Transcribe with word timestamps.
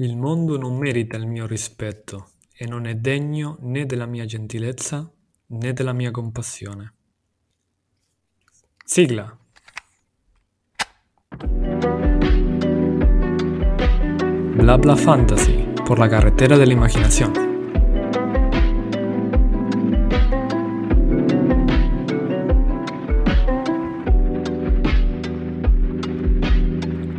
Il 0.00 0.16
mondo 0.16 0.56
non 0.56 0.78
merita 0.78 1.16
il 1.16 1.26
mio 1.26 1.44
rispetto 1.44 2.28
e 2.54 2.66
non 2.66 2.86
è 2.86 2.94
degno 2.94 3.56
né 3.62 3.84
della 3.84 4.06
mia 4.06 4.26
gentilezza 4.26 5.10
né 5.46 5.72
della 5.72 5.92
mia 5.92 6.12
compassione. 6.12 6.92
Sigla. 8.84 9.36
Bla 14.54 14.78
bla 14.78 14.94
fantasy 14.94 15.72
por 15.84 15.98
la 15.98 16.08
carretera 16.08 16.56
de 16.56 16.66
la 16.66 16.72
imaginación. 16.72 17.47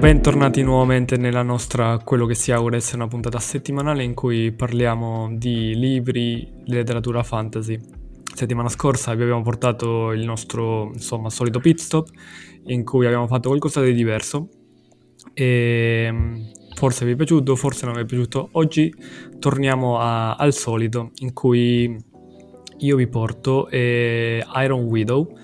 Bentornati 0.10 0.64
nuovamente 0.64 1.18
nella 1.18 1.44
nostra, 1.44 2.00
quello 2.00 2.26
che 2.26 2.34
si 2.34 2.52
augura 2.52 2.76
essere 2.76 2.96
una 2.96 3.08
puntata 3.08 3.38
settimanale 3.38 4.02
in 4.02 4.16
cui 4.16 4.52
parliamo 4.52 5.30
di 5.38 5.76
libri, 5.76 6.52
letteratura 6.66 7.22
fantasy. 7.22 7.80
Settimana 8.34 8.70
scorsa 8.70 9.14
vi 9.14 9.22
abbiamo 9.22 9.44
portato 9.44 10.12
il 10.12 10.26
nostro, 10.26 10.90
insomma, 10.94 11.30
solito 11.30 11.60
pit 11.60 11.78
stop 11.78 12.10
in 12.64 12.84
cui 12.84 13.06
abbiamo 13.06 13.28
fatto 13.28 13.50
qualcosa 13.50 13.84
di 13.84 13.94
diverso 13.94 14.50
e 15.36 16.10
mm, 16.12 16.36
forse 16.74 17.06
vi 17.06 17.12
è 17.12 17.16
piaciuto, 17.16 17.56
forse 17.56 17.86
non 17.86 17.94
vi 17.94 18.02
è 18.02 18.06
piaciuto. 18.06 18.50
Oggi 18.54 18.92
torniamo 19.38 20.00
a, 20.00 20.34
al 20.34 20.54
solito 20.54 21.12
in 21.18 21.34
cui 21.34 21.96
io 22.80 22.96
vi 22.96 23.08
porto 23.08 23.70
eh, 23.70 24.44
Iron 24.56 24.86
Widow, 24.86 25.38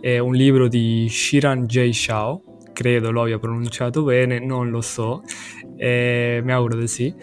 è 0.00 0.18
un 0.18 0.34
libro 0.34 0.66
di 0.66 1.06
Shiran 1.08 1.66
J. 1.66 1.90
Shao 1.90 2.49
credo 2.80 3.10
lo 3.10 3.20
abbia 3.20 3.38
pronunciato 3.38 4.02
bene, 4.04 4.38
non 4.38 4.70
lo 4.70 4.80
so, 4.80 5.22
eh, 5.76 6.40
mi 6.42 6.50
auguro 6.50 6.78
di 6.78 6.88
sì. 6.88 7.14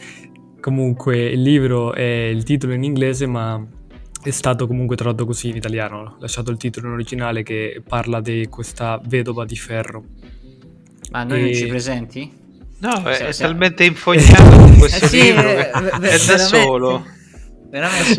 Comunque 0.61 1.17
il 1.17 1.41
libro 1.41 1.93
è 1.93 2.01
il 2.03 2.43
titolo 2.43 2.73
in 2.73 2.83
inglese, 2.83 3.25
ma 3.25 3.65
è 4.21 4.29
stato 4.29 4.67
comunque 4.67 4.95
tradotto 4.95 5.25
così 5.25 5.49
in 5.49 5.55
italiano. 5.55 5.97
Ho 5.97 6.15
lasciato 6.19 6.51
il 6.51 6.57
titolo 6.57 6.87
in 6.87 6.93
originale 6.93 7.41
che 7.41 7.81
parla 7.87 8.21
di 8.21 8.47
questa 8.51 9.01
vedova 9.03 9.45
di 9.45 9.55
ferro. 9.55 10.03
Ma 11.09 11.23
noi 11.23 11.39
e... 11.39 11.41
non 11.41 11.53
ci 11.53 11.65
presenti? 11.65 12.31
No, 12.79 13.03
è, 13.05 13.17
è 13.17 13.33
talmente 13.33 13.83
infognato 13.83 14.77
questo 14.77 15.05
eh 15.05 15.07
sì, 15.07 15.21
libro, 15.23 15.49
è, 15.49 15.71
è 15.71 16.25
da 16.27 16.37
solo. 16.37 17.03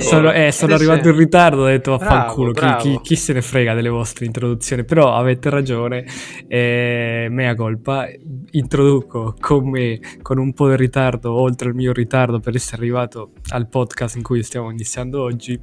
Sono, 0.00 0.32
eh, 0.32 0.52
sono 0.52 0.74
arrivato 0.74 1.08
in 1.08 1.16
ritardo, 1.16 1.62
ho 1.62 1.66
detto 1.66 1.96
vaffanculo, 1.96 2.52
chi, 2.52 2.77
chi, 2.78 3.00
chi, 3.02 3.16
se 3.16 3.32
ne 3.32 3.42
frega 3.42 3.74
delle 3.74 3.88
vostre 3.88 4.27
introduzioni, 4.27 4.84
però 4.84 5.14
avete 5.14 5.48
ragione, 5.48 6.05
eh, 6.46 7.28
mea 7.30 7.55
colpa, 7.55 8.06
introduco 8.50 9.34
con 9.40 9.70
me, 9.70 9.98
con 10.20 10.38
un 10.38 10.52
po' 10.52 10.68
di 10.68 10.77
ritardo, 10.77 11.32
oltre 11.32 11.70
il 11.70 11.74
mio 11.74 11.92
ritardo 11.92 12.40
per 12.40 12.55
essere 12.55 12.77
arrivato 12.77 13.32
al 13.48 13.68
podcast 13.68 14.16
in 14.16 14.22
cui 14.22 14.42
stiamo 14.42 14.70
iniziando 14.70 15.22
oggi, 15.22 15.58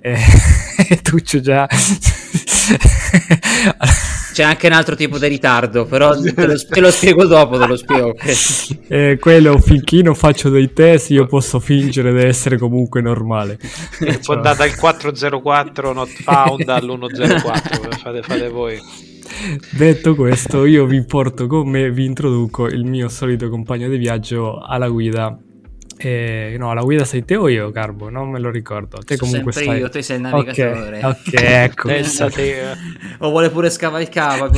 eh, 0.00 0.16
Tuccio 1.02 1.40
già... 1.40 1.66
C'è 4.34 4.42
anche 4.42 4.66
un 4.66 4.72
altro 4.72 4.96
tipo 4.96 5.16
di 5.16 5.28
ritardo, 5.28 5.84
però 5.84 6.10
te 6.20 6.34
lo, 6.44 6.58
te 6.58 6.80
lo 6.80 6.90
spiego 6.90 7.24
dopo, 7.24 7.56
te 7.56 7.66
lo 7.68 7.76
spiego. 7.76 8.16
eh, 8.88 9.16
quello 9.20 9.60
finché 9.60 10.02
non 10.02 10.16
faccio 10.16 10.48
dei 10.48 10.72
test 10.72 11.10
io 11.10 11.26
posso 11.26 11.60
fingere 11.60 12.12
di 12.12 12.26
essere 12.26 12.58
comunque 12.58 13.00
normale. 13.00 13.60
È 14.00 14.18
cioè... 14.18 14.40
data 14.40 14.64
il 14.64 14.74
404 14.74 15.92
not 15.92 16.08
found 16.08 16.68
all'104, 16.68 17.96
fate, 18.02 18.22
fate 18.22 18.48
voi. 18.48 18.76
Detto 19.70 20.16
questo, 20.16 20.64
io 20.64 20.84
vi 20.84 21.04
porto 21.04 21.46
con 21.46 21.68
me, 21.68 21.92
vi 21.92 22.04
introduco 22.04 22.66
il 22.66 22.84
mio 22.84 23.08
solito 23.08 23.48
compagno 23.48 23.88
di 23.88 23.98
viaggio 23.98 24.58
alla 24.58 24.88
guida 24.88 25.38
eh, 25.96 26.56
no, 26.58 26.74
la 26.74 26.82
guida 26.82 27.04
sei 27.04 27.24
te 27.24 27.36
o 27.36 27.48
io, 27.48 27.70
Carbo? 27.70 28.08
Non 28.08 28.30
me 28.30 28.38
lo 28.38 28.50
ricordo. 28.50 28.98
Te 28.98 29.16
Sono 29.16 29.30
comunque 29.30 29.52
sempre 29.52 29.74
stai... 29.74 29.82
io, 29.82 29.88
te 29.90 30.02
sei 30.02 30.16
il 30.16 30.22
navigatore. 30.22 30.98
Ok, 31.04 31.20
okay 31.28 31.62
ecco. 31.64 31.90
o 33.18 33.30
vuole 33.30 33.50
pure 33.50 33.70
scavalcare, 33.70 34.50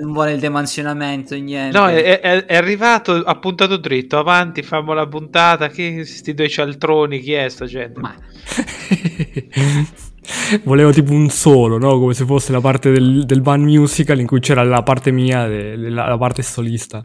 non 0.00 0.12
vuole 0.12 0.32
il 0.32 0.40
demansionamento, 0.40 1.34
niente. 1.36 1.78
No, 1.78 1.88
è, 1.88 2.20
è, 2.20 2.44
è, 2.44 2.56
arrivato, 2.56 3.12
ha 3.12 3.38
puntato 3.38 3.76
dritto, 3.76 4.18
avanti, 4.18 4.62
fammo 4.62 4.92
la 4.92 5.06
puntata. 5.06 5.68
Chi, 5.68 5.94
questi 5.94 6.34
due 6.34 6.48
cialtroni, 6.48 7.20
chi 7.20 7.32
è 7.32 7.48
sta 7.48 7.66
gente? 7.66 8.00
Ma... 8.00 8.14
Volevo 10.64 10.92
tipo 10.92 11.12
un 11.12 11.28
solo, 11.28 11.78
no? 11.78 11.98
Come 11.98 12.14
se 12.14 12.24
fosse 12.24 12.52
la 12.52 12.60
parte 12.60 12.90
del, 12.90 13.24
del 13.24 13.42
van 13.42 13.62
musical 13.62 14.20
in 14.20 14.26
cui 14.26 14.40
c'era 14.40 14.62
la 14.62 14.82
parte 14.82 15.10
mia, 15.10 15.46
de, 15.46 15.76
la, 15.76 16.08
la, 16.08 16.18
parte 16.18 16.42
solista. 16.42 17.02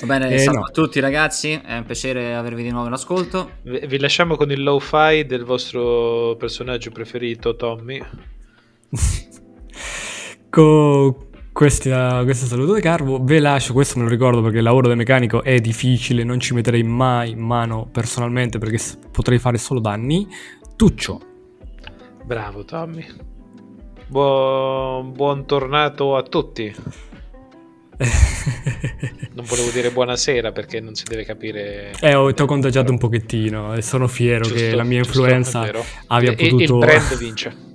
Va 0.00 0.06
bene, 0.06 0.34
eh, 0.34 0.38
salve 0.38 0.60
no. 0.60 0.66
a 0.66 0.70
tutti 0.70 1.00
ragazzi, 1.00 1.52
è 1.52 1.76
un 1.76 1.84
piacere 1.84 2.34
avervi 2.34 2.62
di 2.62 2.70
nuovo 2.70 2.86
in 2.86 2.92
ascolto. 2.92 3.52
Vi, 3.62 3.86
vi 3.86 3.98
lasciamo 3.98 4.36
con 4.36 4.50
il 4.50 4.62
lo-fi 4.62 5.24
del 5.26 5.44
vostro 5.44 6.36
personaggio 6.38 6.90
preferito, 6.90 7.56
Tommy. 7.56 8.02
con 10.50 11.14
questa, 11.52 12.22
questo 12.24 12.44
saluto 12.44 12.74
di 12.74 12.82
Carbo, 12.82 13.18
ve 13.22 13.40
lascio, 13.40 13.72
questo 13.72 13.98
me 13.98 14.04
lo 14.04 14.10
ricordo 14.10 14.42
perché 14.42 14.58
il 14.58 14.62
lavoro 14.62 14.88
del 14.88 14.96
meccanico 14.98 15.42
è 15.42 15.58
difficile, 15.58 16.22
non 16.22 16.38
ci 16.38 16.52
metterei 16.52 16.82
mai 16.82 17.30
in 17.30 17.38
mano 17.38 17.88
personalmente 17.90 18.58
perché 18.58 18.78
potrei 19.10 19.38
fare 19.38 19.56
solo 19.56 19.80
danni. 19.80 20.26
Tuccio, 20.76 21.35
Bravo 22.26 22.64
Tommy. 22.64 23.06
Buon, 24.08 25.12
buon 25.12 25.46
tornato 25.46 26.16
a 26.16 26.24
tutti. 26.24 26.74
non 29.32 29.44
volevo 29.44 29.70
dire 29.70 29.92
buonasera 29.92 30.50
perché 30.50 30.80
non 30.80 30.96
si 30.96 31.04
deve 31.04 31.24
capire. 31.24 31.92
Eh, 32.00 32.16
ho, 32.16 32.34
ti 32.34 32.42
ho 32.42 32.46
contagiato 32.46 32.90
un 32.90 32.98
pochettino 32.98 33.74
e 33.74 33.82
sono 33.82 34.08
fiero 34.08 34.42
giusto, 34.42 34.58
che 34.58 34.74
la 34.74 34.82
mia 34.82 34.98
influenza 34.98 35.70
abbia 36.08 36.32
e, 36.32 36.34
potuto. 36.34 36.72
Il 36.72 36.78
brand 36.78 37.16
vince. 37.16 37.56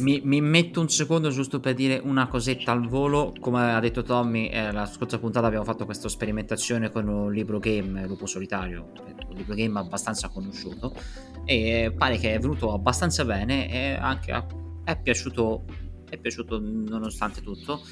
Mi, 0.00 0.20
mi, 0.24 0.40
metto 0.40 0.80
un 0.80 0.88
secondo 0.88 1.30
giusto 1.30 1.60
per 1.60 1.74
dire 1.74 2.00
una 2.02 2.26
cosetta 2.26 2.72
al 2.72 2.88
volo. 2.88 3.32
Come 3.38 3.72
ha 3.72 3.80
detto 3.80 4.02
Tommy, 4.02 4.48
eh, 4.48 4.72
la 4.72 4.86
scorsa 4.86 5.18
puntata 5.18 5.46
abbiamo 5.46 5.64
fatto 5.64 5.84
questa 5.84 6.08
sperimentazione 6.08 6.90
con 6.90 7.06
un 7.06 7.32
libro 7.32 7.58
game, 7.58 8.06
Lupo 8.06 8.26
Solitario, 8.26 8.90
un 9.28 9.36
libro 9.36 9.54
game 9.54 9.78
abbastanza 9.78 10.28
conosciuto. 10.28 10.94
E 11.44 11.92
pare 11.96 12.18
che 12.18 12.34
è 12.34 12.38
venuto 12.38 12.72
abbastanza 12.72 13.24
bene 13.24 13.70
e 13.70 13.94
anche 13.94 14.44
è 14.84 15.00
piaciuto, 15.00 15.64
è 16.08 16.16
piaciuto 16.18 16.58
nonostante 16.60 17.40
tutto. 17.40 17.82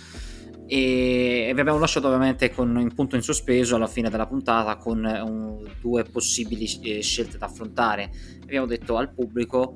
E 0.69 1.53
vi 1.55 1.61
abbiamo 1.61 1.79
lasciato 1.79 2.09
ovviamente 2.09 2.51
con 2.51 2.75
un 2.75 2.93
punto 2.93 3.15
in 3.15 3.23
sospeso 3.23 3.77
alla 3.77 3.87
fine 3.87 4.11
della 4.11 4.27
puntata 4.27 4.77
con 4.77 5.05
un, 5.05 5.63
due 5.81 6.03
possibili 6.03 6.67
eh, 6.83 7.03
scelte 7.03 7.39
da 7.39 7.47
affrontare. 7.47 8.11
Abbiamo 8.43 8.67
detto 8.67 8.97
al 8.97 9.13
pubblico 9.13 9.75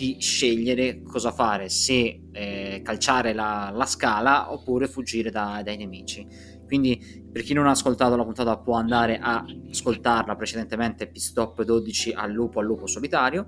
di 0.00 0.16
scegliere 0.18 1.02
cosa 1.02 1.30
fare 1.30 1.68
se 1.68 2.22
eh, 2.32 2.80
calciare 2.82 3.34
la, 3.34 3.70
la, 3.74 3.84
scala 3.84 4.50
oppure 4.50 4.88
fuggire 4.88 5.30
da, 5.30 5.60
dai 5.62 5.76
nemici 5.76 6.26
quindi 6.64 7.28
per 7.30 7.42
chi 7.42 7.52
non 7.52 7.66
ha 7.66 7.72
ascoltato 7.72 8.16
la 8.16 8.24
puntata 8.24 8.56
può 8.56 8.76
andare 8.76 9.18
a 9.18 9.44
ascoltarla 9.68 10.36
precedentemente 10.36 11.06
Pistop 11.06 11.62
12 11.62 12.12
al 12.12 12.30
lupo 12.30 12.60
al 12.60 12.64
lupo 12.64 12.86
solitario 12.86 13.46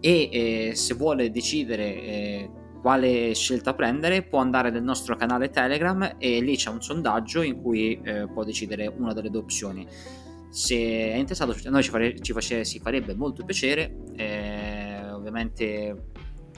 e 0.00 0.28
eh, 0.32 0.74
se 0.74 0.94
vuole 0.94 1.30
decidere 1.30 1.84
eh, 2.02 2.50
quale 2.80 3.32
scelta 3.34 3.72
prendere 3.74 4.24
può 4.24 4.40
andare 4.40 4.70
nel 4.70 4.82
nostro 4.82 5.14
canale 5.14 5.50
Telegram 5.50 6.16
e 6.18 6.40
lì 6.40 6.56
c'è 6.56 6.70
un 6.70 6.82
sondaggio 6.82 7.42
in 7.42 7.62
cui 7.62 8.00
eh, 8.02 8.26
può 8.26 8.42
decidere 8.42 8.88
una 8.88 9.12
delle 9.12 9.30
due 9.30 9.42
opzioni. 9.42 9.86
Se 10.50 10.74
è 10.74 11.14
interessato, 11.14 11.52
a 11.52 11.70
noi 11.70 11.82
ci, 11.82 11.90
fare, 11.90 12.20
ci 12.20 12.32
face, 12.32 12.64
si 12.64 12.80
farebbe 12.80 13.14
molto 13.14 13.44
piacere, 13.44 13.98
eh, 14.16 14.71
ovviamente 15.22 16.10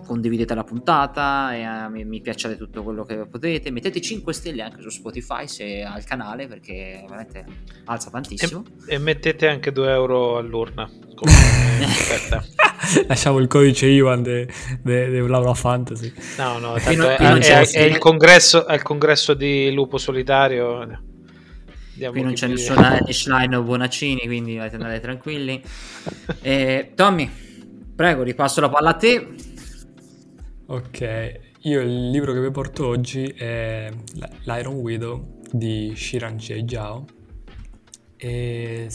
condividete 0.04 0.54
la 0.54 0.64
puntata 0.64 1.54
e 1.54 1.66
uh, 1.66 1.90
mi, 1.90 2.04
mi, 2.04 2.20
piacciate 2.20 2.56
tutto 2.56 2.82
quello 2.82 3.04
che 3.04 3.26
potete. 3.26 3.70
Mettete 3.70 4.00
5 4.00 4.32
stelle 4.32 4.62
anche 4.62 4.80
su 4.80 4.90
Spotify 4.90 5.46
se 5.48 5.82
al 5.82 6.04
canale 6.04 6.46
perché 6.46 7.00
veramente 7.02 7.44
alza 7.84 8.10
tantissimo. 8.10 8.64
E, 8.86 8.94
e 8.94 8.98
mettete 8.98 9.48
anche 9.48 9.72
2 9.72 9.90
euro 9.90 10.36
all'urna 10.36 10.90
lasciamo 13.06 13.38
il 13.38 13.46
codice 13.46 13.86
Ivan 13.86 14.22
di 14.22 14.46
Laura 14.82 15.54
Fantasy. 15.54 16.12
No 16.38 16.58
no 16.58 16.74
tanto 16.74 17.08
è, 17.08 17.16
è, 17.16 17.38
è, 17.38 17.70
è, 17.70 17.82
il 17.82 17.98
congresso, 17.98 18.66
è 18.66 18.74
il 18.74 18.82
congresso 18.82 19.32
di 19.34 19.72
Lupo 19.72 19.96
Solitario 19.96 21.12
Qui 21.96 22.22
non 22.22 22.32
c'è 22.32 22.48
nessuna 22.48 22.98
Line 23.06 23.54
o 23.54 23.62
Bonaccini, 23.62 24.26
quindi 24.26 24.58
andate 24.58 25.00
tranquilli. 25.00 25.62
Eh, 26.46 26.92
Tommy, 26.94 27.30
prego, 27.94 28.22
ripasso 28.22 28.60
la 28.60 28.68
palla 28.68 28.90
a 28.90 28.94
te. 28.94 29.34
Ok, 30.66 31.40
io 31.60 31.80
il 31.80 32.10
libro 32.10 32.32
che 32.32 32.40
vi 32.40 32.50
porto 32.50 32.86
oggi 32.86 33.24
è 33.26 33.90
L'Iron 34.44 34.76
Widow 34.76 35.40
di 35.50 35.92
Shiran 35.94 36.36
Jao. 36.36 37.04
E 38.16 38.88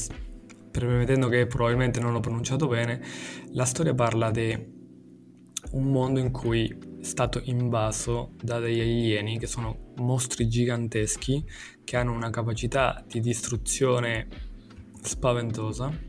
premettendo 0.71 1.27
che 1.27 1.47
probabilmente 1.47 1.99
non 1.99 2.13
l'ho 2.13 2.19
pronunciato 2.19 2.67
bene, 2.67 3.01
la 3.51 3.65
storia 3.65 3.93
parla 3.93 4.31
di 4.31 4.77
un 5.71 5.83
mondo 5.83 6.19
in 6.19 6.31
cui 6.31 6.67
è 6.67 7.03
stato 7.03 7.41
invaso 7.43 8.31
da 8.41 8.59
degli 8.59 8.79
alieni 8.79 9.37
che 9.37 9.47
sono 9.47 9.93
mostri 9.97 10.47
giganteschi 10.47 11.45
che 11.83 11.97
hanno 11.97 12.13
una 12.13 12.29
capacità 12.29 13.03
di 13.07 13.19
distruzione 13.19 14.27
spaventosa 15.01 16.07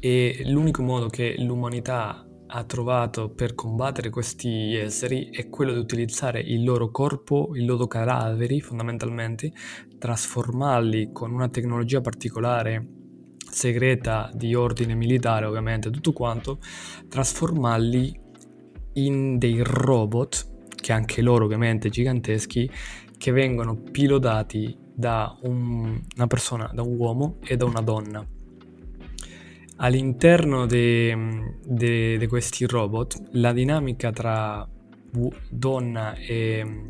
e 0.00 0.42
l'unico 0.46 0.82
modo 0.82 1.08
che 1.08 1.34
l'umanità 1.38 2.24
ha 2.52 2.64
trovato 2.64 3.28
per 3.28 3.54
combattere 3.54 4.10
questi 4.10 4.74
esseri 4.74 5.30
è 5.30 5.48
quello 5.48 5.72
di 5.72 5.78
utilizzare 5.78 6.40
il 6.40 6.64
loro 6.64 6.90
corpo, 6.90 7.50
i 7.54 7.64
loro 7.64 7.86
cadaveri 7.86 8.60
fondamentalmente, 8.60 9.52
trasformarli 9.98 11.10
con 11.12 11.32
una 11.32 11.48
tecnologia 11.48 12.00
particolare 12.00 12.88
segreta 13.48 14.30
di 14.34 14.54
ordine 14.54 14.94
militare 14.94 15.44
ovviamente 15.44 15.90
tutto 15.90 16.12
quanto, 16.12 16.58
trasformarli 17.08 18.20
in 18.94 19.38
dei 19.38 19.60
robot, 19.62 20.48
che 20.74 20.92
anche 20.92 21.22
loro 21.22 21.44
ovviamente 21.44 21.88
giganteschi, 21.88 22.68
che 23.16 23.30
vengono 23.30 23.76
pilotati 23.76 24.76
da 24.92 25.38
un, 25.42 26.00
una 26.16 26.26
persona, 26.26 26.70
da 26.72 26.82
un 26.82 26.96
uomo 26.98 27.36
e 27.44 27.56
da 27.56 27.64
una 27.64 27.80
donna 27.80 28.26
all'interno 29.82 30.66
di 30.66 32.26
questi 32.28 32.66
robot 32.66 33.28
la 33.32 33.52
dinamica 33.52 34.10
tra 34.10 34.68
u- 35.14 35.32
donna 35.48 36.14
e, 36.14 36.86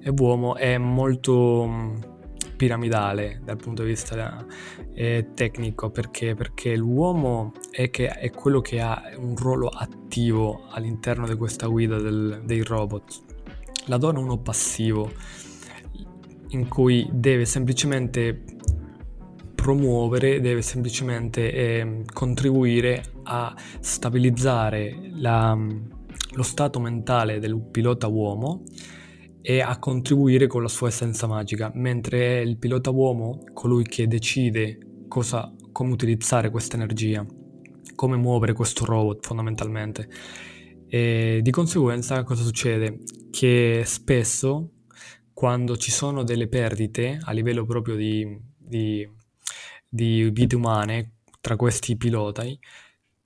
e, 0.00 0.10
uomo 0.18 0.56
è 0.56 0.78
molto 0.78 1.66
mm, 1.68 1.96
piramidale 2.56 3.40
dal 3.44 3.56
punto 3.56 3.82
di 3.82 3.88
vista 3.90 4.44
eh, 4.94 5.28
tecnico 5.34 5.90
perché, 5.90 6.34
perché 6.34 6.74
l'uomo 6.74 7.52
è, 7.70 7.90
che, 7.90 8.08
è, 8.08 8.30
quello 8.30 8.60
che 8.62 8.80
ha 8.80 9.10
un 9.18 9.36
ruolo 9.36 9.68
attivo 9.68 10.66
all'interno 10.70 11.26
di 11.26 11.34
questa 11.34 11.66
guida 11.66 11.98
del, 11.98 12.40
dei 12.44 12.62
robot. 12.62 13.24
La 13.86 13.98
donna 13.98 14.18
è 14.18 14.22
uno 14.22 14.38
passivo 14.38 15.12
in 16.48 16.66
cui 16.68 17.06
deve 17.12 17.44
semplicemente 17.44 18.55
promuovere, 19.66 20.40
deve 20.40 20.62
semplicemente 20.62 21.52
eh, 21.52 22.04
contribuire 22.12 23.02
a 23.24 23.52
stabilizzare 23.80 25.10
la, 25.14 25.58
lo 26.34 26.42
stato 26.44 26.78
mentale 26.78 27.40
del 27.40 27.60
pilota 27.68 28.06
uomo 28.06 28.62
e 29.42 29.62
a 29.62 29.76
contribuire 29.80 30.46
con 30.46 30.62
la 30.62 30.68
sua 30.68 30.86
essenza 30.86 31.26
magica, 31.26 31.72
mentre 31.74 32.38
è 32.38 32.40
il 32.42 32.58
pilota 32.58 32.90
uomo 32.90 33.40
colui 33.54 33.82
che 33.82 34.06
decide 34.06 34.78
cosa, 35.08 35.52
come 35.72 35.90
utilizzare 35.90 36.48
questa 36.50 36.76
energia, 36.76 37.26
come 37.96 38.16
muovere 38.16 38.52
questo 38.52 38.84
robot 38.84 39.26
fondamentalmente. 39.26 40.08
E 40.86 41.40
di 41.42 41.50
conseguenza 41.50 42.22
cosa 42.22 42.44
succede? 42.44 43.00
Che 43.32 43.82
spesso 43.84 44.74
quando 45.32 45.76
ci 45.76 45.90
sono 45.90 46.22
delle 46.22 46.46
perdite 46.46 47.18
a 47.20 47.32
livello 47.32 47.66
proprio 47.66 47.96
di, 47.96 48.24
di 48.56 49.24
di 49.96 50.30
vite 50.30 50.54
umane 50.54 51.14
tra 51.40 51.56
questi 51.56 51.96
piloti, 51.96 52.56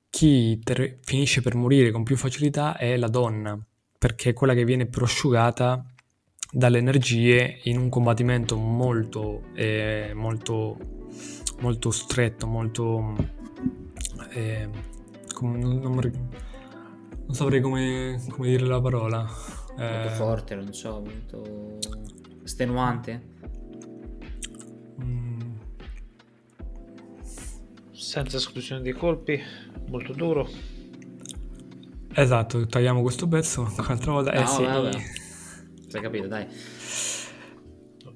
chi 0.08 0.58
ter- 0.62 0.99
finisce 1.02 1.43
per 1.43 1.55
morire 1.55 1.90
con 1.90 2.02
più 2.02 2.17
facilità 2.17 2.76
è 2.76 2.96
la 2.96 3.08
donna, 3.08 3.58
perché 3.99 4.31
è 4.31 4.32
quella 4.32 4.55
che 4.55 4.64
viene 4.64 4.87
prosciugata 4.87 5.84
dalle 6.50 6.78
energie 6.78 7.61
in 7.64 7.78
un 7.78 7.88
combattimento 7.88 8.56
molto, 8.56 9.43
eh, 9.55 10.12
molto, 10.14 10.76
molto 11.61 11.90
stretto, 11.90 12.46
molto... 12.46 13.17
Eh, 14.31 14.69
com- 15.32 15.56
non, 15.56 15.78
non, 15.78 15.93
non, 15.94 17.34
saprei 17.34 17.61
come, 17.61 18.20
come, 18.31 18.49
dire 18.49 18.67
la 18.67 18.81
parola. 18.81 19.19
Molto 19.19 19.82
eh, 19.82 20.11
forte, 20.11 20.55
non 20.55 20.72
so, 20.72 21.00
molto 21.00 21.78
estenuante. 22.43 23.38
Senza 28.00 28.38
esclusione 28.38 28.81
di 28.81 28.93
colpi, 28.93 29.38
molto 29.88 30.14
duro. 30.14 30.49
Esatto, 32.14 32.67
tagliamo 32.67 33.02
questo 33.02 33.29
pezzo 33.29 33.61
un'altra 33.76 34.12
volta. 34.12 34.32
No, 34.32 34.41
eh 34.41 34.47
sì. 34.47 34.62
Vabbè. 34.62 34.91
Hai 35.93 36.00
capito, 36.00 36.26
dai. 36.26 36.47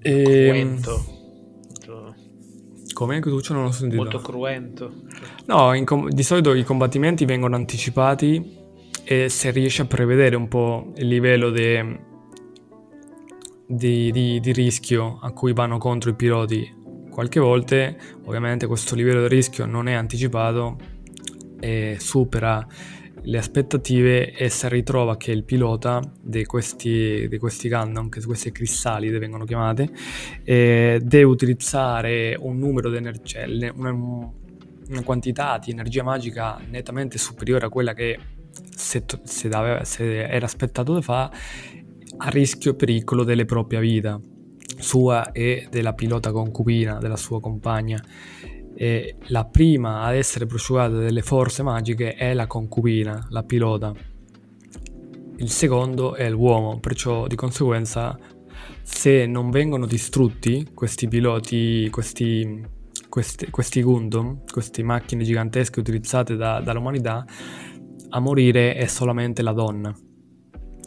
E... 0.01 0.23
Cruento. 0.23 1.23
Come 2.95 3.19
Duccio 3.19 3.53
non 3.53 3.65
l'ho 3.65 3.73
sentito. 3.73 4.03
Molto 4.03 4.21
cruento. 4.21 4.93
No, 5.47 5.73
com- 5.85 6.09
di 6.09 6.23
solito 6.23 6.55
i 6.55 6.63
combattimenti 6.63 7.25
vengono 7.25 7.57
anticipati 7.57 8.63
e 9.03 9.29
se 9.29 9.51
riesci 9.51 9.81
a 9.81 9.85
prevedere 9.85 10.37
un 10.37 10.47
po' 10.49 10.93
il 10.97 11.09
livello 11.09 11.51
de... 11.51 12.01
di, 13.67 14.13
di, 14.13 14.41
di 14.41 14.53
rischio 14.53 15.19
a 15.21 15.33
cui 15.33 15.53
vanno 15.53 15.79
contro 15.79 16.11
i 16.11 16.15
piloti 16.15 16.83
Qualche 17.15 17.39
volta 17.39 17.95
ovviamente 18.25 18.67
questo 18.67 18.97
livello 18.97 19.29
di 19.29 19.33
rischio 19.33 19.67
non 19.67 19.87
è 19.87 19.93
anticipato 19.93 20.77
e 21.61 21.97
supera 22.01 22.67
le 23.23 23.39
aspettative 23.39 24.33
e 24.33 24.49
si 24.49 24.69
ritrova 24.69 25.17
che 25.17 25.31
il 25.31 25.45
pilota 25.45 26.03
di 26.21 26.45
questi, 26.45 27.29
di 27.29 27.39
questi 27.39 27.69
Gundam, 27.69 28.09
che 28.09 28.21
queste 28.21 28.51
cristalide 28.51 29.21
vengono 29.21 29.45
chiamate, 29.45 29.91
eh, 30.43 30.99
deve 31.01 31.23
utilizzare 31.23 32.37
un 32.37 32.59
numero 32.59 32.91
di 32.91 32.97
energia, 32.97 33.45
una, 33.75 33.93
una, 33.93 35.03
quantità 35.05 35.61
di 35.65 35.71
energia 35.71 36.03
magica 36.03 36.61
nettamente 36.69 37.17
superiore 37.17 37.67
a 37.67 37.69
quella 37.69 37.95
che 37.95 38.19
se, 38.75 39.05
se, 39.23 39.51
se 39.83 40.25
era 40.27 40.47
aspettato 40.47 40.97
di 40.97 41.03
fare 41.03 41.37
a 42.17 42.29
rischio 42.29 42.73
e 42.73 42.75
pericolo 42.75 43.23
della 43.23 43.45
propria 43.45 43.79
vita 43.79 44.21
sua 44.85 45.33
e 45.33 45.67
della 45.71 45.95
pilota 45.95 46.31
concubina 46.31 46.99
della 46.99 47.17
sua 47.17 47.41
compagna. 47.41 48.01
E 48.77 49.17
la 49.29 49.45
prima 49.45 50.03
ad 50.03 50.15
essere 50.15 50.47
prosciugata 50.47 50.97
delle 50.97 51.23
forze 51.23 51.63
magiche 51.63 52.15
è 52.15 52.35
la 52.35 52.47
concubina, 52.47 53.27
la 53.31 53.43
pilota. 53.43 53.93
Il 55.37 55.51
secondo 55.51 56.15
è 56.15 56.29
l'uomo, 56.31 56.79
perciò 56.79 57.27
di 57.27 57.35
conseguenza 57.35 58.17
se 58.83 59.27
non 59.27 59.51
vengono 59.51 59.87
distrutti 59.87 60.69
questi 60.75 61.09
piloti, 61.09 61.89
questi, 61.91 62.63
questi, 63.09 63.51
questi 63.51 63.83
Gundam, 63.83 64.43
queste 64.51 64.83
macchine 64.83 65.25
gigantesche 65.25 65.81
utilizzate 65.81 66.37
da, 66.37 66.61
dall'umanità, 66.61 67.25
a 68.11 68.21
morire 68.21 68.75
è 68.75 68.87
solamente 68.87 69.43
la 69.43 69.53
donna. 69.53 69.95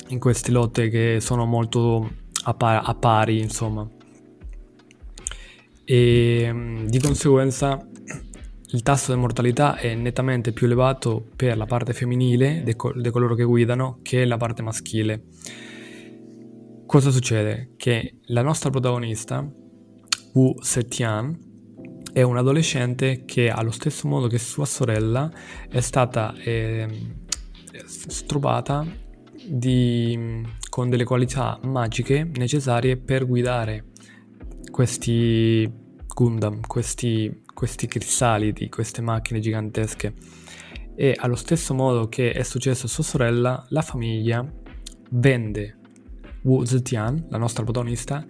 In 0.10 0.20
queste 0.20 0.52
lotte 0.52 0.90
che 0.90 1.18
sono 1.20 1.46
molto 1.46 2.10
a, 2.48 2.54
par- 2.54 2.82
a 2.84 2.96
pari, 2.96 3.40
insomma. 3.40 3.88
E 5.84 6.84
di 6.88 7.00
conseguenza 7.00 7.86
il 8.72 8.84
tasso 8.84 9.14
di 9.14 9.20
mortalità 9.20 9.78
è 9.78 9.96
nettamente 9.96 10.52
più 10.52 10.66
elevato 10.66 11.26
per 11.36 11.56
la 11.56 11.66
parte 11.66 11.94
femminile 11.94 12.64
di 12.64 12.76
co- 12.76 12.94
coloro 13.12 13.36
che 13.36 13.44
guidano 13.44 14.00
che 14.02 14.26
la 14.26 14.38
parte 14.38 14.62
maschile. 14.62 15.24
Cosa 16.86 17.12
succede? 17.12 17.74
Che 17.76 18.20
la 18.28 18.42
nostra 18.42 18.70
protagonista, 18.70 19.46
Wu 20.34 20.56
Setian, 20.62 21.46
è 22.14 22.22
un 22.22 22.38
adolescente 22.38 23.24
che 23.26 23.50
allo 23.50 23.72
stesso 23.72 24.08
modo 24.08 24.28
che 24.28 24.40
sua 24.40 24.66
sorella 24.66 25.30
è 25.70 25.82
stata 25.82 26.34
eh, 26.38 26.88
stropata 27.86 28.86
di, 29.50 30.46
con 30.78 30.92
delle 30.92 31.06
qualità 31.06 31.58
magiche 31.64 32.30
necessarie 32.36 32.98
per 32.98 33.26
guidare 33.26 33.86
questi 34.70 35.68
Gundam, 36.06 36.60
questi, 36.68 37.42
questi 37.52 37.88
cristalli 37.88 38.54
queste 38.70 39.02
macchine 39.02 39.40
gigantesche. 39.40 40.14
E 40.96 41.16
allo 41.18 41.34
stesso 41.34 41.74
modo 41.74 42.08
che 42.10 42.32
è 42.32 42.44
successo 42.44 42.86
a 42.86 42.90
sua 42.90 43.04
sorella, 43.04 43.66
la 43.70 43.82
famiglia 43.82 44.48
vende 45.14 45.78
Wu 46.44 46.64
Zetian, 46.64 47.26
la 47.30 47.40
nostra 47.40 47.64
protagonista, 47.64 48.24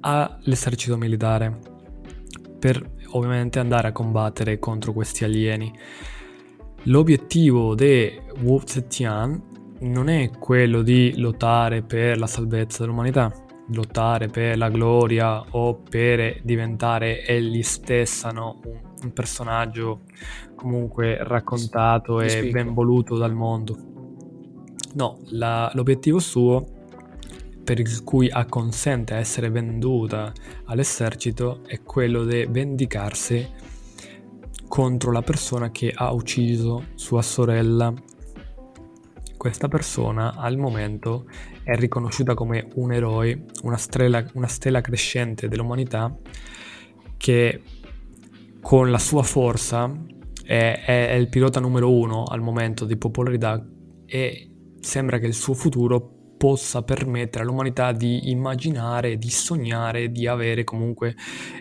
all'esercito 0.00 0.96
militare 0.96 1.58
per 2.58 2.92
ovviamente 3.08 3.58
andare 3.58 3.88
a 3.88 3.92
combattere 3.92 4.58
contro 4.58 4.94
questi 4.94 5.24
alieni. 5.24 5.70
L'obiettivo 6.84 7.74
di 7.74 8.18
Wu 8.40 8.62
Zetian 8.64 9.52
non 9.80 10.08
è 10.08 10.30
quello 10.30 10.82
di 10.82 11.14
lottare 11.16 11.82
per 11.82 12.18
la 12.18 12.26
salvezza 12.26 12.82
dell'umanità, 12.82 13.32
lottare 13.68 14.28
per 14.28 14.56
la 14.56 14.68
gloria 14.68 15.44
o 15.50 15.74
per 15.76 16.40
diventare 16.42 17.24
egli 17.24 17.62
stessa 17.62 18.30
no? 18.30 18.60
un, 19.02 19.12
personaggio 19.12 20.02
comunque 20.54 21.18
raccontato 21.20 22.20
e 22.20 22.50
ben 22.50 22.72
voluto 22.72 23.16
dal 23.16 23.34
mondo. 23.34 23.76
No, 24.94 25.18
la, 25.30 25.70
l'obiettivo 25.74 26.18
suo 26.18 26.66
per 27.64 27.80
il 27.80 28.04
cui 28.04 28.30
acconsente 28.30 29.14
a 29.14 29.18
essere 29.18 29.50
venduta 29.50 30.32
all'esercito 30.66 31.60
è 31.66 31.82
quello 31.82 32.24
di 32.24 32.46
vendicarsi 32.48 33.46
contro 34.68 35.12
la 35.12 35.22
persona 35.22 35.70
che 35.70 35.92
ha 35.94 36.12
ucciso 36.12 36.84
sua 36.94 37.22
sorella 37.22 37.92
questa 39.44 39.68
persona 39.68 40.36
al 40.36 40.56
momento 40.56 41.26
è 41.64 41.74
riconosciuta 41.74 42.32
come 42.32 42.66
un 42.76 42.94
eroe, 42.94 43.44
una 43.64 43.76
stella, 43.76 44.24
una 44.32 44.46
stella 44.46 44.80
crescente 44.80 45.48
dell'umanità 45.48 46.16
che 47.18 47.60
con 48.62 48.90
la 48.90 48.96
sua 48.96 49.22
forza 49.22 49.94
è, 50.42 50.80
è, 50.86 51.08
è 51.10 51.12
il 51.12 51.28
pilota 51.28 51.60
numero 51.60 51.92
uno 51.92 52.24
al 52.24 52.40
momento 52.40 52.86
di 52.86 52.96
popolarità 52.96 53.62
e 54.06 54.50
sembra 54.80 55.18
che 55.18 55.26
il 55.26 55.34
suo 55.34 55.52
futuro 55.52 56.36
possa 56.38 56.80
permettere 56.80 57.44
all'umanità 57.44 57.92
di 57.92 58.30
immaginare, 58.30 59.18
di 59.18 59.28
sognare, 59.28 60.10
di 60.10 60.26
avere 60.26 60.64
comunque 60.64 61.14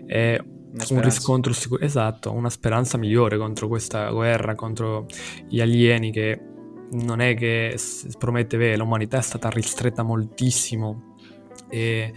eh, 0.08 0.42
un 0.90 1.02
riscontro 1.02 1.52
sicuro, 1.52 1.84
esatto, 1.84 2.32
una 2.32 2.50
speranza 2.50 2.98
migliore 2.98 3.38
contro 3.38 3.68
questa 3.68 4.10
guerra, 4.10 4.56
contro 4.56 5.06
gli 5.50 5.60
alieni 5.60 6.12
che 6.14 6.52
non 6.94 7.22
è 7.22 7.36
che 7.36 7.78
promette, 8.18 8.58
beh, 8.58 8.78
l'umanità 8.78 9.18
è 9.18 9.22
stata 9.22 9.50
ristretta 9.50 10.04
moltissimo 10.04 11.16
e 11.70 12.14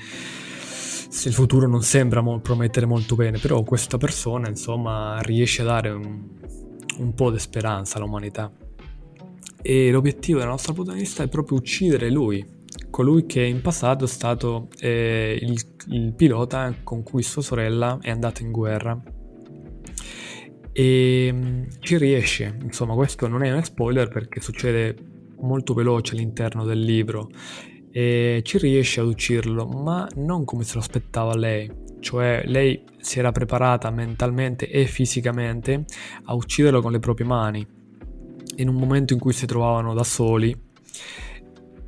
il 1.25 1.33
futuro 1.33 1.67
non 1.67 1.83
sembra 1.83 2.21
mo- 2.21 2.41
promettere 2.41 2.87
molto 2.87 3.15
bene, 3.15 3.39
però 3.39 3.63
questa 3.63 3.97
persona 3.97 4.49
insomma 4.49 5.19
riesce 5.23 5.63
a 5.63 5.65
dare 5.65 5.91
un, 5.91 6.23
un 6.99 7.15
po' 7.15 7.31
di 7.31 7.39
speranza 7.39 7.99
all'umanità. 7.99 8.53
E 9.63 9.91
l'obiettivo 9.91 10.39
della 10.39 10.51
nostra 10.51 10.73
protagonista 10.73 11.23
è 11.23 11.29
proprio 11.29 11.59
uccidere 11.59 12.11
lui, 12.11 12.45
colui 12.91 13.27
che 13.27 13.43
in 13.43 13.63
passato 13.63 14.05
è 14.05 14.09
stato 14.09 14.69
eh, 14.79 15.39
il, 15.41 15.61
il, 15.89 16.13
pilota 16.13 16.73
con 16.85 17.03
cui 17.03 17.23
sua 17.23 17.43
sorella 17.43 17.99
è 18.01 18.11
andata 18.11 18.43
in 18.43 18.53
guerra. 18.53 19.01
E 20.79 21.31
mm, 21.33 21.63
ci 21.79 21.97
riesce, 21.97 22.55
insomma 22.63 22.93
questo 22.93 23.27
non 23.29 23.43
è 23.43 23.51
un 23.51 23.65
spoiler 23.65 24.09
perché 24.09 24.43
succede 24.43 24.95
molto 25.39 25.73
veloce 25.73 26.15
all'interno 26.15 26.67
del 26.67 26.81
libro. 26.81 27.31
E 27.91 28.43
ci 28.45 28.59
riesce 28.59 29.01
ad 29.01 29.07
ucciderlo, 29.07 29.65
ma 29.65 30.07
non 30.17 30.45
come 30.45 30.65
se 30.65 30.75
lo 30.75 30.81
aspettava 30.81 31.35
lei. 31.35 31.71
Cioè 31.99 32.43
lei 32.45 32.85
si 32.99 33.19
era 33.19 33.33
preparata 33.33 33.91
mentalmente 33.91 34.69
e 34.69 34.85
fisicamente 34.85 35.87
a 36.25 36.35
ucciderlo 36.35 36.83
con 36.83 36.93
le 36.93 36.99
proprie 36.99 37.27
mani 37.27 37.67
in 38.57 38.69
un 38.69 38.75
momento 38.75 39.15
in 39.15 39.19
cui 39.19 39.33
si 39.33 39.47
trovavano 39.47 39.95
da 39.95 40.05
soli. 40.05 40.55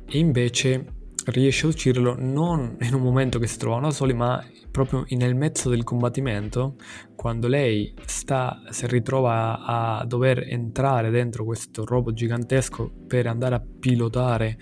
E 0.07 0.17
invece 0.17 0.85
riesce 1.27 1.65
a 1.65 1.69
ucciderlo 1.69 2.15
non 2.17 2.77
in 2.81 2.93
un 2.93 3.01
momento 3.01 3.39
che 3.39 3.47
si 3.47 3.57
trovano 3.57 3.87
da 3.87 3.93
soli 3.93 4.13
ma 4.13 4.43
proprio 4.71 5.05
nel 5.09 5.35
mezzo 5.35 5.69
del 5.69 5.83
combattimento 5.83 6.75
quando 7.15 7.47
lei 7.47 7.93
sta, 8.05 8.61
si 8.69 8.87
ritrova 8.87 9.65
a 9.65 10.05
dover 10.05 10.45
entrare 10.47 11.09
dentro 11.09 11.43
questo 11.43 11.85
robot 11.85 12.13
gigantesco 12.13 12.91
per 13.07 13.27
andare 13.27 13.55
a 13.55 13.63
pilotare 13.79 14.57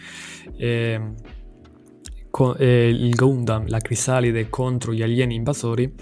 eh, 0.58 1.14
con, 2.30 2.56
eh, 2.58 2.90
il 2.90 3.16
Gundam, 3.16 3.68
la 3.68 3.80
crisalide 3.80 4.50
contro 4.50 4.94
gli 4.94 5.02
alieni 5.02 5.36
invasori 5.36 5.94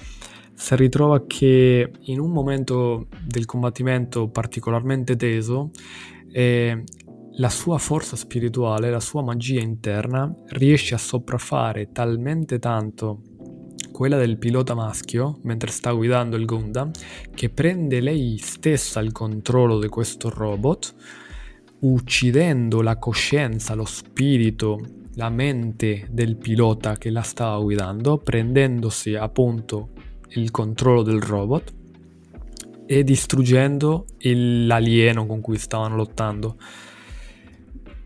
si 0.56 0.76
ritrova 0.78 1.26
che 1.28 1.92
in 2.00 2.20
un 2.20 2.32
momento 2.32 3.08
del 3.22 3.46
combattimento 3.46 4.30
particolarmente 4.30 5.18
teso 5.18 5.72
eh, 6.32 6.84
la 7.38 7.50
sua 7.50 7.78
forza 7.78 8.16
spirituale, 8.16 8.90
la 8.90 9.00
sua 9.00 9.22
magia 9.22 9.60
interna 9.60 10.34
riesce 10.50 10.96
a 10.96 11.00
sopraffare 11.00 11.92
talmente 11.92 12.60
tanto 12.60 13.22
quella 13.92 14.18
del 14.18 14.38
pilota 14.38 14.74
maschio 14.74 15.40
mentre 15.44 15.72
sta 15.72 15.92
guidando 15.92 16.36
il 16.36 16.46
Gundam 16.46 16.92
che 17.34 17.50
prende 17.50 18.02
lei 18.02 18.38
stessa 18.38 19.00
il 19.00 19.12
controllo 19.12 19.80
di 19.80 19.88
questo 19.88 20.30
robot 20.30 20.96
uccidendo 21.80 22.82
la 22.82 22.98
coscienza, 22.98 23.74
lo 23.76 23.86
spirito, 23.86 24.80
la 25.16 25.30
mente 25.30 26.08
del 26.10 26.36
pilota 26.36 26.96
che 26.96 27.10
la 27.10 27.22
stava 27.22 27.62
guidando, 27.62 28.18
prendendosi 28.18 29.16
appunto 29.16 29.90
il 30.30 30.52
controllo 30.52 31.04
del 31.04 31.22
robot 31.22 31.74
e 32.86 33.04
distruggendo 33.04 34.06
l'alieno 34.20 35.26
con 35.26 35.42
cui 35.42 35.58
stavano 35.58 35.96
lottando. 35.96 36.58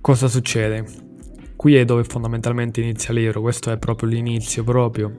Cosa 0.01 0.29
succede? 0.29 0.85
Qui 1.57 1.75
è 1.75 1.83
dove 1.83 2.05
fondamentalmente 2.05 2.79
inizia 2.79 3.13
libro, 3.13 3.41
questo 3.41 3.69
è 3.69 3.77
proprio 3.77 4.07
l'inizio 4.07 4.63
proprio, 4.63 5.13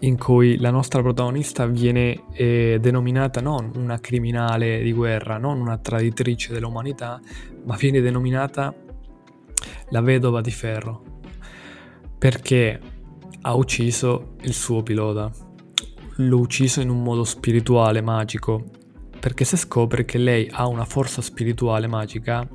in 0.00 0.16
cui 0.16 0.58
la 0.58 0.70
nostra 0.70 1.02
protagonista 1.02 1.66
viene 1.66 2.22
eh, 2.32 2.78
denominata 2.80 3.40
non 3.40 3.72
una 3.74 3.98
criminale 3.98 4.80
di 4.80 4.92
guerra, 4.92 5.38
non 5.38 5.60
una 5.60 5.76
traditrice 5.78 6.52
dell'umanità, 6.52 7.20
ma 7.64 7.74
viene 7.74 8.00
denominata 8.00 8.72
la 9.88 10.00
vedova 10.00 10.40
di 10.40 10.52
ferro, 10.52 11.02
perché 12.16 12.80
ha 13.40 13.54
ucciso 13.54 14.36
il 14.42 14.52
suo 14.52 14.84
pilota. 14.84 15.28
L'ho 16.18 16.38
ucciso 16.38 16.80
in 16.80 16.90
un 16.90 17.02
modo 17.02 17.24
spirituale, 17.24 18.00
magico, 18.02 18.64
perché 19.18 19.44
si 19.44 19.56
scopre 19.56 20.04
che 20.04 20.18
lei 20.18 20.48
ha 20.48 20.68
una 20.68 20.84
forza 20.84 21.20
spirituale 21.20 21.88
magica 21.88 22.48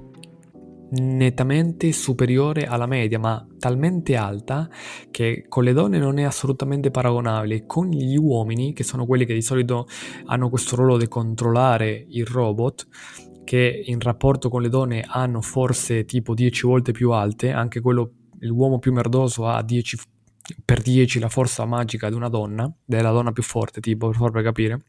nettamente 0.91 1.91
superiore 1.91 2.65
alla 2.65 2.85
media, 2.85 3.19
ma 3.19 3.45
talmente 3.57 4.15
alta 4.15 4.69
che 5.09 5.45
con 5.47 5.63
le 5.63 5.73
donne 5.73 5.97
non 5.97 6.17
è 6.17 6.23
assolutamente 6.23 6.91
paragonabile. 6.91 7.65
Con 7.65 7.89
gli 7.89 8.17
uomini, 8.17 8.73
che 8.73 8.83
sono 8.83 9.05
quelli 9.05 9.25
che 9.25 9.33
di 9.33 9.41
solito 9.41 9.87
hanno 10.25 10.49
questo 10.49 10.75
ruolo 10.75 10.97
di 10.97 11.07
controllare 11.07 12.05
il 12.09 12.25
robot, 12.25 12.87
che 13.43 13.83
in 13.85 13.99
rapporto 13.99 14.49
con 14.49 14.61
le 14.61 14.69
donne 14.69 15.03
hanno 15.05 15.41
forse 15.41 16.05
tipo 16.05 16.33
10 16.33 16.67
volte 16.67 16.91
più 16.91 17.11
alte, 17.11 17.51
anche 17.51 17.79
quello, 17.79 18.13
l'uomo 18.39 18.79
più 18.79 18.91
merdoso 18.91 19.47
ha 19.47 19.61
10 19.61 19.97
per 20.65 20.81
10 20.81 21.19
la 21.19 21.29
forza 21.29 21.65
magica 21.65 22.09
di 22.09 22.15
una 22.15 22.29
donna, 22.29 22.71
della 22.83 23.11
donna 23.11 23.31
più 23.31 23.43
forte, 23.43 23.79
tipo, 23.79 24.07
per 24.07 24.17
farvi 24.17 24.43
capire 24.43 24.83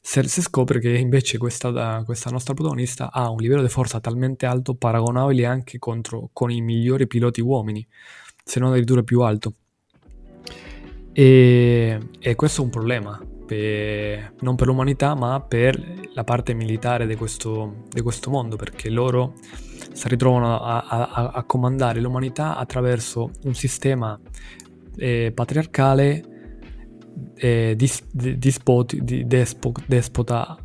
si 0.00 0.42
scopre 0.42 0.80
che 0.80 0.96
invece 0.96 1.38
questa, 1.38 2.02
questa, 2.04 2.30
nostra 2.30 2.54
protagonista 2.54 3.10
ha 3.12 3.30
un 3.30 3.38
livello 3.38 3.62
di 3.62 3.68
forza 3.68 4.00
talmente 4.00 4.46
alto 4.46 4.74
paragonabile 4.74 5.44
anche 5.44 5.78
contro, 5.78 6.30
con 6.32 6.50
i 6.50 6.60
migliori 6.60 7.06
piloti 7.06 7.40
uomini, 7.40 7.86
se 8.42 8.58
non 8.58 8.70
addirittura 8.70 9.02
più 9.02 9.20
alto. 9.20 9.54
E, 11.12 11.98
e 12.20 12.34
questo 12.36 12.60
è 12.60 12.64
un 12.64 12.70
problema, 12.70 13.20
per, 13.44 14.34
non 14.40 14.56
per 14.56 14.66
l'umanità 14.66 15.14
ma 15.14 15.40
per 15.40 15.80
la 16.14 16.24
parte 16.24 16.54
militare 16.54 17.06
di 17.06 17.16
questo, 17.16 17.84
di 17.90 18.00
questo 18.00 18.30
mondo, 18.30 18.56
perché 18.56 18.88
loro 18.88 19.34
si 19.92 20.08
ritrovano 20.08 20.60
a, 20.60 20.84
a, 20.86 21.30
a 21.34 21.42
comandare 21.44 22.00
l'umanità 22.00 22.56
attraverso 22.56 23.30
un 23.44 23.54
sistema 23.54 24.18
eh, 24.96 25.32
patriarcale 25.34 26.37
eh, 27.34 27.74
dis, 27.76 28.04
dispoti, 28.12 29.02
di, 29.02 29.26
despo, 29.26 29.72
despota 29.86 30.56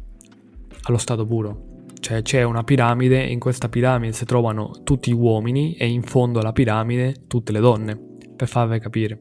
allo 0.84 0.98
stato 0.98 1.26
puro. 1.26 1.72
Cioè 2.00 2.22
c'è 2.22 2.44
una 2.44 2.64
piramide, 2.64 3.24
in 3.24 3.40
questa 3.40 3.70
piramide 3.70 4.12
si 4.14 4.26
trovano 4.26 4.82
tutti 4.84 5.12
gli 5.12 5.16
uomini 5.16 5.76
e 5.76 5.88
in 5.88 6.04
fondo 6.04 6.40
alla 6.40 6.52
piramide 6.52 7.28
tutte 7.28 7.52
le 7.52 7.60
donne, 7.60 7.98
per 8.36 8.48
farvi 8.48 8.80
capire. 8.80 9.20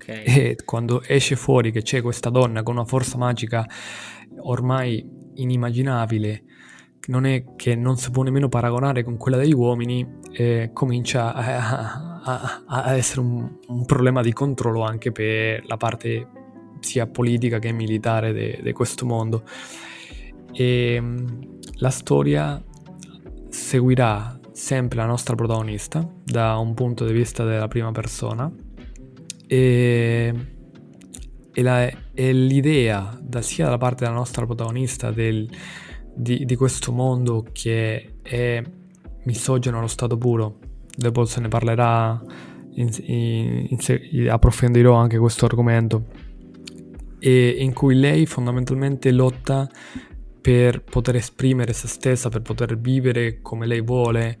Okay. 0.00 0.24
E 0.24 0.56
quando 0.64 1.02
esce 1.02 1.36
fuori 1.36 1.72
che 1.72 1.82
c'è 1.82 2.02
questa 2.02 2.30
donna 2.30 2.62
con 2.62 2.74
una 2.76 2.84
forza 2.84 3.16
magica 3.16 3.66
ormai 4.42 5.06
inimmaginabile, 5.34 6.44
non 7.06 7.24
è 7.24 7.44
che 7.56 7.74
non 7.74 7.96
si 7.96 8.10
può 8.10 8.22
nemmeno 8.22 8.48
paragonare 8.48 9.02
con 9.02 9.16
quella 9.16 9.36
degli 9.36 9.54
uomini, 9.54 10.06
eh, 10.32 10.70
comincia 10.72 11.32
a, 11.34 12.22
a, 12.22 12.62
a 12.66 12.94
essere 12.94 13.20
un, 13.20 13.56
un, 13.66 13.84
problema 13.86 14.22
di 14.22 14.32
controllo 14.32 14.82
anche 14.82 15.10
per 15.10 15.64
la 15.66 15.76
parte 15.76 16.26
sia 16.80 17.06
politica 17.06 17.58
che 17.58 17.72
militare 17.72 18.60
di 18.62 18.72
questo 18.72 19.06
mondo. 19.06 19.44
E 20.52 20.94
ehm, 20.94 21.58
la 21.74 21.90
storia 21.90 22.62
seguirà 23.48 24.38
sempre 24.52 24.98
la 24.98 25.06
nostra 25.06 25.34
protagonista 25.34 26.06
da 26.22 26.56
un 26.56 26.74
punto 26.74 27.06
di 27.06 27.12
vista 27.12 27.44
della 27.44 27.68
prima 27.68 27.92
persona 27.92 28.52
e, 29.46 30.34
e, 31.52 31.62
la, 31.62 31.90
e 32.12 32.32
l'idea 32.32 33.18
da, 33.20 33.40
sia 33.40 33.64
dalla 33.64 33.78
parte 33.78 34.04
della 34.04 34.16
nostra 34.16 34.44
protagonista 34.44 35.10
del, 35.10 35.48
di, 36.14 36.44
di, 36.44 36.56
questo 36.56 36.92
mondo 36.92 37.46
che 37.52 38.16
è 38.20 38.62
misogeno 39.24 39.78
allo 39.78 39.86
stato 39.86 40.18
puro 40.18 40.58
dopo 40.94 41.24
se 41.24 41.40
ne 41.40 41.48
parlerà 41.48 42.22
in, 42.74 42.90
in, 43.06 43.78
in, 44.10 44.30
approfondirò 44.30 44.94
anche 44.94 45.18
questo 45.18 45.46
argomento 45.46 46.04
e 47.20 47.48
in 47.58 47.72
cui 47.72 47.94
lei 47.94 48.26
fondamentalmente 48.26 49.12
lotta 49.12 49.68
per 50.40 50.82
poter 50.82 51.16
esprimere 51.16 51.72
se 51.72 51.86
stessa, 51.86 52.30
per 52.30 52.42
poter 52.42 52.78
vivere 52.78 53.40
come 53.42 53.66
lei 53.66 53.82
vuole, 53.82 54.38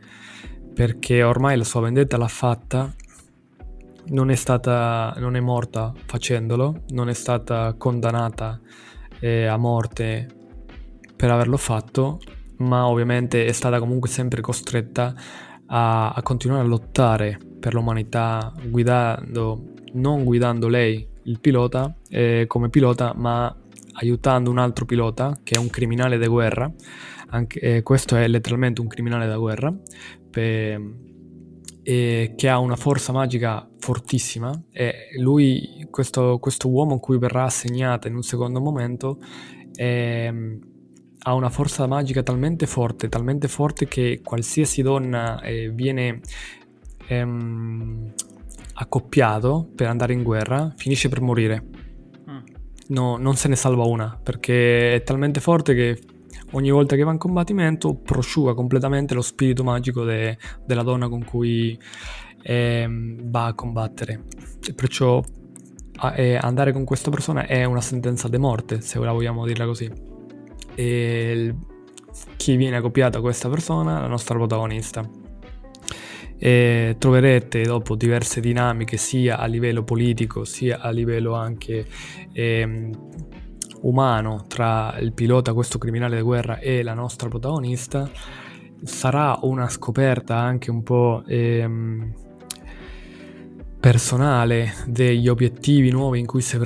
perché 0.74 1.22
ormai 1.22 1.56
la 1.56 1.64
sua 1.64 1.82
vendetta 1.82 2.16
l'ha 2.16 2.26
fatta, 2.26 2.92
non 4.06 4.30
è 4.30 4.34
stata, 4.34 5.14
non 5.18 5.36
è 5.36 5.40
morta 5.40 5.92
facendolo, 6.06 6.84
non 6.88 7.08
è 7.10 7.12
stata 7.12 7.74
condannata 7.76 8.58
eh, 9.20 9.44
a 9.44 9.56
morte 9.58 10.26
per 11.14 11.30
averlo 11.30 11.58
fatto, 11.58 12.18
ma 12.58 12.88
ovviamente 12.88 13.44
è 13.44 13.52
stata 13.52 13.78
comunque 13.78 14.08
sempre 14.08 14.40
costretta 14.40 15.14
a, 15.66 16.10
a 16.10 16.22
continuare 16.22 16.62
a 16.62 16.66
lottare 16.66 17.38
per 17.60 17.74
l'umanità, 17.74 18.52
guidando, 18.64 19.74
non 19.92 20.24
guidando 20.24 20.66
lei 20.66 21.09
il 21.24 21.40
pilota 21.40 21.94
eh, 22.08 22.44
come 22.46 22.68
pilota, 22.68 23.12
ma 23.14 23.54
aiutando 23.94 24.50
un 24.50 24.58
altro 24.58 24.84
pilota 24.84 25.38
che 25.42 25.56
è 25.56 25.58
un 25.58 25.68
criminale 25.68 26.18
di 26.18 26.26
guerra, 26.26 26.72
anche, 27.28 27.58
eh, 27.60 27.82
questo 27.82 28.16
è 28.16 28.26
letteralmente 28.28 28.80
un 28.80 28.86
criminale 28.86 29.26
da 29.26 29.36
guerra, 29.36 29.74
per, 30.30 30.80
e 31.82 32.34
che 32.36 32.48
ha 32.48 32.58
una 32.58 32.76
forza 32.76 33.12
magica 33.12 33.68
fortissima. 33.78 34.52
E 34.70 35.08
lui, 35.18 35.86
questo, 35.90 36.38
questo 36.38 36.68
uomo 36.68 36.98
cui 36.98 37.18
verrà 37.18 37.44
assegnata 37.44 38.08
in 38.08 38.14
un 38.14 38.22
secondo 38.22 38.60
momento, 38.60 39.18
ha 41.22 41.34
una 41.34 41.50
forza 41.50 41.86
magica 41.86 42.22
talmente 42.22 42.66
forte, 42.66 43.08
talmente 43.08 43.48
forte 43.48 43.86
che 43.86 44.20
qualsiasi 44.22 44.82
donna 44.82 45.40
eh, 45.42 45.70
viene 45.70 46.20
ehm, 47.08 48.12
accoppiato 48.80 49.70
per 49.74 49.88
andare 49.88 50.12
in 50.12 50.22
guerra 50.22 50.72
finisce 50.76 51.08
per 51.08 51.20
morire. 51.20 51.62
Mm. 52.28 52.38
No, 52.88 53.16
non 53.16 53.36
se 53.36 53.48
ne 53.48 53.56
salva 53.56 53.84
una 53.84 54.18
perché 54.22 54.94
è 54.94 55.02
talmente 55.02 55.40
forte 55.40 55.74
che 55.74 55.98
ogni 56.52 56.70
volta 56.70 56.96
che 56.96 57.02
va 57.04 57.12
in 57.12 57.18
combattimento 57.18 57.94
prosciuga 57.94 58.54
completamente 58.54 59.14
lo 59.14 59.22
spirito 59.22 59.62
magico 59.62 60.04
de- 60.04 60.36
della 60.64 60.82
donna 60.82 61.08
con 61.08 61.24
cui 61.24 61.78
ehm, 62.42 63.30
va 63.30 63.46
a 63.46 63.54
combattere. 63.54 64.24
E 64.66 64.72
perciò 64.72 65.22
a- 65.96 66.16
eh, 66.16 66.36
andare 66.36 66.72
con 66.72 66.84
questa 66.84 67.10
persona 67.10 67.46
è 67.46 67.64
una 67.64 67.82
sentenza 67.82 68.28
di 68.28 68.38
morte, 68.38 68.80
se 68.80 68.98
la 68.98 69.12
vogliamo 69.12 69.44
dirla 69.44 69.66
così. 69.66 69.90
E 70.74 71.32
il- 71.32 71.56
chi 72.36 72.56
viene 72.56 72.76
accoppiato 72.76 73.18
a 73.18 73.20
questa 73.20 73.48
persona? 73.50 74.00
La 74.00 74.06
nostra 74.06 74.34
protagonista 74.36 75.08
e 76.42 76.96
troverete 76.98 77.60
dopo 77.60 77.94
diverse 77.94 78.40
dinamiche 78.40 78.96
sia 78.96 79.38
a 79.38 79.44
livello 79.44 79.84
politico 79.84 80.44
sia 80.44 80.80
a 80.80 80.88
livello 80.88 81.34
anche 81.34 81.84
ehm, 82.32 82.90
umano 83.82 84.44
tra 84.48 84.96
il 85.00 85.12
pilota, 85.12 85.52
questo 85.52 85.76
criminale 85.76 86.16
di 86.16 86.22
guerra 86.22 86.58
e 86.58 86.82
la 86.82 86.94
nostra 86.94 87.28
protagonista. 87.28 88.10
Sarà 88.82 89.38
una 89.42 89.68
scoperta 89.68 90.36
anche 90.36 90.70
un 90.70 90.82
po' 90.82 91.22
ehm, 91.26 92.14
personale 93.78 94.72
degli 94.86 95.28
obiettivi 95.28 95.90
nuovi 95.90 96.20
in 96.20 96.26
cui 96.26 96.40
si, 96.40 96.58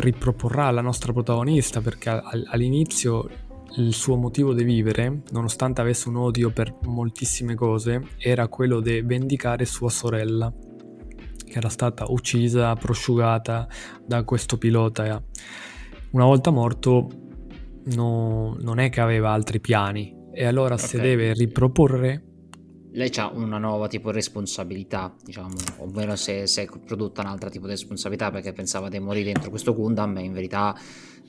riproporrà 0.00 0.70
la 0.70 0.82
nostra 0.82 1.12
protagonista 1.12 1.80
perché 1.80 2.10
all'inizio 2.50 3.28
il 3.76 3.94
suo 3.94 4.16
motivo 4.16 4.52
di 4.52 4.64
vivere, 4.64 5.22
nonostante 5.30 5.80
avesse 5.80 6.08
un 6.08 6.16
odio 6.16 6.50
per 6.50 6.76
moltissime 6.82 7.54
cose, 7.54 8.02
era 8.18 8.48
quello 8.48 8.80
di 8.80 9.00
vendicare 9.02 9.64
sua 9.64 9.90
sorella, 9.90 10.52
che 11.44 11.56
era 11.56 11.68
stata 11.68 12.04
uccisa, 12.08 12.74
prosciugata 12.74 13.68
da 14.04 14.24
questo 14.24 14.58
pilota. 14.58 15.22
Una 16.10 16.24
volta 16.24 16.50
morto, 16.50 17.08
no, 17.94 18.56
non 18.60 18.78
è 18.78 18.90
che 18.90 19.00
aveva 19.00 19.30
altri 19.30 19.60
piani, 19.60 20.16
e 20.32 20.44
allora 20.44 20.74
okay. 20.74 20.86
se 20.86 21.00
deve 21.00 21.32
riproporre 21.34 22.24
lei 22.92 23.10
ha 23.16 23.30
una 23.32 23.58
nuova 23.58 23.86
tipo 23.86 24.10
responsabilità, 24.10 25.14
diciamo, 25.22 25.54
ovvero 25.78 26.16
se, 26.16 26.46
si 26.46 26.60
è 26.60 26.68
prodotta 26.84 27.20
un'altra 27.20 27.48
tipo 27.48 27.66
di 27.66 27.72
responsabilità 27.72 28.30
perché 28.30 28.52
pensava 28.52 28.88
di 28.88 28.98
morire 28.98 29.32
dentro 29.32 29.50
questo 29.50 29.74
Gundam 29.74 30.16
e 30.18 30.22
in 30.22 30.32
verità 30.32 30.76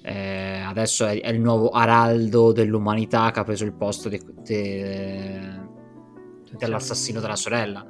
eh, 0.02 0.62
adesso 0.66 1.06
è, 1.06 1.20
è, 1.22 1.30
il 1.30 1.40
nuovo 1.40 1.70
araldo 1.70 2.52
dell'umanità 2.52 3.32
che 3.32 3.40
ha 3.40 3.44
preso 3.44 3.66
il 3.66 3.74
posto 3.74 4.10
de, 4.10 4.22
de, 4.44 5.40
dell'assassino 6.58 7.20
della 7.20 7.36
sorella. 7.36 7.86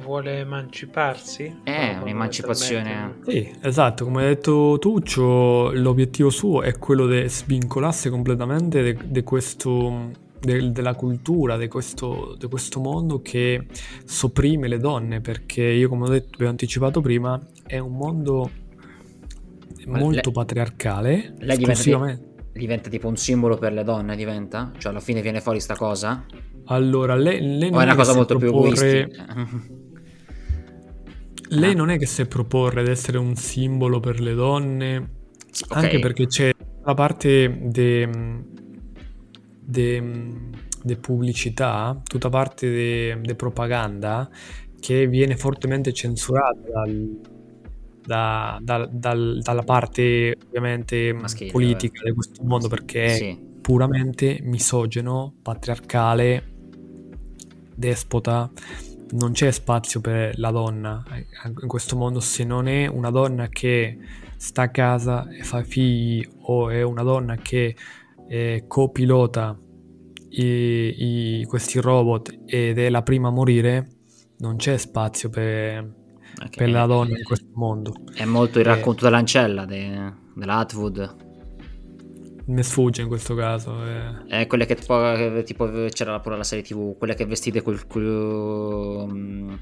Vuole 0.00 0.38
emanciparsi? 0.38 1.60
È 1.62 1.94
no, 1.94 2.02
un'emancipazione. 2.02 3.18
Sì, 3.26 3.50
esatto, 3.62 4.04
come 4.04 4.22
hai 4.22 4.34
detto 4.34 4.76
Tuccio, 4.78 5.72
l'obiettivo 5.72 6.30
suo 6.30 6.62
è 6.62 6.76
quello 6.78 7.06
di 7.06 7.26
svincolarsi 7.28 8.10
completamente 8.10 8.96
di 9.06 9.22
questo 9.22 10.10
de, 10.40 10.72
della 10.72 10.94
cultura, 10.94 11.56
di 11.56 11.68
questo, 11.68 12.36
questo, 12.48 12.80
mondo 12.80 13.22
che 13.22 13.66
sopprime 14.04 14.68
le 14.68 14.78
donne, 14.78 15.20
perché 15.20 15.62
io 15.62 15.88
come 15.88 16.06
ho 16.06 16.08
detto, 16.10 16.38
vi 16.38 16.44
ho 16.44 16.48
anticipato 16.48 17.00
prima, 17.00 17.40
è 17.66 17.78
un 17.78 17.92
mondo 17.92 18.50
molto 19.86 20.20
lei, 20.24 20.32
patriarcale. 20.32 21.34
Lei 21.38 21.56
diventa, 21.56 22.18
diventa, 22.52 22.88
tipo 22.90 23.08
un 23.08 23.16
simbolo 23.16 23.56
per 23.56 23.72
le 23.72 23.84
donne, 23.84 24.16
diventa? 24.16 24.72
Cioè 24.76 24.90
alla 24.90 25.00
fine 25.00 25.22
viene 25.22 25.40
fuori 25.40 25.60
sta 25.60 25.76
cosa? 25.76 26.24
Allora, 26.66 27.14
lei, 27.14 27.40
lei 27.40 27.70
non 27.70 27.80
è 27.80 27.84
una 27.84 27.94
cosa 27.94 28.14
molto 28.14 28.36
proporre... 28.36 28.74
più 28.74 29.22
egoistica? 29.22 29.76
lei 31.50 31.72
ah. 31.72 31.76
non 31.76 31.90
è 31.90 31.98
che 31.98 32.06
si 32.06 32.26
proporre 32.26 32.84
di 32.84 32.90
essere 32.90 33.18
un 33.18 33.34
simbolo 33.36 34.00
per 34.00 34.20
le 34.20 34.34
donne, 34.34 35.10
okay. 35.68 35.84
anche 35.84 35.98
perché 35.98 36.26
c'è 36.26 36.52
la 36.84 36.94
parte 36.94 37.58
de, 37.62 38.08
de, 39.64 40.96
pubblicità, 41.00 42.00
tutta 42.04 42.28
parte 42.28 43.18
di 43.20 43.34
propaganda 43.34 44.28
che 44.80 45.06
viene 45.06 45.36
fortemente 45.36 45.92
censurata 45.92 46.60
dal, 46.72 47.20
da, 48.08 48.58
da, 48.62 48.88
dal, 48.90 49.40
dalla 49.42 49.62
parte 49.62 50.34
ovviamente 50.46 51.12
Maschile, 51.12 51.50
politica 51.50 52.04
di 52.04 52.12
questo 52.12 52.42
mondo 52.42 52.66
perché 52.66 53.04
è 53.04 53.14
sì. 53.16 53.38
puramente 53.60 54.38
misogeno, 54.40 55.34
patriarcale, 55.42 56.42
despota. 57.74 58.50
Non 59.10 59.32
c'è 59.32 59.50
spazio 59.50 60.00
per 60.00 60.38
la 60.38 60.50
donna 60.50 61.04
in 61.44 61.68
questo 61.68 61.96
mondo 61.96 62.20
se 62.20 62.44
non 62.44 62.66
è 62.66 62.86
una 62.86 63.10
donna 63.10 63.48
che 63.48 63.98
sta 64.36 64.62
a 64.62 64.70
casa 64.70 65.28
e 65.28 65.42
fa 65.42 65.62
figli 65.62 66.26
o 66.42 66.70
è 66.70 66.80
una 66.80 67.02
donna 67.02 67.36
che 67.36 67.76
eh, 68.26 68.64
copilota 68.66 69.58
i, 70.30 71.40
i, 71.40 71.44
questi 71.44 71.78
robot 71.78 72.38
ed 72.46 72.78
è 72.78 72.88
la 72.88 73.02
prima 73.02 73.28
a 73.28 73.32
morire, 73.32 73.88
non 74.38 74.56
c'è 74.56 74.76
spazio 74.76 75.30
per, 75.30 75.97
okay. 76.44 76.50
per 76.50 76.70
la 76.70 76.86
donna 76.86 77.16
in 77.16 77.24
questo 77.24 77.48
mondo. 77.54 77.92
È 78.14 78.24
molto 78.24 78.58
il 78.60 78.66
eh, 78.66 78.68
racconto 78.68 79.00
e... 79.00 79.04
dell'ancella 79.04 79.64
de, 79.64 80.12
dell'Atwood. 80.34 81.26
Mi 82.46 82.62
sfugge 82.62 83.02
in 83.02 83.08
questo 83.08 83.34
caso. 83.34 83.84
Eh. 83.84 84.26
È 84.26 84.46
quelle 84.46 84.64
che 84.64 84.74
tipo, 84.74 85.42
tipo, 85.44 85.68
c'era 85.90 86.18
pure 86.20 86.36
la 86.36 86.44
serie 86.44 86.64
TV, 86.64 86.96
quelle 86.96 87.14
che 87.14 87.26
vestite 87.26 87.60
col, 87.60 87.86
col, 87.86 89.06
mm, 89.10 89.54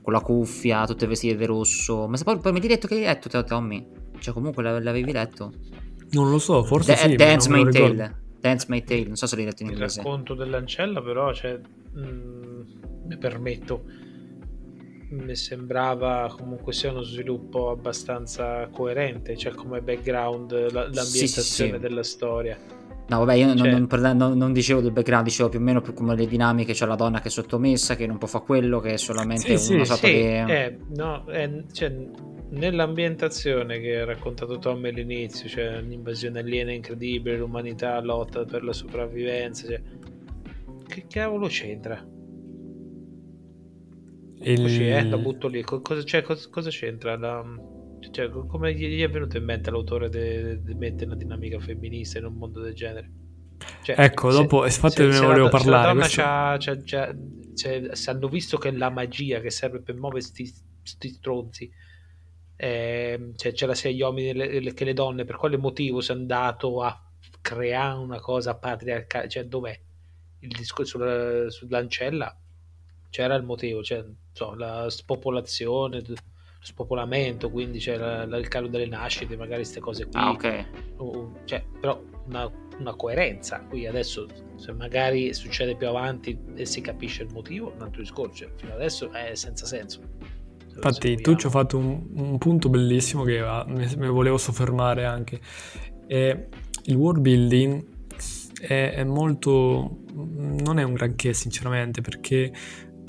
con 0.00 0.12
la 0.12 0.20
cuffia, 0.20 0.86
tutte 0.86 1.06
vestite 1.06 1.36
di 1.36 1.44
rosso. 1.44 2.08
Ma 2.08 2.16
se 2.16 2.24
poi, 2.24 2.38
poi 2.38 2.52
mi 2.52 2.60
hai 2.60 2.68
detto 2.68 2.86
che 2.86 2.94
hai 2.94 3.00
letto 3.02 3.44
Tommy? 3.44 3.86
Cioè 4.18 4.32
comunque 4.32 4.62
l'avevi 4.62 5.12
letto? 5.12 5.52
Non 6.12 6.30
lo 6.30 6.38
so, 6.38 6.62
forse 6.64 6.94
The, 6.94 7.10
sì. 7.10 7.16
Dance 7.16 7.50
My 7.50 7.70
Tale. 7.70 8.18
Dance 8.40 8.66
My 8.68 8.82
Tale, 8.82 9.04
non 9.04 9.16
so 9.16 9.26
se 9.26 9.36
l'hai 9.36 9.44
letto 9.44 9.62
in 9.62 9.70
inglese. 9.70 10.00
Il 10.00 10.06
racconto 10.06 10.34
dell'ancella 10.34 11.02
però, 11.02 11.32
cioè, 11.34 11.60
mh, 11.92 12.00
mm, 12.00 12.60
mi 13.06 13.16
permetto 13.18 13.84
mi 15.10 15.34
sembrava 15.34 16.32
comunque 16.36 16.72
sia 16.72 16.90
uno 16.90 17.02
sviluppo 17.02 17.70
abbastanza 17.70 18.68
coerente, 18.68 19.36
cioè 19.36 19.52
come 19.52 19.80
background 19.80 20.52
la, 20.70 20.82
l'ambientazione 20.82 21.42
sì, 21.42 21.42
sì, 21.42 21.78
della 21.78 22.02
storia. 22.02 22.56
No, 23.08 23.18
vabbè, 23.18 23.34
io 23.34 23.56
cioè... 23.56 23.70
non, 23.70 23.88
non, 24.16 24.38
non, 24.38 24.52
dicevo 24.52 24.80
del 24.80 24.92
background, 24.92 25.24
dicevo 25.24 25.48
più 25.48 25.58
o 25.58 25.62
meno 25.62 25.82
come 25.82 26.14
le 26.14 26.28
dinamiche, 26.28 26.74
cioè 26.74 26.86
la 26.86 26.94
donna 26.94 27.20
che 27.20 27.26
è 27.26 27.30
sottomessa, 27.30 27.96
che 27.96 28.06
non 28.06 28.18
può 28.18 28.28
fare 28.28 28.44
quello, 28.44 28.78
che 28.78 28.92
è 28.92 28.96
solamente 28.96 29.56
sì, 29.58 29.74
una 29.74 29.84
sorta 29.84 30.06
sì, 30.06 30.12
di... 30.12 30.20
Eh, 30.20 30.78
no, 30.94 31.24
è, 31.24 31.64
cioè, 31.72 31.92
nell'ambientazione 32.50 33.80
che 33.80 33.98
ha 33.98 34.04
raccontato 34.04 34.58
Tom 34.58 34.84
all'inizio, 34.84 35.48
cioè 35.48 35.80
l'invasione 35.80 36.38
aliena 36.38 36.70
incredibile, 36.70 37.36
l'umanità 37.36 38.00
lotta 38.00 38.44
per 38.44 38.62
la 38.62 38.72
sopravvivenza, 38.72 39.66
cioè, 39.66 39.82
che 40.86 41.06
cavolo 41.08 41.48
c'entra? 41.48 42.00
Il... 44.42 44.60
Così, 44.62 44.88
eh, 44.88 45.04
la 45.04 45.18
butto 45.18 45.48
lì. 45.48 45.62
Cosa, 45.62 46.02
cioè, 46.04 46.22
cosa, 46.22 46.48
cosa 46.50 46.70
c'entra? 46.70 47.16
La... 47.16 47.44
Cioè, 48.10 48.30
come 48.30 48.74
gli 48.74 49.02
è 49.02 49.10
venuto 49.10 49.36
in 49.36 49.44
mente 49.44 49.70
l'autore 49.70 50.08
di 50.08 50.74
mettere 50.74 51.06
una 51.06 51.16
dinamica 51.16 51.58
femminista 51.58 52.18
in 52.18 52.24
un 52.24 52.34
mondo 52.34 52.60
del 52.60 52.74
genere? 52.74 53.10
Cioè, 53.82 53.96
ecco, 53.98 54.30
se, 54.30 54.38
dopo, 54.38 54.64
infatti 54.64 55.02
ne 55.04 55.18
volevo 55.18 55.44
la, 55.44 55.50
parlare. 55.50 55.92
Se, 55.92 55.98
questo... 55.98 56.22
c'ha, 56.22 56.56
c'ha, 56.58 56.76
c'ha, 56.82 57.16
cioè, 57.54 57.88
se 57.94 58.10
hanno 58.10 58.28
visto 58.28 58.56
che 58.56 58.70
la 58.70 58.90
magia 58.90 59.40
che 59.40 59.50
serve 59.50 59.82
per 59.82 59.96
muovere 59.96 60.22
sti, 60.22 60.46
sti 60.82 61.08
stronzi, 61.08 61.70
eh, 62.56 63.32
cioè, 63.36 63.68
la 63.68 63.74
serie 63.74 63.96
gli 63.96 64.00
uomini 64.00 64.32
le, 64.32 64.60
le, 64.60 64.72
che 64.72 64.84
le 64.86 64.94
donne, 64.94 65.26
per 65.26 65.36
quale 65.36 65.58
motivo 65.58 66.00
si 66.00 66.12
è 66.12 66.14
andato 66.14 66.82
a 66.82 66.98
creare 67.42 67.98
una 67.98 68.20
cosa 68.20 68.56
patriarcale? 68.56 69.28
Cioè, 69.28 69.44
dov'è 69.44 69.78
il 70.38 70.48
discorso 70.48 70.96
sulla, 70.96 71.50
sull'ancella? 71.50 72.34
c'era 73.10 73.34
il 73.34 73.42
motivo, 73.42 73.82
cioè, 73.82 74.04
so, 74.32 74.54
la 74.54 74.88
spopolazione, 74.88 76.02
lo 76.06 76.14
spopolamento, 76.60 77.50
quindi 77.50 77.78
c'era 77.78 78.22
il 78.22 78.48
calo 78.48 78.68
delle 78.68 78.86
nascite, 78.86 79.36
magari 79.36 79.62
queste 79.62 79.80
cose 79.80 80.04
qui. 80.04 80.12
Ah, 80.14 80.30
ok. 80.30 80.66
Cioè, 81.44 81.64
però 81.80 82.00
una, 82.26 82.50
una, 82.78 82.94
coerenza. 82.94 83.64
Qui 83.68 83.86
adesso, 83.86 84.26
se 84.56 84.72
magari 84.72 85.32
succede 85.32 85.74
più 85.74 85.88
avanti 85.88 86.38
e 86.54 86.66
si 86.66 86.80
capisce 86.80 87.22
il 87.22 87.32
motivo, 87.32 87.72
un 87.74 87.82
altro 87.82 88.02
discorso. 88.02 88.34
Cioè, 88.34 88.50
fino 88.56 88.74
adesso 88.74 89.10
è 89.12 89.34
senza 89.34 89.64
senso. 89.66 90.00
Infatti, 90.74 91.16
tu 91.16 91.34
ci 91.34 91.46
hai 91.46 91.52
fatto 91.52 91.76
un, 91.76 92.08
un, 92.14 92.38
punto 92.38 92.68
bellissimo 92.68 93.24
che 93.24 93.42
mi, 93.66 93.92
mi 93.96 94.08
volevo 94.08 94.36
soffermare 94.36 95.04
anche. 95.04 95.40
E 96.06 96.48
il 96.84 96.94
world 96.94 97.20
building 97.20 97.86
è, 98.60 98.92
è 98.96 99.04
molto... 99.04 99.98
non 100.14 100.78
è 100.78 100.82
un 100.82 100.92
granché 100.92 101.32
sinceramente 101.32 102.00
perché 102.02 102.52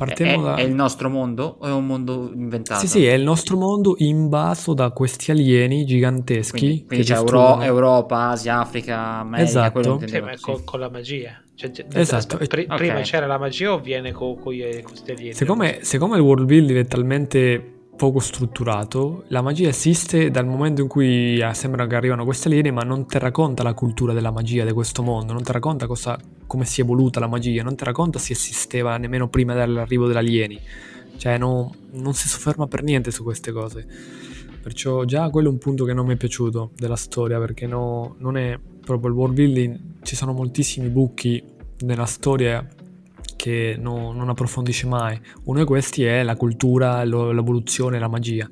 partiamo 0.05 0.41
è, 0.41 0.43
da... 0.43 0.55
È 0.55 0.61
il 0.61 0.73
nostro 0.73 1.09
mondo 1.09 1.57
o 1.59 1.67
è 1.67 1.71
un 1.71 1.85
mondo 1.85 2.31
inventato? 2.33 2.79
Sì, 2.81 2.87
sì, 2.87 3.05
è 3.05 3.13
il 3.13 3.23
nostro 3.23 3.57
mondo 3.57 3.95
invaso 3.97 4.73
da 4.73 4.89
questi 4.91 5.31
alieni 5.31 5.85
giganteschi. 5.85 6.57
Quindi, 6.57 6.85
quindi 6.85 7.05
c'è 7.05 7.15
Euro- 7.15 7.61
Europa, 7.61 8.29
Asia, 8.29 8.59
Africa, 8.59 8.97
America, 9.19 9.49
esatto. 9.49 10.01
Sì, 10.05 10.19
ma 10.19 10.33
con, 10.39 10.63
con 10.63 10.79
la 10.79 10.89
magia. 10.89 11.41
Cioè, 11.55 11.71
esatto. 11.93 12.37
Pr- 12.37 12.65
okay. 12.65 12.77
Prima 12.77 13.01
c'era 13.01 13.27
la 13.27 13.37
magia 13.37 13.73
o 13.73 13.79
viene 13.79 14.11
con, 14.11 14.39
con, 14.39 14.53
questi 14.83 15.11
alieni? 15.11 15.33
Siccome, 15.33 15.79
siccome 15.81 16.15
il 16.17 16.21
world 16.23 16.45
building 16.45 16.79
è 16.79 16.85
talmente 16.85 17.80
poco 18.01 18.17
strutturato, 18.17 19.25
la 19.27 19.43
magia 19.43 19.69
esiste 19.69 20.31
dal 20.31 20.47
momento 20.47 20.81
in 20.81 20.87
cui 20.87 21.37
eh, 21.37 21.53
sembra 21.53 21.85
che 21.85 21.93
arrivano 21.93 22.25
questi 22.25 22.47
alieni, 22.47 22.71
ma 22.71 22.81
non 22.81 23.05
ti 23.05 23.19
racconta 23.19 23.61
la 23.61 23.75
cultura 23.75 24.11
della 24.11 24.31
magia 24.31 24.65
di 24.65 24.71
questo 24.71 25.03
mondo, 25.03 25.33
non 25.33 25.43
ti 25.43 25.51
racconta 25.51 25.85
cosa, 25.85 26.17
come 26.47 26.65
si 26.65 26.81
è 26.81 26.83
evoluta 26.83 27.19
la 27.19 27.27
magia, 27.27 27.61
non 27.61 27.75
ti 27.75 27.83
racconta 27.83 28.17
se 28.17 28.33
esisteva 28.33 28.97
nemmeno 28.97 29.29
prima 29.29 29.53
dell'arrivo 29.53 30.07
degli 30.07 30.17
alieni. 30.17 30.59
Cioè, 31.15 31.37
no, 31.37 31.71
non 31.91 32.15
si 32.15 32.27
sofferma 32.27 32.65
per 32.65 32.81
niente 32.81 33.11
su 33.11 33.21
queste 33.21 33.51
cose. 33.51 33.85
Perciò 34.63 35.03
già 35.05 35.29
quello 35.29 35.49
è 35.49 35.51
un 35.51 35.59
punto 35.59 35.85
che 35.85 35.93
non 35.93 36.07
mi 36.07 36.15
è 36.15 36.17
piaciuto 36.17 36.71
della 36.75 36.95
storia, 36.95 37.37
perché 37.37 37.67
no, 37.67 38.15
non 38.17 38.35
è 38.35 38.57
proprio 38.83 39.11
il 39.11 39.15
world 39.15 39.35
building, 39.35 39.79
ci 40.01 40.15
sono 40.15 40.33
moltissimi 40.33 40.89
buchi 40.89 41.43
nella 41.81 42.05
storia 42.05 42.67
che 43.41 43.75
no, 43.75 44.11
non 44.11 44.29
approfondisce 44.29 44.85
mai. 44.85 45.19
Uno 45.45 45.57
di 45.57 45.65
questi 45.65 46.03
è 46.03 46.21
la 46.21 46.35
cultura, 46.35 47.03
lo, 47.05 47.31
l'evoluzione, 47.31 47.97
la 47.97 48.07
magia, 48.07 48.47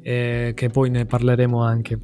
eh, 0.00 0.52
che 0.54 0.68
poi 0.68 0.90
ne 0.90 1.06
parleremo 1.06 1.60
anche. 1.60 1.98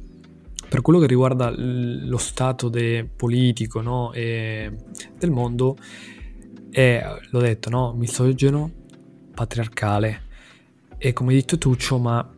Per 0.67 0.81
quello 0.81 0.99
che 0.99 1.07
riguarda 1.07 1.49
lo 1.55 2.17
stato 2.17 2.67
de- 2.67 3.07
politico 3.15 3.79
no, 3.79 4.11
del 4.11 5.31
mondo, 5.31 5.77
è, 6.69 7.01
l'ho 7.29 7.39
detto, 7.39 7.69
no, 7.69 7.93
misogeno, 7.93 8.69
patriarcale. 9.33 10.23
E 10.97 11.13
come 11.13 11.31
hai 11.31 11.39
detto 11.39 11.57
Tuccio, 11.57 11.99
ma 11.99 12.29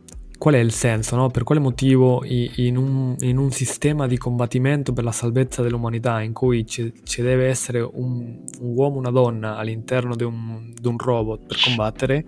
qual 0.42 0.56
è 0.56 0.58
il 0.58 0.72
senso, 0.72 1.14
no? 1.14 1.28
per 1.30 1.44
quale 1.44 1.60
motivo 1.60 2.24
in 2.24 2.76
un, 2.76 3.14
in 3.20 3.36
un, 3.36 3.52
sistema 3.52 4.08
di 4.08 4.18
combattimento 4.18 4.92
per 4.92 5.04
la 5.04 5.12
salvezza 5.12 5.62
dell'umanità 5.62 6.20
in 6.20 6.32
cui 6.32 6.66
ci, 6.66 6.92
ci 7.04 7.22
deve 7.22 7.46
essere 7.46 7.78
un, 7.80 8.42
un 8.58 8.76
uomo 8.76 8.96
e 8.96 8.98
una 8.98 9.10
donna 9.12 9.56
all'interno 9.56 10.16
di 10.16 10.24
un, 10.24 10.72
di 10.74 10.88
un 10.88 10.98
robot 10.98 11.46
per 11.46 11.60
combattere, 11.62 12.24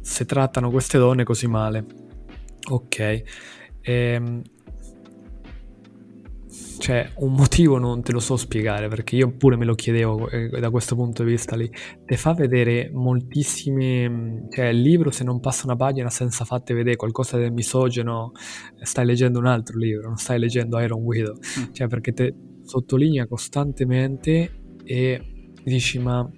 si 0.00 0.24
trattano 0.24 0.70
queste 0.70 0.96
donne 0.96 1.22
così 1.22 1.48
male. 1.48 1.84
Ok. 2.70 3.22
Ehm, 3.82 4.40
cioè, 6.80 7.12
un 7.16 7.34
motivo 7.34 7.76
non 7.76 8.02
te 8.02 8.10
lo 8.10 8.20
so 8.20 8.38
spiegare 8.38 8.88
perché 8.88 9.14
io 9.14 9.30
pure 9.30 9.56
me 9.56 9.66
lo 9.66 9.74
chiedevo 9.74 10.30
eh, 10.30 10.48
da 10.48 10.70
questo 10.70 10.96
punto 10.96 11.22
di 11.22 11.30
vista 11.30 11.54
lì. 11.54 11.70
Te 12.06 12.16
fa 12.16 12.32
vedere 12.32 12.90
moltissime. 12.90 14.08
Mm, 14.08 14.48
cioè, 14.48 14.66
il 14.68 14.80
libro, 14.80 15.10
se 15.10 15.22
non 15.22 15.40
passa 15.40 15.66
una 15.66 15.76
pagina 15.76 16.08
senza 16.08 16.46
fatte 16.46 16.72
vedere 16.72 16.96
qualcosa 16.96 17.36
del 17.36 17.52
misogeno, 17.52 18.32
stai 18.80 19.04
leggendo 19.04 19.38
un 19.38 19.46
altro 19.46 19.76
libro, 19.76 20.08
non 20.08 20.16
stai 20.16 20.38
leggendo 20.38 20.80
Iron 20.80 21.02
Widow. 21.02 21.34
Mm. 21.34 21.72
Cioè, 21.72 21.86
perché 21.86 22.12
te 22.14 22.34
sottolinea 22.62 23.26
costantemente 23.26 24.50
e 24.82 25.52
dici, 25.62 25.98
ma 25.98 26.28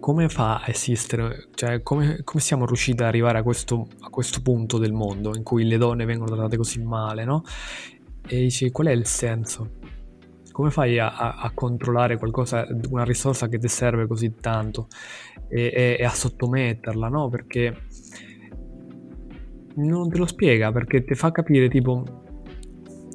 come 0.00 0.30
fa 0.30 0.60
a 0.60 0.70
esistere? 0.70 1.48
Cioè, 1.54 1.82
come, 1.82 2.22
come 2.24 2.40
siamo 2.40 2.64
riusciti 2.64 3.02
ad 3.02 3.08
arrivare 3.08 3.38
a 3.38 3.42
questo, 3.42 3.88
a 4.00 4.08
questo, 4.08 4.40
punto 4.40 4.78
del 4.78 4.94
mondo 4.94 5.36
in 5.36 5.42
cui 5.42 5.64
le 5.64 5.76
donne 5.76 6.06
vengono 6.06 6.30
trattate 6.30 6.56
così 6.56 6.82
male, 6.82 7.24
no? 7.24 7.42
E 8.30 8.38
dici 8.42 8.70
qual 8.70 8.86
è 8.86 8.92
il 8.92 9.06
senso? 9.06 9.78
Come 10.52 10.70
fai 10.70 11.00
a, 11.00 11.16
a, 11.16 11.34
a 11.36 11.50
controllare 11.52 12.16
qualcosa, 12.16 12.64
una 12.88 13.02
risorsa 13.02 13.48
che 13.48 13.58
ti 13.58 13.66
serve 13.66 14.06
così 14.06 14.34
tanto 14.40 14.86
e, 15.48 15.72
e, 15.74 15.96
e 15.98 16.04
a 16.04 16.10
sottometterla, 16.10 17.08
no? 17.08 17.28
Perché 17.28 17.74
non 19.76 20.08
te 20.08 20.18
lo 20.18 20.26
spiega, 20.26 20.70
perché 20.70 21.02
ti 21.02 21.14
fa 21.14 21.32
capire 21.32 21.68
tipo 21.68 22.04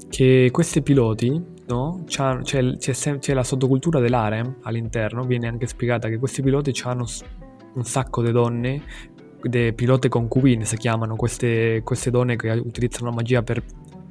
che 0.09 0.49
questi 0.51 0.81
piloti, 0.81 1.41
no? 1.67 2.03
C'è, 2.05 2.41
c'è, 2.41 2.77
c'è, 3.19 3.33
la 3.33 3.43
sottocultura 3.43 4.01
dell'arem 4.01 4.57
all'interno, 4.63 5.23
viene 5.23 5.47
anche 5.47 5.65
spiegata 5.65 6.09
che 6.09 6.17
questi 6.17 6.41
piloti 6.41 6.73
hanno 6.83 7.05
un 7.75 7.83
sacco 7.85 8.21
di 8.21 8.31
donne, 8.31 8.81
dei 9.41 9.73
pilote 9.73 10.09
concubine 10.09 10.65
si 10.65 10.75
chiamano, 10.75 11.15
queste, 11.15 11.81
queste 11.83 12.11
donne 12.11 12.35
che 12.35 12.49
utilizzano 12.49 13.09
la 13.09 13.15
magia 13.15 13.43
per 13.43 13.63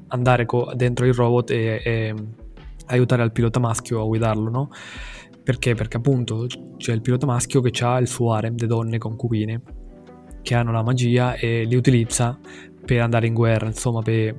andare 0.09 0.47
co- 0.47 0.73
dentro 0.75 1.07
il 1.07 1.14
robot 1.14 1.51
e, 1.51 1.81
e, 1.85 2.14
aiutare 2.87 3.23
al 3.23 3.33
pilota 3.33 3.59
maschio 3.59 4.03
a 4.03 4.05
guidarlo, 4.05 4.51
no? 4.51 4.71
Perché? 5.43 5.75
Perché 5.75 5.97
appunto 5.97 6.47
c'è 6.77 6.93
il 6.93 7.01
pilota 7.01 7.27
maschio 7.27 7.61
che 7.61 7.85
ha 7.85 7.99
il 7.99 8.09
suo 8.09 8.33
harem 8.33 8.55
di 8.55 8.67
donne 8.67 8.99
concubine 8.99 9.62
che 10.45 10.55
hanno 10.55 10.73
la 10.73 10.83
magia 10.83 11.35
e 11.35 11.64
li 11.64 11.75
utilizza 11.75 12.38
per 12.85 13.01
andare 13.01 13.27
in 13.27 13.35
guerra, 13.35 13.67
insomma, 13.67 14.03
per, 14.03 14.37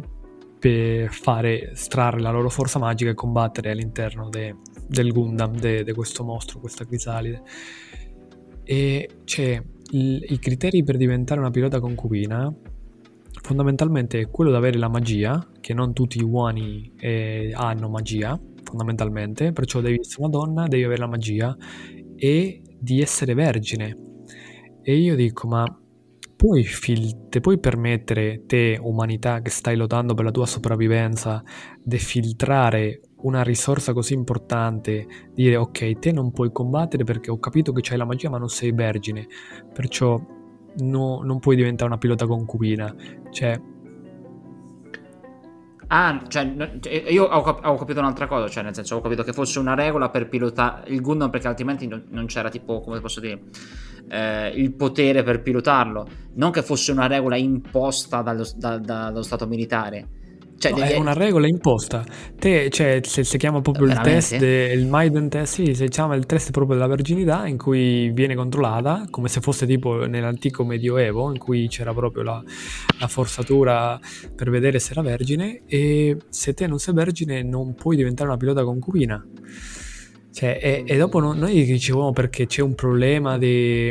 per 0.60 1.12
fare 1.12 1.72
strarre 1.74 2.20
la 2.22 2.30
loro 2.32 2.50
forza 2.50 2.80
magica 2.80 3.10
e 3.10 3.16
combattere 3.16 3.72
all'interno 3.72 4.30
de, 4.30 4.56
del 4.88 5.12
Gundam, 5.12 5.58
di 5.58 5.94
questo 5.94 6.24
mostro, 6.24 6.60
questa 6.60 6.86
crisalide. 6.86 7.42
E 8.64 9.10
c'è 9.24 9.62
il, 9.92 10.26
i 10.30 10.40
criteri 10.40 10.84
per 10.84 10.98
diventare 10.98 11.40
una 11.40 11.50
pilota 11.50 11.80
concubina 11.80 12.54
fondamentalmente 13.46 14.20
è 14.20 14.30
quello 14.32 14.50
di 14.50 14.58
avere 14.58 14.80
la 14.80 14.90
magia, 14.90 15.48
che 15.62 15.76
non 15.76 15.94
tutti 15.94 16.20
gli 16.20 16.24
uomini 16.24 16.92
eh, 16.98 17.52
hanno 17.54 17.90
magia, 17.90 18.40
fondamentalmente, 18.64 19.52
perciò 19.52 19.82
devi 19.82 20.00
essere 20.00 20.24
una 20.24 20.30
donna, 20.30 20.68
devi 20.68 20.84
avere 20.84 21.02
la 21.02 21.08
magia 21.08 21.56
e 22.16 22.64
di 22.80 23.02
essere 23.02 23.36
vergine. 23.36 23.96
E 24.82 24.96
io 24.96 25.16
dico, 25.16 25.48
ma 25.48 25.64
puoi, 26.36 26.64
fil- 26.64 27.28
te 27.30 27.40
puoi 27.40 27.60
permettere, 27.60 28.46
te 28.48 28.80
umanità 28.82 29.42
che 29.44 29.52
stai 29.52 29.76
lottando 29.76 30.16
per 30.16 30.26
la 30.26 30.32
tua 30.32 30.48
sopravvivenza, 30.48 31.44
di 31.84 32.00
filtrare 32.00 33.02
una 33.18 33.44
risorsa 33.44 33.94
così 33.94 34.16
importante, 34.16 35.06
dire 35.36 35.56
ok, 35.56 36.00
te 36.00 36.12
non 36.12 36.32
puoi 36.32 36.52
combattere 36.52 37.04
perché 37.04 37.30
ho 37.30 37.38
capito 37.38 37.72
che 37.72 37.82
c'hai 37.84 37.98
la 37.98 38.06
magia 38.06 38.32
ma 38.32 38.40
non 38.40 38.50
sei 38.50 38.72
vergine, 38.72 39.28
perciò 39.72 40.20
no, 40.78 41.22
non 41.24 41.40
puoi 41.40 41.56
diventare 41.56 41.90
una 41.90 41.98
pilota 41.98 42.26
concubina. 42.26 42.94
Cioè... 43.32 43.60
Ah, 45.88 46.24
cioè, 46.28 46.80
cioè 46.80 46.94
io 47.10 47.26
ho, 47.26 47.40
ho, 47.40 47.76
capito 47.76 48.00
un'altra 48.00 48.26
cosa, 48.26 48.50
cioè 48.50 48.64
nel 48.64 48.74
senso 48.74 48.96
ho 48.96 49.02
capito 49.02 49.24
che 49.24 49.34
fosse 49.34 49.60
una 49.60 49.76
regola 49.76 50.10
per 50.10 50.28
pilotare 50.28 50.90
il 50.90 51.00
Gundam 51.00 51.30
perché 51.30 51.48
altrimenti 51.48 51.86
non, 51.86 52.06
non 52.10 52.26
c'era 52.26 52.50
tipo, 52.50 52.82
come 52.82 53.00
posso 53.00 53.20
dire, 53.20 53.44
eh, 54.10 54.50
il 54.50 54.74
potere 54.74 55.22
per 55.22 55.42
pilotarlo. 55.42 56.08
Non 56.34 56.52
che 56.52 56.64
fosse 56.64 56.92
una 56.92 57.08
regola 57.08 57.36
imposta 57.36 58.22
dallo, 58.22 58.48
da, 58.56 58.80
dallo 58.80 59.22
Stato 59.22 59.46
militare 59.46 60.24
cioè, 60.70 60.80
no, 60.80 60.86
è 60.86 60.96
una 60.98 61.14
regola 61.14 61.48
imposta. 61.48 62.04
Te, 62.38 62.70
cioè, 62.70 63.02
se 63.04 63.24
si 63.24 63.38
chiama 63.38 63.62
proprio 63.62 63.88
Veramente? 63.88 64.36
il 64.36 64.42
test, 64.42 64.42
il 64.76 64.88
Maiden 64.88 65.30
test, 65.30 65.54
sì, 65.54 65.74
si 65.74 65.88
chiama 65.88 66.16
il 66.16 66.26
test 66.26 66.52
proprio 66.52 66.76
della 66.76 66.88
verginità, 66.88 67.48
in 67.48 67.58
cui 67.58 68.12
viene 68.12 68.36
controllata, 68.36 69.08
come 69.10 69.28
se 69.28 69.42
fosse 69.42 69.66
tipo 69.66 70.06
nell'antico 70.06 70.64
medioevo, 70.64 71.32
in 71.32 71.38
cui 71.38 71.68
c'era 71.68 71.94
proprio 71.94 72.24
la, 72.24 72.44
la 73.00 73.08
forzatura 73.08 74.00
per 74.36 74.50
vedere 74.50 74.80
se 74.80 74.92
era 74.92 75.02
vergine, 75.02 75.62
e 75.68 76.18
se 76.30 76.54
te 76.54 76.68
non 76.68 76.80
sei 76.80 76.94
vergine 76.94 77.44
non 77.44 77.76
puoi 77.76 77.96
diventare 77.96 78.30
una 78.30 78.38
pilota 78.38 78.64
concubina. 78.64 79.26
Cioè, 80.32 80.60
e, 80.62 80.84
e 80.86 80.98
dopo 80.98 81.20
no, 81.20 81.34
noi 81.34 81.64
dicevamo 81.64 82.12
perché 82.12 82.46
c'è 82.46 82.62
un 82.62 82.76
problema 82.76 83.38
di... 83.38 83.90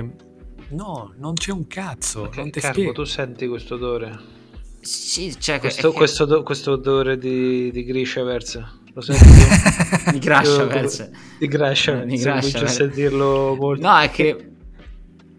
No, 0.71 1.15
non 1.19 1.35
c'è 1.35 1.53
un 1.53 1.67
cazzo. 1.67 2.23
Okay, 2.23 2.41
non 2.43 2.51
ti 2.51 2.61
Carbo, 2.61 2.75
spiego. 2.75 2.93
tu 2.93 3.05
senti 3.05 3.47
questo 3.47 3.77
odore? 3.77 4.34
Sì, 4.85 5.35
cioè 5.39 5.59
questo, 5.61 5.91
che... 5.91 5.97
questo, 5.97 6.43
questo, 6.43 6.73
odore 6.73 7.17
di, 7.19 7.71
di 7.71 7.85
Grishaverse 7.85 8.83
lo 8.93 9.01
senti? 9.03 10.13
di 10.13 10.19
Grashaverse 10.19 11.11
di 11.39 11.49
Grashaverse 11.49 12.31
comincio 12.31 12.65
a 12.65 12.69
sentirlo 12.69 13.57
molto. 13.59 13.87
No 13.87 13.99
è 13.99 14.11
che 14.11 14.51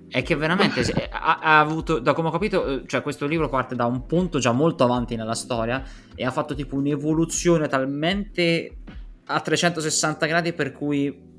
è 0.10 0.24
che 0.24 0.36
veramente 0.36 0.82
ha, 1.12 1.40
ha, 1.40 1.60
avuto, 1.60 2.00
da 2.00 2.14
come 2.14 2.30
ho 2.30 2.32
capito, 2.32 2.86
cioè 2.86 3.02
questo 3.02 3.26
libro 3.26 3.50
parte 3.50 3.76
da 3.76 3.86
un 3.86 4.06
punto 4.06 4.40
già 4.40 4.54
molto 4.54 4.86
avanti 4.86 5.18
nella 5.18 5.36
storia 5.36 5.84
e 6.16 6.26
ha 6.26 6.32
fatto 6.32 6.56
tipo 6.56 6.78
un'evoluzione 6.78 7.68
talmente 7.68 8.78
a 9.26 9.42
360 9.42 10.26
gradi 10.26 10.54
per 10.54 10.72
cui 10.72 11.35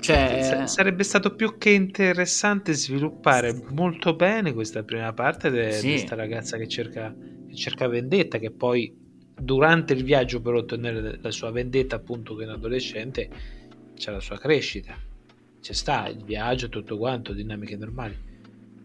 cioè... 0.00 0.64
Sarebbe 0.66 1.02
stato 1.02 1.34
più 1.34 1.58
che 1.58 1.70
interessante 1.70 2.72
sviluppare 2.72 3.62
molto 3.70 4.14
bene 4.14 4.52
questa 4.52 4.82
prima 4.82 5.12
parte 5.12 5.50
di 5.50 5.72
sì. 5.72 5.88
questa 5.90 6.14
ragazza 6.14 6.56
che 6.56 6.68
cerca, 6.68 7.14
che 7.48 7.54
cerca 7.54 7.88
vendetta, 7.88 8.38
che 8.38 8.50
poi 8.50 8.94
durante 9.34 9.92
il 9.92 10.04
viaggio 10.04 10.40
per 10.40 10.54
ottenere 10.54 11.18
la 11.20 11.30
sua 11.30 11.50
vendetta, 11.50 11.96
appunto 11.96 12.34
che 12.34 12.44
è 12.44 12.46
un 12.46 12.54
adolescente, 12.54 13.28
c'è 13.94 14.10
la 14.10 14.20
sua 14.20 14.38
crescita. 14.38 14.96
C'è 15.60 15.72
sta 15.72 16.08
il 16.08 16.24
viaggio, 16.24 16.68
tutto 16.68 16.96
quanto, 16.98 17.32
dinamiche 17.32 17.76
normali. 17.76 18.30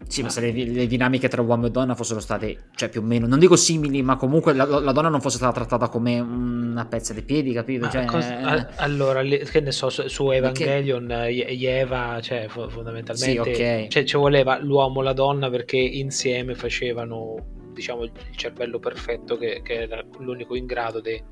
Sì, 0.06 0.22
ma 0.22 0.30
se 0.30 0.40
le, 0.40 0.52
le, 0.52 0.86
dinamiche 0.86 1.28
tra 1.28 1.42
uomo 1.42 1.66
e 1.66 1.70
donna 1.70 1.94
fossero 1.94 2.20
state, 2.20 2.68
cioè 2.74 2.88
più 2.88 3.02
o 3.02 3.04
meno, 3.04 3.26
non 3.26 3.38
dico 3.38 3.56
simili, 3.56 4.00
ma 4.02 4.16
comunque 4.16 4.54
la, 4.54 4.64
la 4.64 4.92
donna 4.92 5.08
non 5.08 5.20
fosse 5.20 5.36
stata 5.36 5.52
trattata 5.52 5.88
come 5.88 6.18
una 6.18 6.86
pezza 6.86 7.12
di 7.12 7.22
piedi, 7.22 7.52
capito? 7.52 7.90
Cioè, 7.90 8.06
cosa, 8.06 8.68
allora, 8.76 9.22
che 9.22 9.60
ne 9.60 9.70
so, 9.70 9.90
su, 9.90 10.30
Evangelion, 10.30 11.06
perché... 11.06 11.78
Eva, 11.78 12.20
cioè 12.22 12.48
fondamentalmente, 12.48 13.54
sì, 13.54 13.60
okay. 13.60 13.88
cioè, 13.88 14.04
ci 14.04 14.16
voleva 14.16 14.58
l'uomo 14.58 15.02
e 15.02 15.04
la 15.04 15.12
donna 15.12 15.50
perché 15.50 15.76
insieme 15.76 16.54
facevano, 16.54 17.36
diciamo, 17.74 18.04
il 18.04 18.12
cervello 18.34 18.78
perfetto 18.78 19.36
che, 19.36 19.60
che 19.62 19.82
era 19.82 20.02
l'unico 20.18 20.54
in 20.54 20.64
grado 20.64 21.00
di 21.00 21.22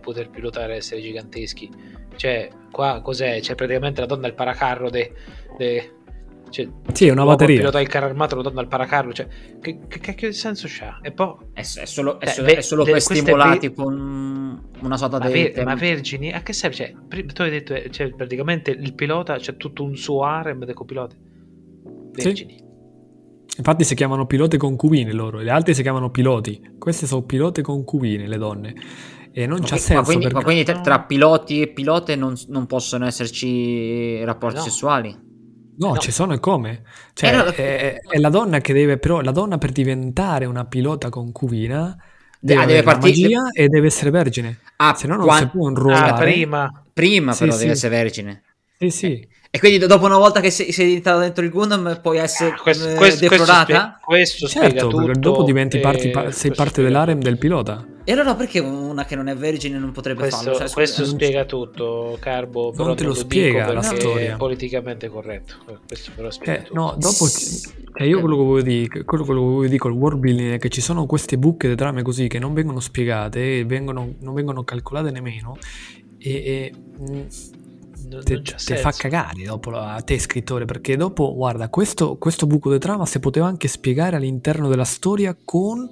poter 0.00 0.28
pilotare 0.28 0.76
essere 0.76 1.00
giganteschi. 1.00 1.70
Cioè, 2.16 2.50
qua 2.70 3.00
cos'è? 3.00 3.40
C'è 3.40 3.54
praticamente 3.54 4.00
la 4.00 4.06
donna 4.06 4.26
il 4.26 4.34
paracarro 4.34 4.90
de, 4.90 5.12
de 5.56 5.92
cioè, 6.52 6.68
sì, 6.92 7.06
è 7.06 7.10
una 7.10 7.24
batteria. 7.24 7.58
Pilota 7.58 7.80
il 7.80 7.88
carro 7.88 8.06
armato, 8.06 8.36
lo 8.36 8.42
danno 8.42 8.60
al 8.60 8.68
paracarro. 8.68 9.12
Cioè, 9.12 9.26
che, 9.60 9.80
che 9.88 9.98
cacchio 9.98 10.28
di 10.28 10.34
senso 10.34 10.66
c'ha? 10.68 11.00
E 11.02 11.10
poi... 11.10 11.34
È, 11.52 11.60
è 11.60 11.62
solo, 11.62 12.20
è, 12.20 12.26
solo, 12.26 12.48
eh, 12.48 12.56
è 12.56 12.60
solo 12.60 12.84
per 12.84 13.00
stimolati 13.00 13.70
per... 13.70 13.84
con 13.84 14.62
una 14.80 14.96
sorta 14.96 15.18
ma 15.18 15.26
di... 15.26 15.32
Ver- 15.32 15.64
ma 15.64 15.74
vergini? 15.74 16.30
A 16.32 16.42
che 16.42 16.52
serve? 16.52 16.76
Cioè, 16.76 16.94
tu 17.32 17.42
hai 17.42 17.50
detto, 17.50 17.74
eh, 17.74 17.90
cioè, 17.90 18.14
praticamente 18.14 18.70
il 18.70 18.94
pilota 18.94 19.36
c'è 19.36 19.56
tutto 19.56 19.82
un 19.82 19.96
suo 19.96 20.22
harem 20.22 20.64
di 20.64 20.72
copiloti. 20.74 21.16
Vergini. 22.12 22.56
Sì. 22.58 22.70
Infatti 23.58 23.84
si 23.84 23.94
chiamano 23.94 24.26
pilote 24.26 24.56
concubine 24.56 25.12
loro, 25.12 25.38
le 25.38 25.50
altre 25.50 25.74
si 25.74 25.82
chiamano 25.82 26.10
piloti. 26.10 26.74
Queste 26.78 27.06
sono 27.06 27.22
pilote 27.22 27.62
concubine, 27.62 28.26
le 28.26 28.38
donne. 28.38 28.74
E 29.30 29.46
non 29.46 29.60
ma 29.60 29.66
c'ha 29.66 29.76
senso. 29.76 29.94
Ma 29.94 30.02
quindi, 30.02 30.22
perché... 30.24 30.38
ma 30.38 30.44
quindi 30.44 30.82
tra 30.82 31.00
piloti 31.00 31.60
e 31.62 31.68
pilote 31.68 32.16
non, 32.16 32.34
non 32.48 32.66
possono 32.66 33.06
esserci 33.06 34.22
rapporti 34.24 34.56
no. 34.56 34.62
sessuali? 34.62 35.30
No, 35.86 35.94
no, 35.94 35.98
ci 35.98 36.12
sono 36.12 36.34
e 36.34 36.40
come? 36.40 36.82
Cioè, 37.12 37.30
eh, 37.30 37.36
no, 37.36 37.44
è, 37.44 37.98
è, 38.08 38.18
la 38.18 38.28
donna 38.28 38.60
che 38.60 38.72
deve, 38.72 38.98
però, 38.98 39.20
la 39.20 39.32
donna 39.32 39.58
per 39.58 39.72
diventare 39.72 40.44
una 40.44 40.64
pilota 40.64 41.08
concubina 41.08 41.96
deve, 42.38 42.62
ah, 42.62 42.66
deve 42.66 42.82
partire 42.82 43.34
magia 43.34 43.50
e 43.52 43.68
deve 43.68 43.86
essere 43.86 44.10
vergine. 44.10 44.58
Ah, 44.76 44.94
se 44.94 45.06
no 45.06 45.16
non 45.16 45.26
quando... 45.26 45.44
si 45.44 45.56
può 45.56 45.68
inruolare. 45.68 46.10
Ah, 46.10 46.14
prima. 46.14 46.84
Prima 46.92 47.34
però 47.34 47.52
sì, 47.52 47.58
deve 47.58 47.72
essere 47.72 47.96
vergine. 47.96 48.42
Sì, 48.78 48.90
sì. 48.90 49.28
E 49.54 49.58
quindi 49.58 49.86
dopo 49.86 50.06
una 50.06 50.16
volta 50.16 50.40
che 50.40 50.50
sei, 50.50 50.72
sei 50.72 50.94
entrato 50.94 51.20
dentro 51.20 51.44
il 51.44 51.50
Gundam 51.50 52.00
puoi 52.00 52.18
essere 52.18 52.50
ah, 52.50 52.60
questo, 52.60 52.94
questo, 52.94 53.28
deplorata? 53.28 53.98
Questo, 54.02 54.48
spiega, 54.48 54.68
questo 54.70 54.88
certo, 54.88 54.96
perché 54.96 55.20
dopo 55.20 55.42
diventi 55.42 55.78
parti, 55.78 56.10
sei 56.30 56.52
parte 56.52 56.70
spiega. 56.70 56.88
dell'arem 56.88 57.20
del 57.20 57.38
pilota. 57.38 57.86
E 58.04 58.12
allora 58.12 58.34
perché 58.34 58.58
una 58.58 59.04
che 59.04 59.14
non 59.14 59.28
è 59.28 59.36
vergine 59.36 59.78
non 59.78 59.92
potrebbe 59.92 60.20
questo, 60.20 60.38
farlo? 60.38 60.58
Cioè, 60.58 60.70
questo 60.70 61.04
spiega 61.04 61.44
tutto, 61.44 62.16
Carbo. 62.20 62.72
Non 62.74 62.96
te 62.96 63.04
lo, 63.04 63.10
lo 63.10 63.14
spiega 63.14 63.72
la 63.72 63.82
storia. 63.82 64.34
È 64.34 64.36
politicamente 64.36 65.08
corretto. 65.08 65.54
Questo 65.86 66.10
però 66.14 66.30
spiega 66.30 66.64
eh, 66.64 66.68
No, 66.72 66.96
dopo... 66.98 67.26
Cioè 67.28 68.06
io 68.06 68.20
quello 68.20 68.36
che 68.36 68.42
voglio 68.42 68.62
dire, 68.62 69.04
quello 69.04 69.24
che 69.24 69.32
voglio 69.32 69.66
dire 69.66 69.78
col 69.78 69.92
world 69.92 70.18
building 70.18 70.54
è 70.54 70.58
che 70.58 70.70
ci 70.70 70.80
sono 70.80 71.06
queste 71.06 71.36
buche 71.36 71.68
di 71.68 71.76
trame 71.76 72.02
così 72.02 72.26
che 72.26 72.38
non 72.38 72.54
vengono 72.54 72.80
spiegate 72.80 73.58
e 73.58 73.64
vengono, 73.64 74.14
non 74.20 74.34
vengono 74.34 74.64
calcolate 74.64 75.10
nemmeno 75.10 75.58
e, 76.16 76.30
e 76.30 76.72
mm, 76.98 77.20
te, 78.24 78.42
te 78.42 78.76
fa 78.76 78.92
cagare 78.92 79.44
dopo 79.44 79.70
a 79.72 80.00
te 80.00 80.18
scrittore 80.18 80.64
perché 80.64 80.96
dopo 80.96 81.34
guarda 81.34 81.68
questo, 81.68 82.16
questo 82.16 82.46
buco 82.46 82.72
di 82.72 82.78
trama 82.78 83.04
si 83.04 83.20
poteva 83.20 83.46
anche 83.46 83.68
spiegare 83.68 84.16
all'interno 84.16 84.68
della 84.68 84.84
storia 84.84 85.36
con 85.44 85.88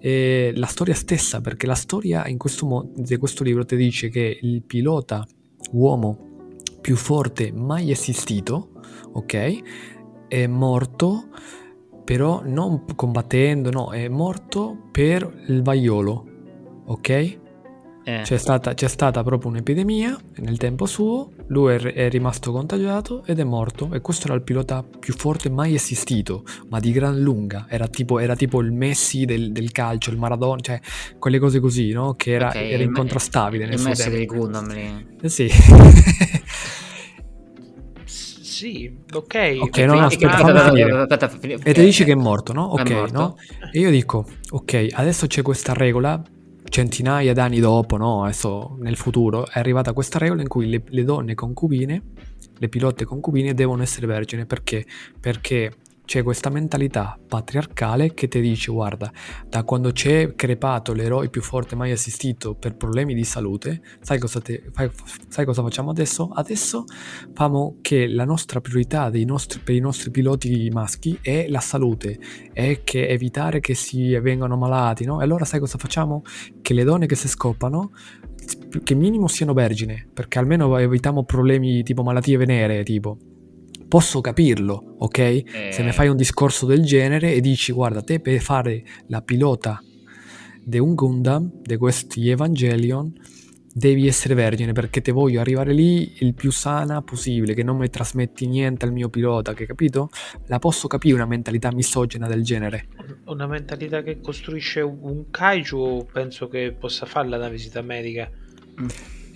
eh, 0.00 0.52
la 0.54 0.66
storia 0.66 0.94
stessa 0.94 1.40
perché 1.40 1.66
la 1.66 1.74
storia 1.74 2.26
in 2.26 2.38
questo, 2.38 2.66
mo- 2.66 2.90
di 2.94 3.16
questo 3.16 3.42
libro 3.44 3.64
ti 3.64 3.76
dice 3.76 4.08
che 4.08 4.38
il 4.40 4.62
pilota 4.62 5.26
uomo 5.72 6.26
più 6.80 6.96
forte 6.96 7.52
mai 7.52 7.90
esistito 7.90 8.70
ok 9.12 9.62
è 10.28 10.46
morto 10.46 11.28
però 12.04 12.42
non 12.44 12.84
combattendo 12.94 13.70
no 13.70 13.92
è 13.92 14.08
morto 14.08 14.88
per 14.90 15.44
il 15.48 15.62
vaiolo 15.62 16.26
ok 16.86 17.46
eh. 18.08 18.22
C'è, 18.22 18.38
stata, 18.38 18.72
c'è, 18.72 18.88
stata, 18.88 19.22
proprio 19.22 19.50
un'epidemia 19.50 20.18
nel 20.36 20.56
tempo 20.56 20.86
suo, 20.86 21.30
lui 21.48 21.74
è, 21.74 21.78
è, 21.78 22.08
rimasto 22.08 22.52
contagiato 22.52 23.22
ed 23.26 23.38
è 23.38 23.44
morto 23.44 23.90
e 23.92 24.00
questo 24.00 24.28
era 24.28 24.34
il 24.34 24.42
pilota 24.42 24.82
più 24.82 25.12
forte 25.12 25.50
mai 25.50 25.74
esistito, 25.74 26.42
ma 26.70 26.80
di 26.80 26.90
gran 26.90 27.20
lunga, 27.20 27.66
era 27.68 27.86
tipo, 27.86 28.18
era 28.18 28.34
tipo 28.34 28.62
il 28.62 28.72
Messi 28.72 29.26
del, 29.26 29.52
del, 29.52 29.72
calcio, 29.72 30.08
il 30.08 30.16
Maradona, 30.16 30.58
cioè 30.60 30.80
quelle 31.18 31.38
cose 31.38 31.60
così, 31.60 31.92
no? 31.92 32.14
Che 32.14 32.32
era, 32.32 32.48
okay, 32.48 32.70
era 32.70 32.82
incontrastabile 32.82 33.64
il, 33.64 33.68
nel 33.68 33.78
il 33.78 33.82
suo 33.82 33.90
Messi 33.90 34.02
tempo. 34.10 34.16
del 34.16 34.26
Gundam. 34.26 35.04
Eh 35.20 35.28
sì. 35.28 35.50
sì, 38.06 38.90
ok. 39.12 39.56
Ok, 39.60 39.78
no, 39.80 39.98
aspetta, 40.00 41.38
E 41.62 41.74
ti 41.74 41.82
dici 41.82 42.04
che 42.04 42.12
è 42.12 42.14
morto, 42.14 42.54
no? 42.54 42.62
Ok, 42.64 43.10
no? 43.12 43.36
E 43.70 43.80
io 43.80 43.90
dico, 43.90 44.24
ok, 44.48 44.86
adesso 44.92 45.26
c'è 45.26 45.42
questa 45.42 45.74
regola 45.74 46.22
centinaia 46.68 47.32
d'anni 47.32 47.60
dopo, 47.60 47.96
no? 47.96 48.24
Adesso 48.24 48.76
nel 48.80 48.96
futuro, 48.96 49.46
è 49.46 49.58
arrivata 49.58 49.92
questa 49.92 50.18
regola 50.18 50.42
in 50.42 50.48
cui 50.48 50.68
le, 50.68 50.82
le 50.86 51.04
donne 51.04 51.34
concubine, 51.34 52.02
le 52.56 52.68
pilote 52.68 53.04
concubine, 53.04 53.54
devono 53.54 53.82
essere 53.82 54.06
vergine. 54.06 54.46
Perché? 54.46 54.86
Perché 55.20 55.72
c'è 56.08 56.22
questa 56.22 56.48
mentalità 56.48 57.18
patriarcale 57.28 58.14
che 58.14 58.28
ti 58.28 58.40
dice 58.40 58.72
guarda 58.72 59.12
da 59.46 59.62
quando 59.62 59.92
c'è 59.92 60.34
crepato 60.34 60.94
l'eroe 60.94 61.28
più 61.28 61.42
forte 61.42 61.76
mai 61.76 61.90
assistito 61.90 62.54
per 62.54 62.76
problemi 62.76 63.12
di 63.12 63.24
salute 63.24 63.82
sai 64.00 64.18
cosa, 64.18 64.40
te, 64.40 64.70
fai, 64.72 64.90
sai 65.28 65.44
cosa 65.44 65.60
facciamo 65.60 65.90
adesso? 65.90 66.30
adesso 66.32 66.86
facciamo 67.34 67.76
che 67.82 68.08
la 68.08 68.24
nostra 68.24 68.62
priorità 68.62 69.10
nostri, 69.26 69.60
per 69.60 69.74
i 69.74 69.80
nostri 69.80 70.10
piloti 70.10 70.70
maschi 70.72 71.18
è 71.20 71.46
la 71.46 71.60
salute 71.60 72.18
è 72.54 72.80
che 72.84 73.06
evitare 73.06 73.60
che 73.60 73.74
si 73.74 74.18
vengano 74.18 74.56
malati 74.56 75.04
no? 75.04 75.20
e 75.20 75.24
allora 75.24 75.44
sai 75.44 75.60
cosa 75.60 75.76
facciamo? 75.76 76.22
che 76.62 76.72
le 76.72 76.84
donne 76.84 77.04
che 77.04 77.16
si 77.16 77.28
scoppano 77.28 77.90
che 78.82 78.94
minimo 78.94 79.28
siano 79.28 79.52
vergine 79.52 80.08
perché 80.10 80.38
almeno 80.38 80.74
evitiamo 80.78 81.24
problemi 81.24 81.82
tipo 81.82 82.02
malattie 82.02 82.38
venere 82.38 82.82
tipo 82.82 83.18
posso 83.88 84.20
capirlo, 84.20 84.94
ok? 84.98 85.18
Eh... 85.18 85.44
Se 85.72 85.82
mi 85.82 85.92
fai 85.92 86.08
un 86.08 86.16
discorso 86.16 86.66
del 86.66 86.84
genere 86.84 87.32
e 87.32 87.40
dici 87.40 87.72
guarda 87.72 88.02
te 88.02 88.20
per 88.20 88.40
fare 88.40 88.84
la 89.06 89.22
pilota 89.22 89.82
di 90.62 90.78
un 90.78 90.94
Gundam, 90.94 91.50
di 91.62 91.76
questi 91.76 92.28
Evangelion, 92.28 93.12
devi 93.72 94.06
essere 94.06 94.34
vergine 94.34 94.72
perché 94.72 95.00
te 95.00 95.12
voglio 95.12 95.40
arrivare 95.40 95.72
lì 95.72 96.16
il 96.18 96.34
più 96.34 96.50
sana 96.50 97.00
possibile, 97.00 97.54
che 97.54 97.62
non 97.62 97.76
mi 97.76 97.88
trasmetti 97.88 98.46
niente 98.46 98.84
al 98.84 98.92
mio 98.92 99.08
pilota, 99.08 99.54
che 99.54 99.66
capito? 99.66 100.10
La 100.46 100.58
posso 100.58 100.88
capire 100.88 101.14
una 101.14 101.26
mentalità 101.26 101.72
misogena 101.72 102.26
del 102.26 102.42
genere. 102.42 102.88
Una 103.26 103.46
mentalità 103.46 104.02
che 104.02 104.20
costruisce 104.20 104.80
un 104.80 105.30
kaiju, 105.30 106.08
penso 106.12 106.48
che 106.48 106.74
possa 106.78 107.06
farla 107.06 107.36
una 107.36 107.48
visita 107.48 107.80
medica. 107.80 108.30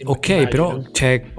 Ok, 0.05 0.49
però 0.49 0.83
cioè, 0.91 1.33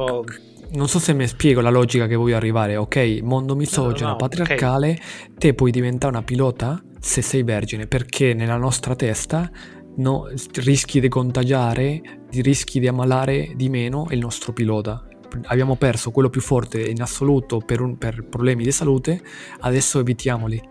non 0.73 0.88
so 0.88 0.99
se 0.99 1.13
mi 1.13 1.27
spiego 1.27 1.62
la 1.62 1.69
logica 1.69 2.07
che 2.07 2.15
voglio 2.15 2.36
arrivare. 2.36 2.75
Ok, 2.77 3.19
mondo 3.21 3.55
misogeno, 3.55 4.07
no, 4.07 4.12
no, 4.12 4.15
patriarcale, 4.17 4.91
okay. 4.91 5.33
te 5.38 5.53
puoi 5.53 5.71
diventare 5.71 6.13
una 6.13 6.23
pilota 6.23 6.81
se 6.99 7.21
sei 7.21 7.43
vergine, 7.43 7.88
perché 7.88 8.33
nella 8.33 8.57
nostra 8.57 8.95
testa 8.95 9.49
no, 9.97 10.27
rischi 10.53 10.99
di 10.99 11.09
contagiare, 11.09 12.01
rischi 12.31 12.79
di 12.79 12.88
ammalare 12.88 13.53
di 13.55 13.69
meno 13.69 14.07
il 14.09 14.19
nostro 14.19 14.53
pilota. 14.53 15.05
Abbiamo 15.45 15.75
perso 15.75 16.12
quello 16.12 16.29
più 16.29 16.41
forte 16.41 16.81
in 16.81 17.01
assoluto 17.01 17.57
per, 17.57 17.81
un, 17.81 17.97
per 17.97 18.23
problemi 18.25 18.63
di 18.63 18.71
salute, 18.71 19.21
adesso 19.62 19.99
evitiamoli 19.99 20.62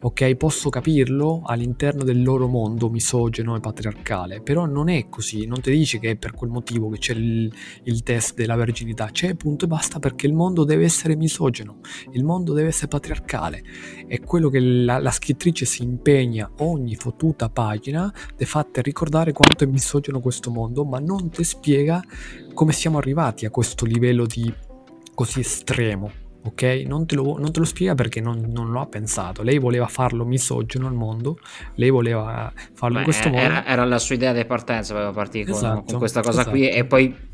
ok? 0.00 0.36
Posso 0.36 0.68
capirlo 0.68 1.42
all'interno 1.44 2.04
del 2.04 2.22
loro 2.22 2.46
mondo 2.46 2.88
misogeno 2.88 3.56
e 3.56 3.60
patriarcale, 3.60 4.40
però 4.40 4.66
non 4.66 4.88
è 4.88 5.08
così, 5.08 5.46
non 5.46 5.60
ti 5.60 5.70
dice 5.70 5.98
che 5.98 6.10
è 6.10 6.16
per 6.16 6.32
quel 6.32 6.50
motivo 6.50 6.88
che 6.90 6.98
c'è 6.98 7.14
il, 7.14 7.52
il 7.84 8.02
test 8.02 8.34
della 8.34 8.54
verginità, 8.54 9.06
c'è 9.10 9.34
punto 9.34 9.64
e 9.64 9.68
basta 9.68 9.98
perché 9.98 10.26
il 10.26 10.34
mondo 10.34 10.64
deve 10.64 10.84
essere 10.84 11.16
misogeno, 11.16 11.80
il 12.12 12.24
mondo 12.24 12.52
deve 12.52 12.68
essere 12.68 12.88
patriarcale, 12.88 13.62
è 14.06 14.20
quello 14.20 14.48
che 14.48 14.60
la, 14.60 14.98
la 14.98 15.10
scrittrice 15.10 15.64
si 15.64 15.82
impegna 15.82 16.50
ogni 16.58 16.94
fottuta 16.94 17.48
pagina 17.48 18.12
di 18.36 18.44
fatte 18.44 18.82
ricordare 18.82 19.32
quanto 19.32 19.64
è 19.64 19.66
misogeno 19.66 20.20
questo 20.20 20.50
mondo, 20.50 20.84
ma 20.84 20.98
non 20.98 21.30
ti 21.30 21.42
spiega 21.42 22.02
come 22.54 22.72
siamo 22.72 22.98
arrivati 22.98 23.46
a 23.46 23.50
questo 23.50 23.84
livello 23.84 24.26
di 24.26 24.52
così 25.14 25.40
estremo 25.40 26.26
ok? 26.42 26.62
Non 26.86 27.06
te 27.06 27.14
lo, 27.14 27.38
non 27.38 27.52
te 27.52 27.58
lo 27.58 27.64
spiega 27.64 27.94
perché 27.94 28.20
non, 28.20 28.46
non, 28.50 28.70
lo 28.70 28.80
ha 28.80 28.86
pensato. 28.86 29.42
Lei 29.42 29.58
voleva 29.58 29.86
farlo 29.86 30.24
misogeno 30.24 30.86
al 30.86 30.94
mondo, 30.94 31.38
lei 31.74 31.90
voleva 31.90 32.52
farlo 32.72 32.94
Beh, 32.94 33.00
in 33.00 33.04
questo 33.04 33.28
modo. 33.28 33.40
Era, 33.40 33.66
era, 33.66 33.84
la 33.84 33.98
sua 33.98 34.14
idea 34.14 34.32
di 34.32 34.44
partenza, 34.44 34.94
aveva 34.94 35.10
partito 35.10 35.52
esatto, 35.52 35.84
con, 35.86 35.98
questa 35.98 36.20
cosa 36.20 36.40
esatto. 36.40 36.50
qui 36.50 36.68
e 36.68 36.84
poi 36.84 37.26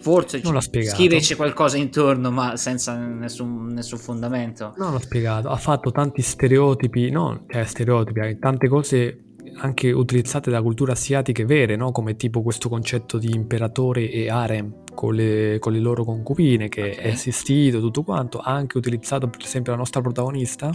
forse 0.00 0.40
non 0.44 0.60
scriverci 0.60 1.34
qualcosa 1.34 1.76
intorno 1.76 2.30
ma 2.30 2.56
senza 2.56 2.96
nessun, 2.96 3.66
nessun, 3.72 3.98
fondamento. 3.98 4.74
Non 4.76 4.92
l'ha 4.92 5.00
spiegato, 5.00 5.48
ha 5.48 5.56
fatto 5.56 5.90
tanti 5.90 6.22
stereotipi, 6.22 7.10
no, 7.10 7.44
cioè 7.48 7.64
stereotipi, 7.64 8.38
tante 8.38 8.68
cose 8.68 9.22
anche 9.56 9.90
utilizzate 9.90 10.50
da 10.50 10.62
culture 10.62 10.92
asiatiche 10.92 11.44
vere, 11.44 11.76
no? 11.76 11.90
come 11.90 12.16
tipo 12.16 12.42
questo 12.42 12.68
concetto 12.68 13.18
di 13.18 13.34
imperatore 13.34 14.10
e 14.10 14.30
harem, 14.30 14.72
con 14.98 15.14
le, 15.14 15.60
con 15.60 15.72
le 15.72 15.78
loro 15.78 16.02
concubine, 16.02 16.68
che 16.68 16.90
okay. 16.90 16.94
è 16.96 17.10
assistito, 17.12 17.78
tutto 17.78 18.02
quanto, 18.02 18.38
ha 18.38 18.50
anche 18.50 18.78
utilizzato 18.78 19.28
per 19.28 19.40
esempio 19.44 19.70
la 19.70 19.78
nostra 19.78 20.00
protagonista, 20.00 20.72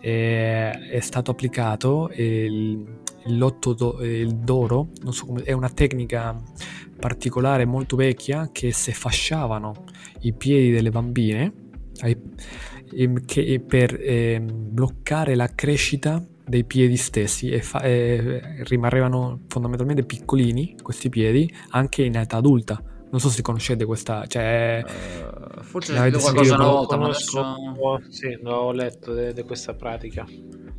eh, 0.00 0.70
è 0.70 1.00
stato 1.00 1.30
applicato 1.30 2.10
il, 2.14 2.84
il 3.24 3.38
lotto 3.38 3.72
do, 3.72 4.04
il 4.04 4.34
d'oro, 4.34 4.88
non 5.00 5.14
so 5.14 5.24
come, 5.24 5.44
è 5.44 5.52
una 5.52 5.70
tecnica 5.70 6.38
particolare 7.00 7.64
molto 7.64 7.96
vecchia 7.96 8.50
che 8.52 8.70
se 8.70 8.92
fasciavano 8.92 9.72
i 10.20 10.34
piedi 10.34 10.70
delle 10.70 10.90
bambine 10.90 11.50
che, 13.24 13.64
per 13.66 13.98
eh, 13.98 14.42
bloccare 14.44 15.34
la 15.34 15.48
crescita 15.54 16.22
dei 16.46 16.64
piedi 16.64 16.98
stessi 16.98 17.48
e, 17.48 17.62
fa- 17.62 17.80
e 17.80 18.62
rimanevano 18.64 19.40
fondamentalmente 19.48 20.04
piccolini 20.04 20.76
questi 20.82 21.08
piedi 21.08 21.50
anche 21.70 22.02
in 22.02 22.16
età 22.16 22.36
adulta 22.36 22.92
non 23.14 23.22
so 23.22 23.28
se 23.28 23.42
conoscete 23.42 23.84
questa. 23.84 24.26
Cioè, 24.26 24.82
uh, 24.84 25.62
forse 25.62 25.92
ne 25.92 26.00
avete 26.00 26.18
qualcosa 26.18 26.56
una 26.56 26.66
volta, 26.66 26.96
ma 26.96 27.04
adesso... 27.04 27.60
Sì, 28.08 28.36
ho 28.42 28.72
letto 28.72 29.14
di 29.14 29.42
questa 29.44 29.74
pratica. 29.74 30.26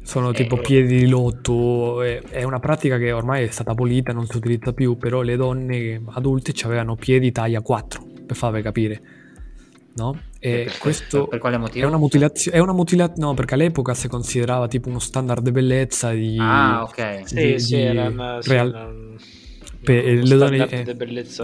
Sono 0.03 0.31
eh, 0.31 0.33
tipo 0.33 0.57
piedi 0.57 0.97
di 0.97 1.07
lotto. 1.07 2.01
È 2.01 2.43
una 2.43 2.59
pratica 2.59 2.97
che 2.97 3.13
ormai 3.13 3.45
è 3.45 3.49
stata 3.51 3.71
abolita, 3.71 4.11
non 4.11 4.25
si 4.25 4.35
utilizza 4.35 4.73
più. 4.73 4.97
Però 4.97 5.21
le 5.21 5.37
donne 5.37 6.03
adulte 6.09 6.53
avevano 6.65 6.95
piedi 6.95 7.31
taglia 7.31 7.61
4 7.61 8.03
per 8.25 8.35
farvi 8.35 8.61
capire. 8.61 9.01
No? 9.95 10.19
E 10.37 10.65
per, 10.65 10.77
questo 10.77 11.27
per, 11.27 11.39
quale 11.39 11.57
motivo? 11.57 11.85
È 11.85 11.87
una 11.87 11.97
mutilazione. 11.97 12.57
È 12.57 12.59
una 12.59 12.73
mutilazione. 12.73 13.25
No, 13.25 13.33
perché 13.33 13.53
all'epoca 13.53 13.93
si 13.93 14.09
considerava 14.09 14.67
tipo 14.67 14.89
uno 14.89 14.99
standard 14.99 15.41
di 15.41 15.51
bellezza. 15.51 16.11
Di, 16.11 16.35
ah, 16.37 16.83
ok. 16.83 17.21
Sì, 17.23 17.35
di, 17.35 17.59
sì, 17.59 17.79
era 17.79 18.09
una, 18.09 18.41
real... 18.41 18.41
sì, 18.41 18.75
una 18.75 19.34
per 19.85 20.03
le 20.03 20.35
donne 20.35 20.67
eh, 20.67 20.95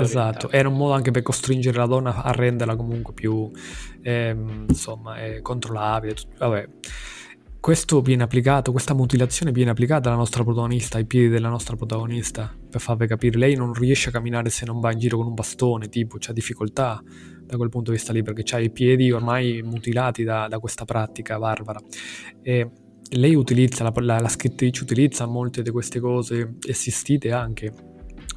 esatto, 0.02 0.50
era 0.50 0.68
un 0.68 0.76
modo 0.76 0.94
anche 0.94 1.12
per 1.12 1.22
costringere 1.22 1.78
la 1.78 1.86
donna 1.86 2.24
a 2.24 2.32
renderla 2.32 2.76
comunque 2.76 3.14
più 3.14 3.50
ehm, 4.02 4.66
insomma 4.68 5.24
eh, 5.24 5.42
controllabile 5.42 6.14
tutto, 6.14 6.36
vabbè. 6.38 6.68
Questo 7.62 8.02
viene 8.02 8.24
applicato, 8.24 8.72
questa 8.72 8.96
mutilazione 8.96 9.52
viene 9.52 9.70
applicata 9.70 10.10
alla 10.10 10.18
nostra 10.18 10.44
protagonista, 10.44 10.98
ai 10.98 11.06
piedi 11.06 11.28
della 11.28 11.48
nostra 11.48 11.76
protagonista, 11.76 12.52
per 12.68 12.82
farvi 12.82 13.06
capire, 13.06 13.38
lei 13.38 13.56
non 13.56 13.72
riesce 13.74 14.10
a 14.10 14.12
camminare 14.12 14.50
se 14.50 14.66
non 14.66 14.80
va 14.80 14.92
in 14.92 14.98
giro 14.98 15.18
con 15.18 15.28
un 15.28 15.36
bastone, 15.36 15.88
tipo, 15.88 16.18
c'ha 16.20 16.34
difficoltà 16.34 17.00
da 17.46 17.58
quel 17.58 17.70
punto 17.70 17.92
di 17.92 17.98
vista 17.98 18.14
lì, 18.14 18.24
perché 18.24 18.56
ha 18.56 18.60
i 18.60 18.72
piedi 18.72 19.12
ormai 19.12 19.62
mutilati 19.62 20.24
da, 20.24 20.48
da 20.48 20.58
questa 20.58 20.86
pratica 20.86 21.38
barbara. 21.38 21.80
E 22.42 22.68
lei 23.12 23.36
utilizza, 23.36 23.84
la, 23.84 23.94
la, 23.94 24.20
la 24.20 24.28
scrittrice 24.28 24.82
utilizza 24.82 25.28
molte 25.28 25.62
di 25.62 25.70
queste 25.70 26.00
cose 26.00 26.56
assistite 26.68 27.32
anche 27.32 27.72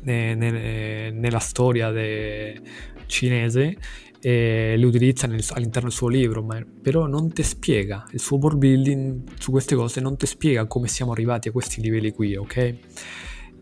ne, 0.04 1.10
nella 1.10 1.38
storia 1.38 1.90
de, 1.90 2.60
cinese 3.06 3.76
e 4.20 4.74
le 4.76 4.86
utilizza 4.86 5.26
nel, 5.26 5.44
all'interno 5.50 5.88
del 5.88 5.96
suo 5.96 6.08
libro, 6.08 6.42
ma, 6.42 6.64
però 6.80 7.06
non 7.06 7.32
ti 7.32 7.42
spiega, 7.42 8.06
il 8.12 8.20
suo 8.20 8.38
world 8.38 8.58
building 8.58 9.22
su 9.38 9.50
queste 9.50 9.74
cose 9.74 10.00
non 10.00 10.16
ti 10.16 10.26
spiega 10.26 10.66
come 10.66 10.88
siamo 10.88 11.12
arrivati 11.12 11.48
a 11.48 11.52
questi 11.52 11.80
livelli 11.82 12.10
qui, 12.12 12.34
ok? 12.36 12.74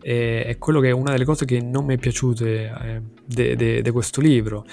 È 0.01 0.55
quello 0.59 0.81
che 0.81 0.89
è 0.89 0.91
una 0.91 1.11
delle 1.11 1.23
cose 1.23 1.45
che 1.45 1.61
non 1.61 1.85
mi 1.85 1.95
è 1.95 1.97
piaciute 1.97 3.01
eh, 3.25 3.81
di 3.81 3.91
questo 3.91 4.19
libro. 4.19 4.65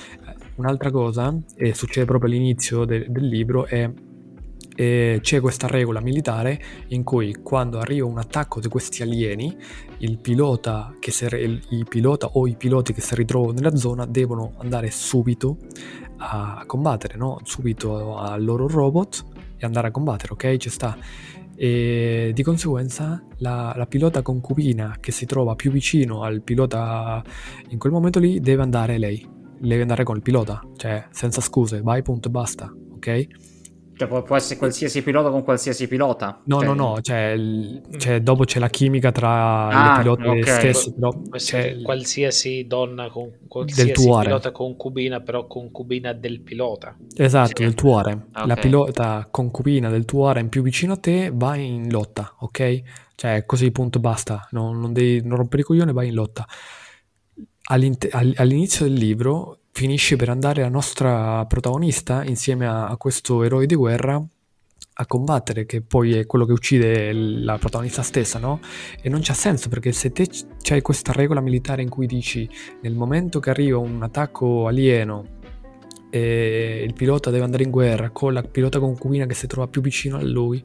Un'altra 0.57 0.91
cosa, 0.91 1.37
e 1.57 1.73
succede 1.73 2.05
proprio 2.05 2.31
all'inizio 2.31 2.85
de, 2.85 3.07
del 3.09 3.27
libro, 3.27 3.65
è 3.67 3.89
e 4.81 5.19
c'è 5.21 5.43
questa 5.43 5.67
regola 5.67 6.01
militare 6.01 6.59
in 6.89 7.05
cui 7.05 7.35
quando 7.43 7.79
arriva 7.79 8.07
un 8.07 8.17
attacco 8.17 8.61
di 8.61 8.69
questi 8.69 9.03
alieni, 9.03 9.55
il 9.99 10.19
pilota, 10.19 10.97
che 10.99 11.11
si, 11.11 11.27
il 11.27 11.87
pilota 11.87 12.29
o 12.33 12.47
i 12.47 12.57
piloti 12.57 12.95
che 12.95 13.03
si 13.03 13.15
ritrovano 13.15 13.53
nella 13.53 13.77
zona 13.77 14.07
devono 14.07 14.55
andare 14.57 14.91
subito 14.91 15.59
a 16.17 16.65
combattere, 16.67 17.19
no? 17.19 17.41
subito 17.43 18.17
al 18.17 18.43
loro 18.43 18.67
robot 18.69 19.27
e 19.59 19.67
andare 19.67 19.89
a 19.89 19.91
combattere, 19.91 20.33
ok? 20.33 20.57
Ci 20.57 20.71
sta. 20.71 20.97
E 21.55 22.31
di 22.33 22.43
conseguenza 22.43 23.23
la, 23.41 23.75
la, 23.77 23.85
pilota 23.85 24.23
concubina 24.23 24.97
che 24.99 25.13
si 25.13 25.27
trova 25.27 25.57
più 25.57 25.71
vicino 25.71 26.23
al 26.23 26.41
pilota 26.41 27.23
in 27.69 27.77
quel 27.77 27.93
momento 27.93 28.19
lì 28.19 28.41
deve 28.41 28.63
andare 28.63 28.97
lei, 28.97 29.29
deve 29.59 29.83
andare 29.83 30.05
con 30.05 30.17
il 30.17 30.23
pilota, 30.23 30.67
cioè 30.79 31.05
senza 31.11 31.43
scuse, 31.43 31.83
vai 31.83 32.01
punto 32.01 32.29
e 32.29 32.31
basta, 32.31 32.75
ok? 32.95 33.50
Cioè 34.01 34.09
può, 34.09 34.23
può, 34.23 34.37
essere 34.37 34.59
qualsiasi 34.59 35.03
pilota 35.03 35.29
con 35.29 35.45
qualsiasi 35.45 35.87
pilota? 35.87 36.41
No, 36.45 36.61
cioè... 36.61 36.67
no, 36.67 36.73
no, 36.73 37.01
cioè, 37.03 37.39
cioè, 37.99 38.23
dopo 38.23 38.45
c'è 38.45 38.59
la 38.59 38.71
chimica 38.71 39.13
tra 39.13 39.67
ah, 39.69 39.93
le 39.93 39.99
pilote 39.99 40.29
okay. 40.29 40.59
stesse, 40.59 40.95
però 40.95 41.13
c'è 41.33 41.83
qualsiasi 41.83 42.67
donna 42.67 43.11
con 43.11 43.31
qualsiasi 43.47 43.93
pilota 43.93 44.53
concubina, 44.53 45.21
però 45.21 45.47
concubina 45.47 46.15
del 46.15 46.41
pilota. 46.41 46.97
Esatto, 47.15 47.57
sì. 47.57 47.63
del 47.63 47.75
tuo 47.75 47.99
harem. 47.99 48.29
Okay. 48.31 48.47
La 48.47 48.55
pilota 48.55 49.29
concubina 49.31 49.91
del 49.91 50.07
tuo 50.07 50.29
harem 50.29 50.49
più 50.49 50.63
vicino 50.63 50.95
a 50.95 50.97
te 50.97 51.31
va 51.31 51.57
in 51.57 51.91
lotta, 51.91 52.37
ok? 52.39 52.83
Cioè 53.15 53.45
così 53.45 53.71
punto 53.71 53.99
basta, 53.99 54.49
non, 54.53 54.81
non 54.81 54.95
devi 54.95 55.21
non 55.27 55.37
rompere 55.37 55.61
i 55.61 55.65
coglioni, 55.67 55.93
vai 55.93 56.09
in 56.09 56.15
lotta. 56.15 56.47
all'inizio 57.65 58.87
del 58.87 58.95
libro 58.95 59.60
finisce 59.73 60.17
per 60.17 60.29
andare 60.29 60.63
la 60.63 60.69
nostra 60.69 61.45
protagonista 61.47 62.25
insieme 62.25 62.67
a, 62.67 62.89
a 62.89 62.97
questo 62.97 63.43
eroe 63.43 63.67
di 63.67 63.75
guerra 63.75 64.23
a 64.93 65.07
combattere, 65.07 65.65
che 65.65 65.81
poi 65.81 66.15
è 66.15 66.27
quello 66.27 66.45
che 66.45 66.53
uccide 66.53 67.13
la 67.13 67.57
protagonista 67.57 68.03
stessa, 68.03 68.39
no? 68.39 68.61
E 69.01 69.09
non 69.09 69.21
c'ha 69.23 69.33
senso 69.33 69.71
perché 69.71 69.93
se 69.93 70.11
te 70.13 70.29
c'hai 70.61 70.83
questa 70.83 71.13
regola 71.13 71.41
militare 71.41 71.81
in 71.81 71.89
cui 71.89 72.07
dici 72.07 72.49
nel 72.83 72.95
momento 72.95 73.41
che 73.41 73.51
arriva 73.51 73.79
un 73.79 74.03
attacco 74.03 74.67
alieno 74.67 75.39
e 76.11 76.83
il 76.85 76.93
pilota 76.93 77.31
deve 77.31 77.45
andare 77.45 77.63
in 77.63 77.71
guerra 77.71 78.11
con 78.11 78.35
la 78.35 78.43
pilota 78.43 78.79
concubina 78.79 79.27
che 79.27 79.35
si 79.35 79.47
trova 79.47 79.69
più 79.69 79.81
vicino 79.81 80.19
a 80.19 80.23
lui, 80.23 80.63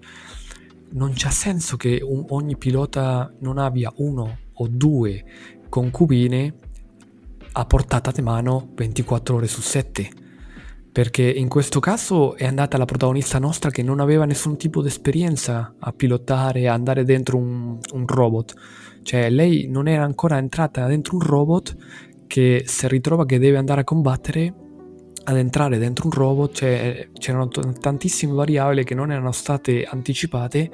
non 0.92 1.14
c'ha 1.16 1.30
senso 1.30 1.78
che 1.78 2.02
un, 2.04 2.26
ogni 2.30 2.58
pilota 2.58 3.34
non 3.40 3.58
abbia 3.58 3.94
uno 3.98 4.40
o 4.52 4.68
due 4.68 5.24
concubine 5.70 6.54
a 7.58 7.66
portata 7.66 8.12
di 8.12 8.22
mano 8.22 8.72
24 8.76 9.36
ore 9.36 9.48
su 9.48 9.62
7. 9.62 10.10
Perché 10.92 11.24
in 11.24 11.50
questo 11.50 11.80
caso 11.80 12.36
è 12.36 12.46
andata 12.46 12.78
la 12.78 12.86
protagonista 12.86 13.40
nostra 13.40 13.70
che 13.70 13.84
non 13.84 14.00
aveva 14.00 14.26
nessun 14.26 14.58
tipo 14.58 14.82
di 14.82 14.88
esperienza 14.88 15.76
a 15.80 15.92
pilotare, 15.92 16.68
a 16.68 16.74
andare 16.74 17.04
dentro 17.04 17.38
un, 17.38 17.78
un 17.94 18.08
robot. 18.08 18.54
Cioè 19.04 19.30
lei 19.30 19.68
non 19.68 19.88
era 19.88 20.04
ancora 20.04 20.38
entrata 20.38 20.86
dentro 20.88 21.16
un 21.16 21.22
robot 21.22 21.76
che 22.28 22.64
se 22.66 22.88
ritrova 22.88 23.26
che 23.26 23.40
deve 23.40 23.58
andare 23.58 23.82
a 23.82 23.84
combattere 23.84 24.54
ad 25.28 25.38
entrare 25.38 25.78
dentro 25.78 26.06
un 26.06 26.12
robot 26.12 26.54
cioè, 26.54 27.10
c'erano 27.18 27.48
tantissime 27.48 28.34
variabili 28.34 28.84
che 28.84 28.94
non 28.94 29.12
erano 29.12 29.32
state 29.32 29.84
anticipate 29.84 30.72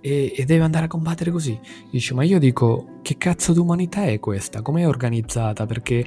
e, 0.00 0.32
e, 0.36 0.44
deve 0.44 0.64
andare 0.64 0.86
a 0.86 0.88
combattere 0.88 1.30
così. 1.30 1.58
Dice, 1.90 2.14
ma 2.14 2.22
io 2.22 2.38
dico, 2.38 2.98
che 3.02 3.16
cazzo 3.16 3.52
di 3.52 3.58
umanità 3.58 4.04
è 4.04 4.18
questa? 4.18 4.62
Com'è 4.62 4.86
organizzata? 4.86 5.66
Perché 5.66 6.06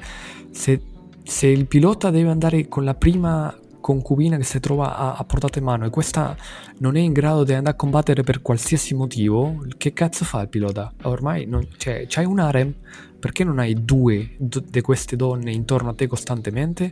se, 0.52 0.82
se 1.23 1.47
il 1.47 1.67
pilota 1.67 2.10
deve 2.10 2.30
andare 2.30 2.67
con 2.67 2.84
la 2.84 2.95
prima 2.95 3.56
concubina 3.82 4.38
che 4.38 4.43
si 4.43 4.60
trova 4.60 4.97
a, 4.97 5.15
a 5.15 5.23
portata 5.23 5.58
in 5.58 5.65
mano 5.65 5.86
e 5.86 5.89
questa 5.89 6.36
non 6.80 6.95
è 6.95 6.99
in 6.99 7.13
grado 7.13 7.43
di 7.43 7.54
andare 7.54 7.75
a 7.75 7.78
combattere 7.78 8.23
per 8.23 8.41
qualsiasi 8.41 8.93
motivo, 8.93 9.65
che 9.78 9.93
cazzo 9.93 10.25
fa 10.25 10.41
il 10.41 10.49
pilota? 10.49 10.93
Ormai 11.04 11.45
non, 11.45 11.67
cioè, 11.78 12.06
c'hai 12.08 12.25
un 12.25 12.39
harem, 12.39 12.73
perché 13.19 13.43
non 13.43 13.60
hai 13.60 13.84
due 13.84 14.36
di 14.38 14.82
queste 14.82 15.15
donne 15.15 15.52
intorno 15.52 15.89
a 15.89 15.93
te 15.93 16.08
costantemente 16.08 16.91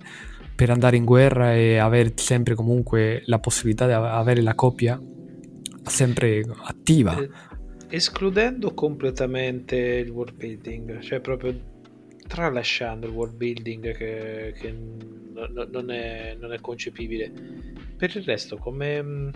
per 0.55 0.71
andare 0.71 0.97
in 0.97 1.05
guerra 1.05 1.53
e 1.53 1.77
avere 1.77 2.13
sempre 2.15 2.55
comunque 2.55 3.21
la 3.25 3.39
possibilità 3.39 3.85
di 3.85 3.93
avere 3.93 4.41
la 4.41 4.55
coppia 4.55 4.99
sempre 5.89 6.43
attiva. 6.63 7.17
Eh, 7.19 7.29
escludendo 7.89 8.73
completamente 8.73 9.75
il 9.75 10.09
world 10.09 10.35
building, 10.35 10.99
cioè 10.99 11.19
proprio 11.19 11.75
tralasciando 12.27 13.07
il 13.07 13.13
world 13.13 13.35
building 13.35 13.95
che, 13.95 14.53
che 14.57 14.71
no, 14.71 15.47
non, 15.69 15.91
è, 15.91 16.35
non, 16.39 16.53
è, 16.53 16.59
concepibile. 16.59 17.31
Per 17.95 18.15
il 18.15 18.23
resto, 18.23 18.57
come, 18.57 19.31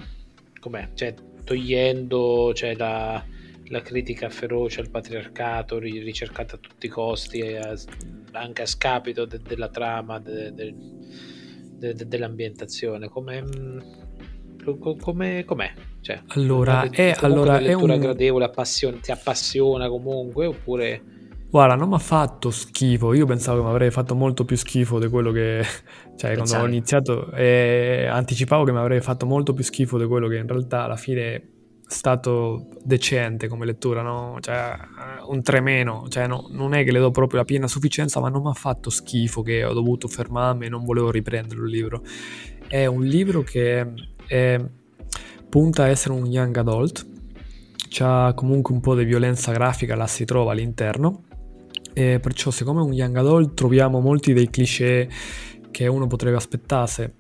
com'è? 0.59 0.89
Cioè, 0.93 1.13
togliendo 1.43 2.53
cioè, 2.53 2.75
la, 2.75 3.23
la, 3.67 3.81
critica 3.81 4.29
feroce 4.29 4.81
al 4.81 4.89
patriarcato 4.89 5.79
ricercata 5.79 6.55
a 6.55 6.59
tutti 6.59 6.87
i 6.87 6.89
costi, 6.89 7.41
a, 7.41 7.73
anche 8.33 8.61
a 8.61 8.65
scapito 8.65 9.25
de, 9.25 9.39
della 9.39 9.69
trama, 9.69 10.19
de, 10.19 10.53
de, 10.53 11.95
dell'ambientazione, 11.95 13.07
come 13.07 14.09
come, 14.99 15.43
com'è? 15.45 15.73
Cioè, 16.01 16.21
allora, 16.29 16.89
è, 16.89 17.15
allora, 17.19 17.59
è 17.59 17.73
un... 17.73 17.97
gradevole, 17.99 18.45
appassiona, 18.45 18.97
ti 19.01 19.11
appassiona 19.11 19.87
comunque, 19.87 20.47
oppure... 20.47 21.03
Guarda, 21.49 21.75
non 21.75 21.89
mi 21.89 21.95
ha 21.95 21.99
fatto 21.99 22.49
schifo, 22.49 23.13
io 23.13 23.25
pensavo 23.25 23.57
che 23.59 23.63
mi 23.65 23.69
avrei 23.69 23.91
fatto 23.91 24.15
molto 24.15 24.43
più 24.45 24.55
schifo 24.55 24.99
di 24.99 25.07
quello 25.07 25.31
che... 25.31 25.63
Cioè, 26.21 26.35
Pensavi. 26.35 26.49
quando 26.49 26.65
ho 26.65 26.67
iniziato, 26.67 27.31
eh, 27.31 28.05
anticipavo 28.05 28.63
che 28.63 28.71
mi 28.71 28.77
avrei 28.77 29.01
fatto 29.01 29.25
molto 29.25 29.53
più 29.53 29.63
schifo 29.63 29.97
di 29.97 30.05
quello 30.05 30.27
che 30.27 30.37
in 30.37 30.45
realtà 30.45 30.83
alla 30.83 30.95
fine 30.95 31.51
stato 31.91 32.67
decente 32.83 33.47
come 33.47 33.65
lettura, 33.65 34.01
no? 34.01 34.37
Cioè, 34.39 34.77
un 35.27 35.41
3 35.41 35.61
meno, 35.61 36.05
cioè, 36.09 36.27
no, 36.27 36.47
non 36.51 36.73
è 36.73 36.83
che 36.83 36.91
le 36.91 36.99
do 36.99 37.11
proprio 37.11 37.39
la 37.39 37.45
piena 37.45 37.67
sufficienza, 37.67 38.19
ma 38.19 38.29
non 38.29 38.43
mi 38.43 38.49
ha 38.49 38.53
fatto 38.53 38.89
schifo 38.89 39.41
che 39.41 39.63
ho 39.63 39.73
dovuto 39.73 40.07
fermarmi 40.07 40.67
e 40.67 40.69
non 40.69 40.83
volevo 40.83 41.11
riprendere 41.11 41.59
il 41.59 41.67
libro. 41.67 42.03
È 42.67 42.85
un 42.85 43.03
libro 43.03 43.41
che 43.41 43.93
è, 44.25 44.59
punta 45.51 45.83
a 45.83 45.87
essere 45.89 46.13
un 46.15 46.25
young 46.25 46.55
adult, 46.55 47.05
c'ha 47.89 48.33
comunque 48.33 48.73
un 48.73 48.79
po' 48.79 48.95
di 48.95 49.03
violenza 49.03 49.51
grafica, 49.51 49.95
la 49.95 50.07
si 50.07 50.23
trova 50.23 50.53
all'interno, 50.53 51.25
e 51.93 52.19
perciò 52.21 52.49
siccome 52.51 52.79
è 52.79 52.83
un 52.83 52.93
young 52.93 53.17
adult 53.17 53.53
troviamo 53.53 53.99
molti 53.99 54.31
dei 54.31 54.49
cliché 54.49 55.09
che 55.71 55.87
uno 55.87 56.07
potrebbe 56.07 56.37
aspettarsi 56.37 57.19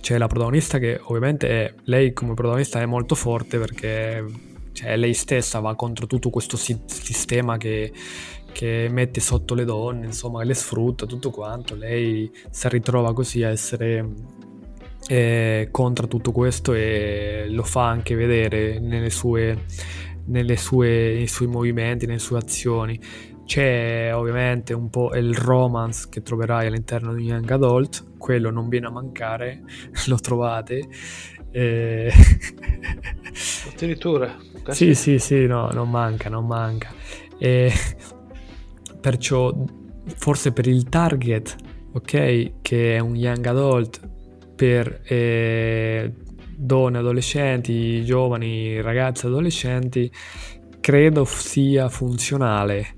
c'è 0.00 0.18
la 0.18 0.26
protagonista 0.26 0.78
che 0.78 0.98
ovviamente 1.00 1.48
è, 1.48 1.74
lei 1.84 2.12
come 2.12 2.34
protagonista 2.34 2.80
è 2.80 2.86
molto 2.86 3.14
forte 3.14 3.58
perché 3.58 4.24
cioè, 4.72 4.96
lei 4.96 5.14
stessa 5.14 5.60
va 5.60 5.74
contro 5.74 6.06
tutto 6.06 6.30
questo 6.30 6.56
si- 6.56 6.80
sistema 6.86 7.56
che, 7.56 7.92
che, 8.52 8.88
mette 8.90 9.20
sotto 9.20 9.54
le 9.54 9.64
donne, 9.64 10.06
insomma, 10.06 10.42
le 10.42 10.54
sfrutta, 10.54 11.06
tutto 11.06 11.30
quanto. 11.30 11.74
Lei 11.74 12.30
si 12.50 12.68
ritrova 12.68 13.12
così 13.12 13.42
a 13.42 13.50
essere 13.50 14.08
eh, 15.10 15.70
contro 15.72 16.06
tutto 16.06 16.30
questo 16.30 16.72
e 16.72 17.46
lo 17.48 17.64
fa 17.64 17.88
anche 17.88 18.14
vedere 18.14 18.78
nelle 18.78 19.10
sue, 19.10 19.64
nelle 20.26 20.56
sue, 20.56 21.14
nei 21.14 21.26
suoi 21.26 21.48
movimenti, 21.48 22.06
nelle 22.06 22.20
sue 22.20 22.38
azioni. 22.38 22.98
C'è 23.44 24.14
ovviamente 24.14 24.72
un 24.72 24.88
po' 24.88 25.12
il 25.16 25.34
romance 25.34 26.06
che 26.08 26.22
troverai 26.22 26.68
all'interno 26.68 27.12
di 27.12 27.24
Young 27.24 27.50
Adult, 27.50 28.18
quello 28.18 28.50
non 28.50 28.68
viene 28.68 28.86
a 28.86 28.90
mancare, 28.90 29.62
lo 30.06 30.14
trovate. 30.14 30.86
E... 31.50 32.12
Addirittura? 33.74 34.36
Sì, 34.68 34.94
sì, 34.94 35.18
sì, 35.18 35.46
no, 35.46 35.70
non 35.72 35.90
manca, 35.90 36.28
non 36.28 36.46
manca. 36.46 36.94
E 37.36 37.72
perciò, 39.00 39.52
forse 40.04 40.52
per 40.52 40.68
il 40.68 40.88
target, 40.88 41.56
ok, 41.94 42.52
che 42.62 42.94
è 42.94 43.00
un 43.00 43.16
young 43.16 43.44
adult 43.46 44.09
per 44.60 45.00
eh, 45.04 46.12
donne, 46.54 46.98
adolescenti, 46.98 48.04
giovani, 48.04 48.78
ragazze, 48.82 49.26
adolescenti, 49.26 50.12
credo 50.80 51.24
sia 51.24 51.88
funzionale 51.88 52.96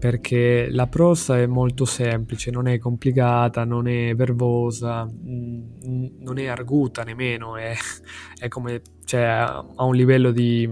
perché 0.00 0.66
la 0.68 0.88
prosa 0.88 1.38
è 1.38 1.46
molto 1.46 1.84
semplice, 1.84 2.50
non 2.50 2.66
è 2.66 2.78
complicata, 2.78 3.62
non 3.62 3.86
è 3.86 4.16
verbosa, 4.16 5.04
mm, 5.06 6.22
non 6.22 6.38
è 6.38 6.46
arguta 6.46 7.04
nemmeno, 7.04 7.56
è, 7.56 7.72
è 8.36 8.48
come, 8.48 8.82
cioè, 9.04 9.22
ha 9.22 9.84
un 9.84 9.94
livello 9.94 10.32
di, 10.32 10.68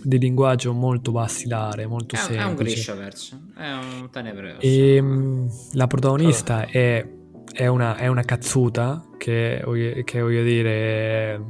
di 0.00 0.18
linguaggio 0.18 0.72
molto 0.72 1.10
basilare, 1.10 1.88
molto 1.88 2.14
è, 2.14 2.18
semplice. 2.18 2.44
È 2.44 2.48
un 2.48 2.54
Grisha 2.54 2.94
verso, 2.94 3.40
è 3.56 3.72
un 3.72 4.10
tenebroso. 4.12 4.60
E 4.60 4.94
ehm, 4.94 5.50
la 5.72 5.88
protagonista 5.88 6.66
è, 6.66 7.04
è, 7.52 7.66
una, 7.66 7.96
è 7.96 8.06
una 8.06 8.22
cazzuta 8.22 9.04
che, 9.16 9.62
che 10.04 10.20
voglio 10.20 10.42
dire, 10.42 11.40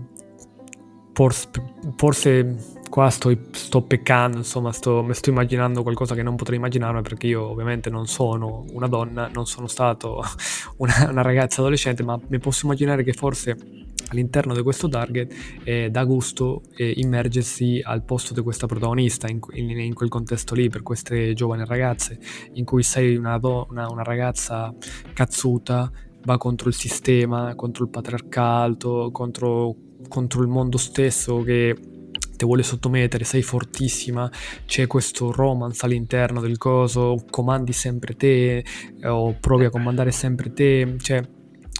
forse, 1.12 1.48
forse 1.96 2.56
qua 2.90 3.08
sto, 3.08 3.34
sto 3.52 3.82
peccando, 3.82 4.38
insomma, 4.38 4.72
sto, 4.72 5.02
mi 5.02 5.14
sto 5.14 5.30
immaginando 5.30 5.82
qualcosa 5.82 6.14
che 6.14 6.22
non 6.22 6.36
potrei 6.36 6.58
immaginarmi 6.58 7.02
perché 7.02 7.28
io 7.28 7.48
ovviamente 7.48 7.88
non 7.88 8.06
sono 8.06 8.64
una 8.72 8.88
donna, 8.88 9.30
non 9.32 9.46
sono 9.46 9.66
stato 9.66 10.22
una, 10.78 11.08
una 11.08 11.22
ragazza 11.22 11.60
adolescente, 11.60 12.02
ma 12.02 12.18
mi 12.28 12.38
posso 12.38 12.66
immaginare 12.66 13.02
che 13.02 13.12
forse 13.12 13.56
all'interno 14.10 14.54
di 14.54 14.62
questo 14.62 14.88
target 14.88 15.34
eh, 15.64 15.88
dà 15.90 16.04
gusto 16.04 16.62
eh, 16.76 16.92
immergersi 16.96 17.80
al 17.82 18.02
posto 18.02 18.34
di 18.34 18.40
questa 18.42 18.66
protagonista 18.66 19.28
in, 19.28 19.40
in, 19.52 19.78
in, 19.78 19.94
quel 19.94 20.08
contesto 20.08 20.54
lì 20.54 20.68
per 20.68 20.82
queste 20.82 21.32
giovani 21.32 21.64
ragazze 21.64 22.18
in 22.54 22.64
cui 22.64 22.82
sei 22.82 23.16
una, 23.16 23.38
do, 23.38 23.66
una, 23.70 23.88
una 23.88 24.02
ragazza 24.02 24.74
cazzuta 25.12 25.90
va 26.22 26.36
contro 26.36 26.68
il 26.68 26.74
sistema, 26.74 27.54
contro 27.54 27.84
il 27.84 27.90
patriarcato, 27.90 29.10
contro, 29.10 29.74
contro 30.08 30.42
il 30.42 30.48
mondo 30.48 30.76
stesso 30.76 31.42
che 31.42 31.74
vuole 32.44 32.62
sottomettere, 32.62 33.24
sei 33.24 33.42
fortissima, 33.42 34.30
c'è 34.64 34.86
questo 34.86 35.30
romance 35.30 35.84
all'interno 35.84 36.40
del 36.40 36.56
coso, 36.56 37.22
comandi 37.28 37.72
sempre 37.72 38.16
te 38.16 38.64
o 39.04 39.36
provi 39.38 39.66
a 39.66 39.70
comandare 39.70 40.10
sempre 40.10 40.52
te, 40.52 40.96
cioè 41.00 41.22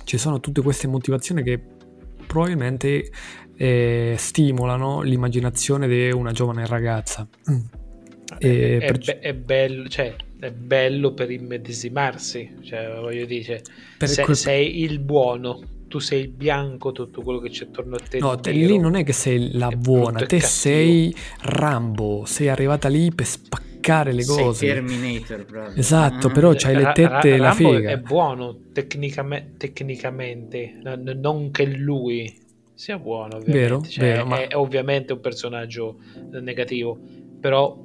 ci 0.04 0.18
sono 0.18 0.40
tutte 0.40 0.62
queste 0.62 0.86
motivazioni 0.86 1.42
che 1.42 1.62
probabilmente 2.30 3.10
eh, 3.56 4.14
stimolano 4.16 5.02
l'immaginazione 5.02 5.88
di 5.88 6.12
una 6.12 6.30
giovane 6.30 6.64
ragazza. 6.64 7.26
E 8.38 8.78
è, 8.78 8.92
per... 8.92 9.18
è, 9.18 9.34
bello, 9.34 9.88
cioè, 9.88 10.14
è 10.38 10.52
bello 10.52 11.12
per 11.12 11.32
immedesimarsi, 11.32 12.58
cioè, 12.62 12.88
voglio 13.00 13.26
dire, 13.26 13.62
se, 13.98 14.22
quel... 14.22 14.36
sei 14.36 14.82
il 14.82 15.00
buono 15.00 15.78
tu 15.88 15.98
sei 15.98 16.20
il 16.20 16.28
bianco, 16.28 16.92
tutto 16.92 17.20
quello 17.20 17.40
che 17.40 17.50
c'è 17.50 17.64
attorno 17.64 17.96
a 17.96 17.98
te. 17.98 18.20
No, 18.20 18.36
te, 18.36 18.52
lì 18.52 18.78
non 18.78 18.94
è 18.94 19.02
che 19.02 19.12
sei 19.12 19.50
la 19.54 19.70
buona, 19.70 20.24
te 20.24 20.38
sei 20.38 21.12
Rambo, 21.40 22.22
sei 22.26 22.48
arrivata 22.48 22.86
lì 22.86 23.12
per 23.12 23.26
spaccare 23.26 23.69
le 24.12 24.24
cose. 24.24 24.54
Sei 24.54 24.68
Terminator, 24.68 25.44
proprio. 25.44 25.76
Esatto, 25.76 26.28
mm. 26.28 26.32
però 26.32 26.52
c'hai 26.54 26.74
le 26.74 26.92
tette 26.92 27.34
e 27.34 27.36
la 27.36 27.52
figa. 27.52 27.90
è 27.90 27.98
buono 27.98 28.56
tecnicamente, 28.72 29.56
tecnicamente, 29.56 30.78
non 30.82 31.50
che 31.50 31.66
lui 31.66 32.38
sia 32.74 32.98
buono, 32.98 33.36
ovviamente. 33.36 33.58
Vero, 33.58 33.80
cioè, 33.82 34.04
vero, 34.04 34.22
è, 34.22 34.26
ma... 34.26 34.46
è 34.46 34.56
ovviamente 34.56 35.12
un 35.12 35.20
personaggio 35.20 35.98
negativo, 36.30 36.98
però 37.40 37.78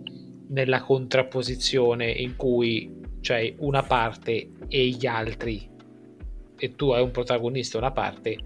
nella 0.47 0.81
contrapposizione 0.81 2.09
in 2.09 2.35
cui 2.35 3.01
c'hai 3.21 3.55
una 3.59 3.83
parte 3.83 4.49
e 4.67 4.87
gli 4.87 5.05
altri 5.05 5.73
e 6.57 6.75
tu 6.75 6.91
hai 6.91 7.01
un 7.01 7.11
protagonista, 7.11 7.77
una 7.77 7.91
parte, 7.91 8.37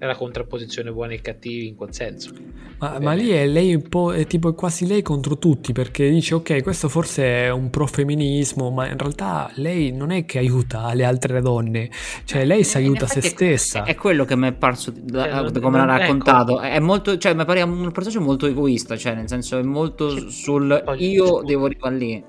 è 0.00 0.06
la 0.06 0.16
contrapposizione 0.16 0.90
buoni 0.90 1.16
e 1.16 1.20
cattivi 1.20 1.66
in 1.66 1.74
quel 1.74 1.92
senso. 1.92 2.30
Ma, 2.78 2.98
ma 3.00 3.12
lì 3.12 3.28
è 3.28 3.46
lei 3.46 3.74
un 3.74 3.86
po', 3.86 4.14
è 4.14 4.26
tipo 4.26 4.54
quasi 4.54 4.86
lei 4.86 5.02
contro 5.02 5.36
tutti 5.36 5.74
perché 5.74 6.08
dice 6.08 6.36
ok 6.36 6.62
questo 6.62 6.88
forse 6.88 7.22
è 7.44 7.50
un 7.50 7.68
pro-femminismo 7.68 8.70
ma 8.70 8.88
in 8.88 8.96
realtà 8.96 9.50
lei 9.56 9.92
non 9.92 10.10
è 10.10 10.24
che 10.24 10.38
aiuta 10.38 10.94
le 10.94 11.04
altre 11.04 11.42
donne, 11.42 11.90
cioè 12.24 12.46
lei 12.46 12.64
si 12.64 12.78
aiuta 12.78 13.06
se 13.06 13.20
stessa. 13.20 13.82
È, 13.82 13.94
quello 13.94 14.24
che 14.24 14.36
mi 14.36 14.48
è 14.48 14.52
parso 14.54 14.90
da, 14.90 15.44
eh, 15.44 15.60
come 15.60 15.76
l'ha 15.76 15.98
raccontato, 15.98 16.62
ecco. 16.62 16.74
è 16.74 16.80
molto, 16.80 17.18
cioè 17.18 17.34
mi 17.34 17.44
pare 17.44 17.60
un 17.60 17.92
personaggio 17.92 18.22
molto 18.22 18.46
egoista, 18.46 18.96
cioè 18.96 19.14
nel 19.14 19.28
senso 19.28 19.58
è 19.58 19.62
molto 19.62 20.18
cioè, 20.18 20.30
sul 20.30 20.96
io 20.96 21.42
devo 21.44 21.66
arrivare 21.66 21.96
lì. 21.96 22.24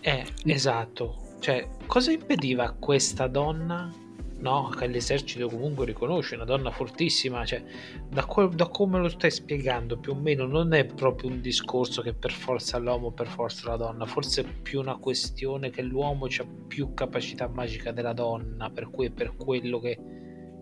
Eh, 0.00 0.24
esatto. 0.46 1.18
Cioè, 1.40 1.68
cosa 1.84 2.10
impediva 2.10 2.64
a 2.64 2.74
questa 2.78 3.26
donna 3.26 3.92
no? 4.38 4.68
che 4.68 4.86
l'esercito 4.86 5.48
comunque 5.48 5.86
riconosce, 5.86 6.34
una 6.34 6.44
donna 6.44 6.70
fortissima, 6.70 7.44
cioè, 7.44 7.62
da, 8.08 8.24
que- 8.24 8.48
da, 8.54 8.68
come 8.68 8.98
lo 8.98 9.08
stai 9.08 9.30
spiegando 9.30 9.98
più 9.98 10.12
o 10.12 10.14
meno 10.14 10.46
non 10.46 10.72
è 10.72 10.84
proprio 10.84 11.30
un 11.30 11.40
discorso 11.40 12.02
che 12.02 12.14
per 12.14 12.32
forza 12.32 12.78
l'uomo, 12.78 13.12
per 13.12 13.26
forza 13.26 13.68
la 13.70 13.76
donna, 13.76 14.06
forse 14.06 14.42
è 14.42 14.44
più 14.62 14.80
una 14.80 14.96
questione 14.96 15.70
che 15.70 15.82
l'uomo 15.82 16.26
ha 16.26 16.46
più 16.66 16.94
capacità 16.94 17.48
magica 17.48 17.92
della 17.92 18.12
donna, 18.12 18.70
per 18.70 18.90
cui 18.90 19.06
è 19.06 19.10
per 19.10 19.36
quello 19.36 19.78
che 19.78 19.98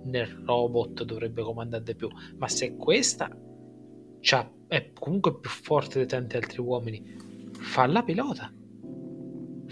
nel 0.05 0.27
robot 0.45 1.05
dovrebbe 1.05 1.43
comandare 1.43 1.83
di 1.83 1.95
più, 1.95 2.09
ma 2.37 2.49
se 2.49 2.77
questa 2.77 3.31
è 4.69 4.93
comunque 4.93 5.39
più 5.39 5.51
forte 5.51 5.99
di 5.99 6.07
tanti 6.07 6.37
altri 6.37 6.61
uomini, 6.61 7.51
fa 7.53 7.87
la 7.87 8.03
pilota 8.03 8.53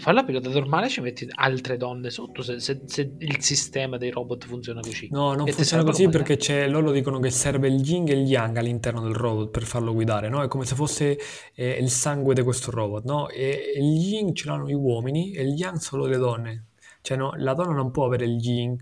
Fa 0.01 0.11
la 0.13 0.23
pilota 0.23 0.49
normale 0.49 0.89
ci 0.89 0.99
metti 0.99 1.29
altre 1.35 1.77
donne 1.77 2.09
sotto 2.09 2.41
se, 2.41 2.59
se, 2.59 2.81
se, 2.85 3.13
il 3.19 3.39
sistema 3.39 3.97
dei 3.97 4.09
robot 4.09 4.47
funziona 4.47 4.81
così. 4.81 5.07
No, 5.11 5.35
non 5.35 5.47
e 5.47 5.51
funziona 5.51 5.83
così 5.83 6.09
perché 6.09 6.37
c'è, 6.37 6.67
loro 6.67 6.89
dicono 6.89 7.19
che 7.19 7.29
serve 7.29 7.67
il 7.67 7.87
yin 7.87 8.07
e 8.07 8.13
il 8.13 8.27
yang 8.27 8.57
all'interno 8.57 9.01
del 9.01 9.13
robot 9.13 9.51
per 9.51 9.61
farlo 9.61 9.93
guidare, 9.93 10.27
no? 10.27 10.41
È 10.41 10.47
come 10.47 10.65
se 10.65 10.73
fosse 10.73 11.19
eh, 11.53 11.77
il 11.79 11.91
sangue 11.91 12.33
di 12.33 12.41
questo 12.41 12.71
robot, 12.71 13.03
no? 13.03 13.29
E 13.29 13.73
il 13.75 13.95
yin 13.95 14.33
ce 14.33 14.47
l'hanno 14.47 14.67
gli 14.67 14.73
uomini 14.73 15.33
e 15.33 15.43
il 15.43 15.53
yang 15.53 15.77
solo 15.77 16.07
le 16.07 16.17
donne. 16.17 16.65
Cioè 17.01 17.15
no, 17.15 17.33
la 17.37 17.53
donna 17.53 17.73
non 17.73 17.91
può 17.91 18.05
avere 18.05 18.25
il 18.25 18.43
yin, 18.43 18.75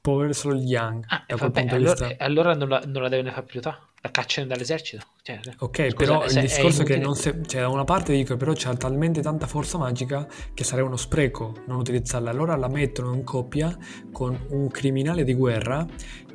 può 0.00 0.14
avere 0.14 0.32
solo 0.32 0.54
il 0.54 0.62
yang. 0.62 1.04
Ah, 1.08 1.24
vabbè, 1.26 1.66
allora, 1.70 2.14
allora 2.18 2.54
non, 2.54 2.68
la, 2.68 2.82
non 2.86 3.02
la 3.02 3.08
deve 3.08 3.32
far 3.32 3.42
pilotare 3.42 3.78
la 4.06 4.10
cacciano 4.10 4.46
dall'esercito. 4.46 5.04
Cioè, 5.22 5.40
ok, 5.58 5.90
scusa, 5.90 5.96
però 5.96 6.24
il 6.24 6.40
discorso 6.40 6.82
è, 6.82 6.84
è 6.84 6.86
che 6.86 6.98
non 6.98 7.14
se, 7.14 7.40
cioè, 7.46 7.62
da 7.62 7.68
una 7.68 7.84
parte 7.84 8.12
dico 8.12 8.36
però 8.36 8.52
c'è 8.52 8.74
talmente 8.76 9.20
tanta 9.20 9.46
forza 9.46 9.78
magica 9.78 10.26
che 10.54 10.64
sarebbe 10.64 10.86
uno 10.86 10.96
spreco 10.96 11.54
non 11.66 11.78
utilizzarla. 11.78 12.30
Allora 12.30 12.56
la 12.56 12.68
mettono 12.68 13.12
in 13.12 13.24
coppia 13.24 13.76
con 14.12 14.38
un 14.50 14.68
criminale 14.68 15.24
di 15.24 15.34
guerra 15.34 15.86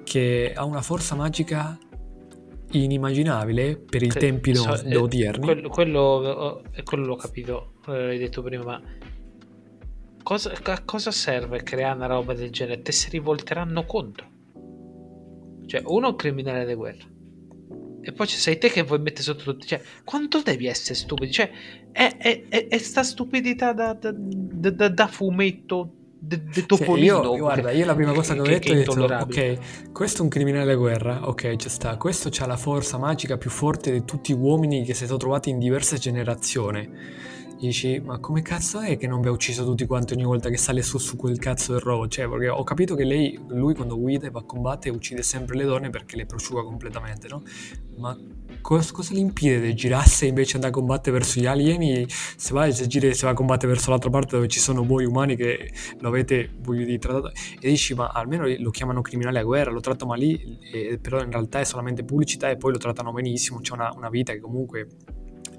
che 0.03 0.51
ha 0.53 0.65
una 0.65 0.82
forza 0.82 1.15
magica 1.15 1.78
inimmaginabile 2.72 3.78
per 3.78 4.03
i 4.03 4.09
che, 4.09 4.19
tempi 4.19 4.55
so, 4.55 4.82
eh, 4.82 4.95
odierni. 4.95 5.45
Quello, 5.45 5.69
quello, 5.69 6.61
quello, 6.84 7.05
l'ho 7.05 7.15
capito, 7.15 7.74
l'hai 7.86 8.17
detto 8.17 8.41
prima, 8.41 8.63
ma 8.63 8.82
cosa, 10.24 10.51
a 10.63 10.84
cosa 10.84 11.11
serve 11.11 11.63
creare 11.63 11.95
una 11.95 12.07
roba 12.07 12.34
del 12.34 12.49
genere? 12.49 12.82
Te 12.82 12.91
si 12.91 13.09
rivolteranno 13.09 13.86
contro. 13.86 14.30
Cioè, 15.65 15.82
uno 15.86 16.07
è 16.07 16.09
un 16.09 16.15
criminale 16.17 16.65
di 16.65 16.74
guerra 16.74 17.05
e 18.01 18.11
poi 18.11 18.27
ci 18.27 18.37
sei 18.37 18.57
te 18.57 18.69
che 18.69 18.83
vuoi 18.83 18.99
mettere 18.99 19.23
sotto 19.23 19.43
tutti. 19.43 19.67
Cioè, 19.67 19.81
quanto 20.03 20.41
devi 20.41 20.67
essere 20.67 20.95
stupido? 20.95 21.31
Cioè, 21.31 21.51
è, 21.91 22.17
è, 22.17 22.43
è, 22.49 22.67
è 22.67 22.77
sta 22.77 23.03
stupidità 23.03 23.73
da, 23.73 23.93
da, 23.93 24.11
da, 24.13 24.89
da 24.89 25.07
fumetto 25.07 25.93
de, 26.19 26.43
de 26.43 26.65
Topolino. 26.65 27.23
Io, 27.23 27.37
guarda, 27.37 27.71
io 27.71 27.85
la 27.85 27.95
prima 27.95 28.13
cosa 28.13 28.33
che, 28.35 28.41
che 28.59 28.71
ho 28.71 28.73
detto 28.75 28.93
è, 28.93 29.07
detto, 29.07 29.23
ok, 29.23 29.91
questo 29.91 30.19
è 30.19 30.21
un 30.21 30.29
criminale 30.29 30.65
da 30.65 30.75
guerra, 30.75 31.27
ok, 31.27 31.55
ci 31.55 31.69
sta. 31.69 31.97
Questo 31.97 32.29
ha 32.39 32.45
la 32.45 32.57
forza 32.57 32.97
magica 32.97 33.37
più 33.37 33.49
forte 33.49 33.91
di 33.91 34.05
tutti 34.05 34.33
gli 34.33 34.37
uomini 34.37 34.83
che 34.83 34.93
si 34.93 35.05
sono 35.05 35.17
trovati 35.17 35.49
in 35.49 35.59
diverse 35.59 35.97
generazioni 35.97 37.29
dici 37.68 37.99
ma 37.99 38.20
come 38.20 38.41
cazzo 38.41 38.80
è 38.80 38.97
che 38.97 39.07
non 39.07 39.22
vi 39.22 39.28
ha 39.28 39.32
ucciso 39.32 39.64
tutti 39.64 39.86
quanti 39.86 40.14
ogni 40.14 40.24
volta 40.24 40.49
che 40.49 40.57
sale 40.57 40.82
su 40.82 40.97
su 40.97 41.16
quel 41.16 41.38
cazzo 41.38 41.74
del 41.74 41.82
robot? 41.82 42.09
Cioè 42.09 42.28
perché 42.28 42.49
ho 42.49 42.64
capito 42.64 42.95
che 42.95 43.03
lei 43.03 43.39
lui 43.47 43.76
quando 43.76 43.97
guida 43.97 44.28
e 44.28 44.32
va 44.32 44.39
a 44.39 44.43
combattere 44.43 44.95
uccide 44.95 45.22
sempre 45.22 45.55
le 45.55 45.66
donne 45.66 45.89
perché 45.89 46.16
le 46.16 46.26
prosciuga 46.26 46.64
completamente 46.64 47.28
no? 47.28 47.43
Ma 47.97 48.18
cosa, 48.62 48.91
cosa 48.91 49.14
gli 49.14 49.20
impide 49.20 49.59
di 49.59 49.76
girarsi 49.76 50.26
e 50.26 50.30
invece 50.30 50.55
andare 50.55 50.74
a 50.74 50.76
combattere 50.76 51.18
verso 51.18 51.39
gli 51.39 51.45
alieni? 51.45 52.05
Se 52.07 52.53
va, 52.53 52.72
se, 52.72 52.88
gira, 52.88 53.14
se 53.14 53.26
va 53.26 53.32
a 53.32 53.36
combattere 53.36 53.72
verso 53.72 53.91
l'altra 53.91 54.09
parte 54.09 54.36
dove 54.36 54.47
ci 54.47 54.59
sono 54.59 54.84
voi 54.84 55.05
umani 55.05 55.36
che 55.36 55.72
lo 55.99 56.07
avete 56.07 56.49
voglio 56.62 56.86
dire 56.86 56.97
trattato 56.97 57.32
e 57.59 57.70
dici 57.70 57.93
ma 57.93 58.07
almeno 58.07 58.45
lo 58.57 58.70
chiamano 58.72 59.01
criminale 59.01 59.39
a 59.39 59.43
guerra 59.43 59.72
lo 59.72 59.82
trattano 59.82 60.14
lì 60.14 60.57
e, 60.74 60.97
però 60.99 61.22
in 61.22 61.32
realtà 61.32 61.59
è 61.59 61.64
solamente 61.64 62.03
pubblicità 62.03 62.49
e 62.49 62.57
poi 62.57 62.72
lo 62.72 62.78
trattano 62.78 63.12
benissimo 63.12 63.59
c'è 63.59 63.74
una, 63.74 63.91
una 63.95 64.09
vita 64.09 64.34
che 64.34 64.39
comunque 64.39 64.88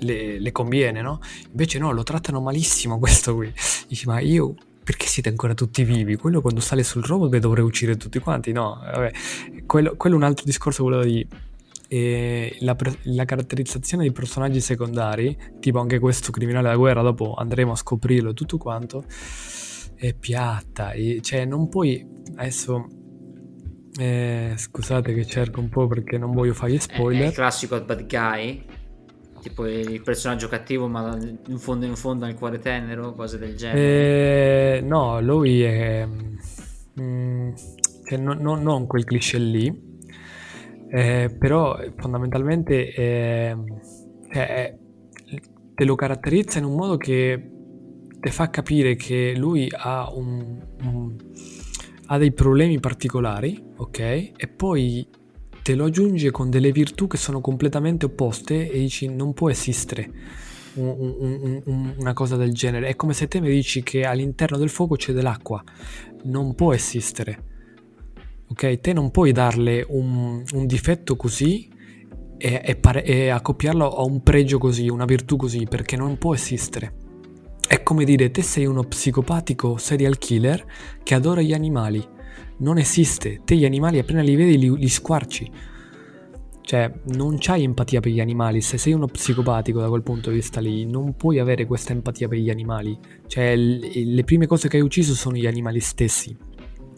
le, 0.02 0.38
le 0.38 0.52
conviene, 0.52 1.02
no? 1.02 1.20
Invece 1.50 1.78
no, 1.78 1.92
lo 1.92 2.02
trattano 2.02 2.40
malissimo 2.40 2.98
questo 2.98 3.34
qui. 3.34 3.52
Dici, 3.88 4.06
ma 4.06 4.20
io 4.20 4.54
perché 4.84 5.06
siete 5.06 5.28
ancora 5.28 5.54
tutti 5.54 5.84
vivi? 5.84 6.16
Quello 6.16 6.40
quando 6.40 6.60
sale 6.60 6.82
sul 6.82 7.04
robot 7.04 7.36
dovrei 7.38 7.64
uccidere 7.64 7.96
tutti 7.96 8.18
quanti. 8.18 8.52
No, 8.52 8.80
vabbè, 8.82 9.12
quello, 9.66 9.94
quello 9.96 10.16
è 10.16 10.18
un 10.18 10.24
altro 10.24 10.44
discorso, 10.44 10.82
quello 10.82 11.02
di 11.02 11.26
eh, 11.88 12.56
la, 12.60 12.76
la, 13.02 13.24
caratterizzazione 13.24 14.02
dei 14.02 14.12
personaggi 14.12 14.60
secondari, 14.60 15.36
tipo 15.60 15.78
anche 15.78 15.98
questo 15.98 16.32
criminale 16.32 16.68
da 16.68 16.76
guerra, 16.76 17.02
dopo 17.02 17.34
andremo 17.34 17.72
a 17.72 17.76
scoprirlo 17.76 18.30
e 18.30 18.34
tutto 18.34 18.58
quanto, 18.58 19.04
è 19.94 20.14
piatta. 20.14 20.92
E, 20.92 21.20
cioè, 21.22 21.44
non 21.44 21.68
puoi 21.68 22.04
adesso. 22.36 22.86
Eh, 23.94 24.54
scusate 24.56 25.12
che 25.12 25.26
cerco 25.26 25.60
un 25.60 25.68
po' 25.68 25.86
perché 25.86 26.16
non 26.16 26.32
voglio 26.32 26.54
fare 26.54 26.72
gli 26.72 26.78
spoiler. 26.78 27.24
È 27.24 27.26
il 27.26 27.32
classico 27.34 27.78
bad 27.82 28.06
guy 28.06 28.64
tipo 29.42 29.66
il 29.66 30.00
personaggio 30.02 30.48
cattivo 30.48 30.86
ma 30.86 31.18
in 31.48 31.58
fondo 31.58 31.84
in 31.84 31.96
fondo 31.96 32.24
al 32.24 32.34
cuore 32.34 32.60
tenero, 32.60 33.12
cose 33.12 33.38
del 33.38 33.56
genere. 33.56 34.76
Eh, 34.76 34.80
no, 34.80 35.20
lui 35.20 35.62
è... 35.62 36.06
Mm, 37.00 37.50
cioè, 38.06 38.18
no, 38.18 38.34
no, 38.34 38.54
non 38.54 38.86
quel 38.86 39.04
cliché 39.04 39.38
lì, 39.38 39.98
eh, 40.90 41.34
però 41.36 41.78
fondamentalmente 41.96 42.90
è, 42.92 43.56
è, 44.28 44.76
te 45.74 45.84
lo 45.84 45.94
caratterizza 45.94 46.58
in 46.58 46.66
un 46.66 46.74
modo 46.74 46.96
che 46.96 47.50
ti 48.20 48.30
fa 48.30 48.50
capire 48.50 48.94
che 48.94 49.34
lui 49.36 49.68
ha, 49.70 50.12
un, 50.14 50.62
un, 50.82 51.16
ha 52.06 52.18
dei 52.18 52.32
problemi 52.32 52.78
particolari, 52.78 53.60
ok? 53.76 53.98
E 53.98 54.48
poi 54.54 55.08
te 55.62 55.74
lo 55.74 55.84
aggiunge 55.84 56.30
con 56.30 56.50
delle 56.50 56.72
virtù 56.72 57.06
che 57.06 57.16
sono 57.16 57.40
completamente 57.40 58.06
opposte 58.06 58.70
e 58.70 58.78
dici 58.78 59.08
non 59.08 59.32
può 59.32 59.48
esistere 59.48 60.10
un, 60.74 61.14
un, 61.18 61.62
un, 61.64 61.94
una 61.98 62.12
cosa 62.12 62.36
del 62.36 62.52
genere. 62.52 62.88
È 62.88 62.96
come 62.96 63.12
se 63.12 63.28
te 63.28 63.40
mi 63.40 63.50
dici 63.50 63.82
che 63.82 64.04
all'interno 64.04 64.56
del 64.56 64.68
fuoco 64.68 64.96
c'è 64.96 65.12
dell'acqua, 65.12 65.62
non 66.24 66.54
può 66.54 66.72
esistere. 66.72 67.50
Ok? 68.48 68.80
Te 68.80 68.92
non 68.92 69.10
puoi 69.10 69.32
darle 69.32 69.84
un, 69.88 70.44
difetto 70.66 71.16
così 71.16 71.68
e, 72.36 72.60
e, 72.64 72.76
pare, 72.76 73.04
e 73.04 73.28
accoppiarlo 73.28 73.88
a 73.88 74.02
un 74.04 74.22
pregio 74.22 74.58
così, 74.58 74.88
una 74.88 75.04
virtù 75.04 75.36
così, 75.36 75.64
perché 75.68 75.96
non 75.96 76.18
può 76.18 76.34
esistere. 76.34 77.00
È 77.66 77.82
come 77.82 78.04
dire, 78.04 78.30
te 78.30 78.42
sei 78.42 78.66
uno 78.66 78.82
psicopatico 78.82 79.78
serial 79.78 80.18
killer 80.18 80.64
che 81.02 81.14
adora 81.14 81.40
gli 81.40 81.54
animali 81.54 82.06
non 82.62 82.78
esiste. 82.78 83.40
Te 83.44 83.56
gli 83.56 83.64
animali 83.64 83.98
appena 83.98 84.22
li 84.22 84.34
vedi 84.34 84.56
li, 84.56 84.76
li 84.76 84.88
squarci. 84.88 85.50
Cioè, 86.62 86.92
non 87.14 87.36
c'hai 87.38 87.64
empatia 87.64 88.00
per 88.00 88.12
gli 88.12 88.20
animali. 88.20 88.60
Se 88.60 88.78
sei 88.78 88.92
uno 88.92 89.06
psicopatico 89.06 89.80
da 89.80 89.88
quel 89.88 90.02
punto 90.02 90.30
di 90.30 90.36
vista 90.36 90.60
lì, 90.60 90.86
non 90.86 91.16
puoi 91.16 91.40
avere 91.40 91.66
questa 91.66 91.92
empatia 91.92 92.28
per 92.28 92.38
gli 92.38 92.50
animali. 92.50 92.96
Cioè, 93.26 93.56
l- 93.56 94.14
le 94.14 94.24
prime 94.24 94.46
cose 94.46 94.68
che 94.68 94.76
hai 94.76 94.82
ucciso 94.82 95.14
sono 95.14 95.36
gli 95.36 95.46
animali 95.46 95.80
stessi. 95.80 96.34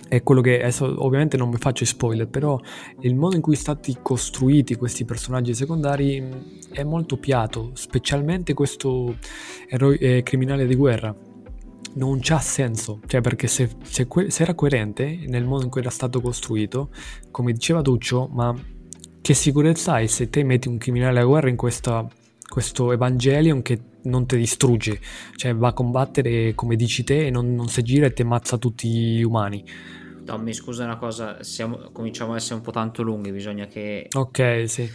È 0.06 0.22
quello 0.22 0.42
che 0.42 0.60
adesso 0.60 1.02
ovviamente 1.02 1.38
non 1.38 1.48
mi 1.48 1.56
faccio 1.56 1.84
spoiler, 1.86 2.28
però 2.28 2.60
il 3.00 3.14
modo 3.14 3.36
in 3.36 3.40
cui 3.40 3.56
sono 3.56 3.74
stati 3.74 3.96
costruiti 4.02 4.76
questi 4.76 5.04
personaggi 5.06 5.54
secondari 5.54 6.22
è 6.70 6.84
molto 6.84 7.16
piato, 7.16 7.70
specialmente 7.72 8.52
questo 8.52 9.16
eroe, 9.66 9.96
eh, 9.98 10.22
criminale 10.22 10.66
di 10.66 10.74
guerra 10.76 11.16
non 11.94 12.18
c'ha 12.20 12.38
senso, 12.38 13.00
cioè 13.06 13.20
perché 13.20 13.46
se, 13.46 13.70
se, 13.82 14.06
se, 14.28 14.42
era 14.42 14.54
coerente 14.54 15.24
nel 15.26 15.44
modo 15.44 15.64
in 15.64 15.70
cui 15.70 15.80
era 15.80 15.90
stato 15.90 16.20
costruito, 16.20 16.90
come 17.30 17.52
diceva 17.52 17.82
Duccio, 17.82 18.28
ma 18.32 18.54
che 19.20 19.34
sicurezza 19.34 19.94
hai 19.94 20.08
se 20.08 20.28
te 20.28 20.42
metti 20.42 20.68
un 20.68 20.76
criminale 20.76 21.20
a 21.20 21.24
guerra 21.24 21.48
in 21.48 21.56
questa, 21.56 22.06
questo 22.48 22.92
Evangelion 22.92 23.62
che 23.62 23.80
non 24.02 24.26
ti 24.26 24.36
distrugge, 24.36 25.00
cioè 25.36 25.54
va 25.54 25.68
a 25.68 25.72
combattere 25.72 26.54
come 26.54 26.76
dici 26.76 27.04
te 27.04 27.26
e 27.26 27.30
non, 27.30 27.54
non 27.54 27.68
si 27.68 27.82
gira 27.82 28.06
e 28.06 28.12
ti 28.12 28.22
ammazza 28.22 28.58
tutti 28.58 28.88
gli 28.88 29.22
umani. 29.22 29.64
Tommy, 30.24 30.52
scusa 30.54 30.84
una 30.84 30.96
cosa, 30.96 31.42
siamo, 31.42 31.90
cominciamo 31.92 32.32
a 32.32 32.36
essere 32.36 32.54
un 32.56 32.62
po' 32.62 32.70
tanto 32.70 33.02
lunghi, 33.02 33.30
bisogna 33.30 33.66
che... 33.66 34.08
Ok, 34.14 34.64
sì. 34.66 34.90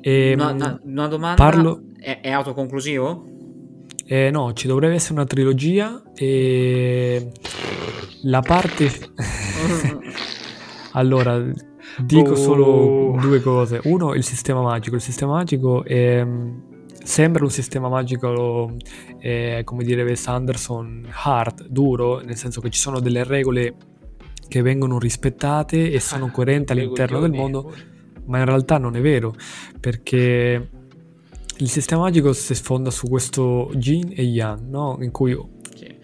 E, 0.00 0.34
una, 0.34 0.50
ehm, 0.50 0.56
una, 0.56 0.80
una 0.82 1.06
domanda, 1.08 1.42
parlo... 1.42 1.82
è, 1.98 2.20
è 2.20 2.30
autoconclusivo? 2.30 3.26
Eh, 4.06 4.30
no, 4.30 4.52
ci 4.52 4.66
dovrebbe 4.66 4.94
essere 4.94 5.14
una 5.14 5.24
trilogia 5.24 6.02
e 6.14 7.32
la 8.22 8.40
parte... 8.40 8.90
allora, 10.92 11.42
dico 11.98 12.32
oh. 12.32 12.36
solo 12.36 13.18
due 13.20 13.40
cose. 13.40 13.80
Uno, 13.84 14.14
il 14.14 14.24
sistema 14.24 14.60
magico. 14.60 14.96
Il 14.96 15.00
sistema 15.00 15.32
magico 15.32 15.84
è, 15.84 16.26
sembra 17.02 17.44
un 17.44 17.50
sistema 17.50 17.88
magico, 17.88 18.74
è, 19.18 19.62
come 19.64 19.84
dire 19.84 20.02
Wes 20.02 20.26
Anderson, 20.26 21.06
hard, 21.10 21.66
duro, 21.68 22.20
nel 22.20 22.36
senso 22.36 22.60
che 22.60 22.70
ci 22.70 22.80
sono 22.80 23.00
delle 23.00 23.24
regole 23.24 23.76
che 24.48 24.62
vengono 24.62 24.98
rispettate 24.98 25.90
e 25.90 26.00
sono 26.00 26.26
ah, 26.26 26.30
coerenti 26.30 26.72
all'interno 26.72 27.20
del 27.20 27.32
mondo, 27.32 27.72
ma 28.26 28.38
in 28.38 28.44
realtà 28.44 28.78
non 28.78 28.96
è 28.96 29.00
vero, 29.00 29.34
perché 29.80 30.68
il 31.58 31.68
sistema 31.68 32.02
magico 32.02 32.32
si 32.32 32.54
sfonda 32.54 32.90
su 32.90 33.08
questo 33.08 33.70
Jin 33.74 34.12
e 34.14 34.22
Yang, 34.22 34.68
no? 34.68 34.98
In 35.00 35.10
cui... 35.10 35.38
Sì. 35.74 35.94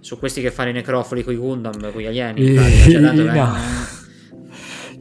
Su 0.00 0.18
questi 0.18 0.40
che 0.40 0.50
fanno 0.50 0.70
i 0.70 0.72
necrofoli 0.72 1.22
con 1.22 1.32
i 1.32 1.36
Gundam, 1.36 1.92
con 1.92 2.00
gli 2.00 2.06
alieni. 2.06 2.56
E... 2.56 2.90
Cioè, 2.90 3.00
no. 3.14 3.95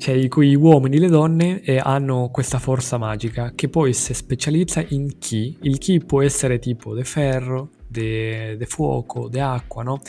Cioè, 0.06 0.14
i 0.14 0.28
cui 0.28 0.54
uomini 0.54 0.98
e 0.98 1.00
le 1.00 1.08
donne 1.08 1.62
eh, 1.62 1.80
hanno 1.82 2.30
questa 2.32 2.60
forza 2.60 3.00
magica 3.00 3.54
che 3.56 3.70
poi 3.70 3.92
si 3.94 4.14
specializza 4.14 4.86
in 4.90 5.18
chi. 5.18 5.58
Il 5.62 5.80
chi 5.80 5.98
può 5.98 6.22
essere 6.22 6.60
tipo 6.60 6.94
de 6.94 7.04
ferro, 7.04 7.72
de, 7.88 8.56
de 8.56 8.66
fuoco, 8.68 9.28
de 9.30 9.42
acqua, 9.42 9.82
no? 9.82 10.00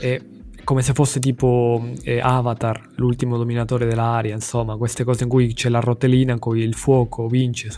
E 0.00 0.22
come 0.62 0.82
se 0.82 0.92
fosse 0.92 1.18
tipo 1.18 1.84
eh, 2.04 2.20
Avatar, 2.20 2.90
l'ultimo 2.94 3.36
dominatore 3.36 3.86
dell'aria, 3.86 4.34
insomma, 4.34 4.76
queste 4.76 5.02
cose 5.02 5.24
in 5.24 5.28
cui 5.28 5.52
c'è 5.52 5.68
la 5.68 5.80
rotellina 5.80 6.34
in 6.34 6.38
cui 6.38 6.60
il 6.60 6.74
fuoco 6.74 7.26
vince 7.26 7.70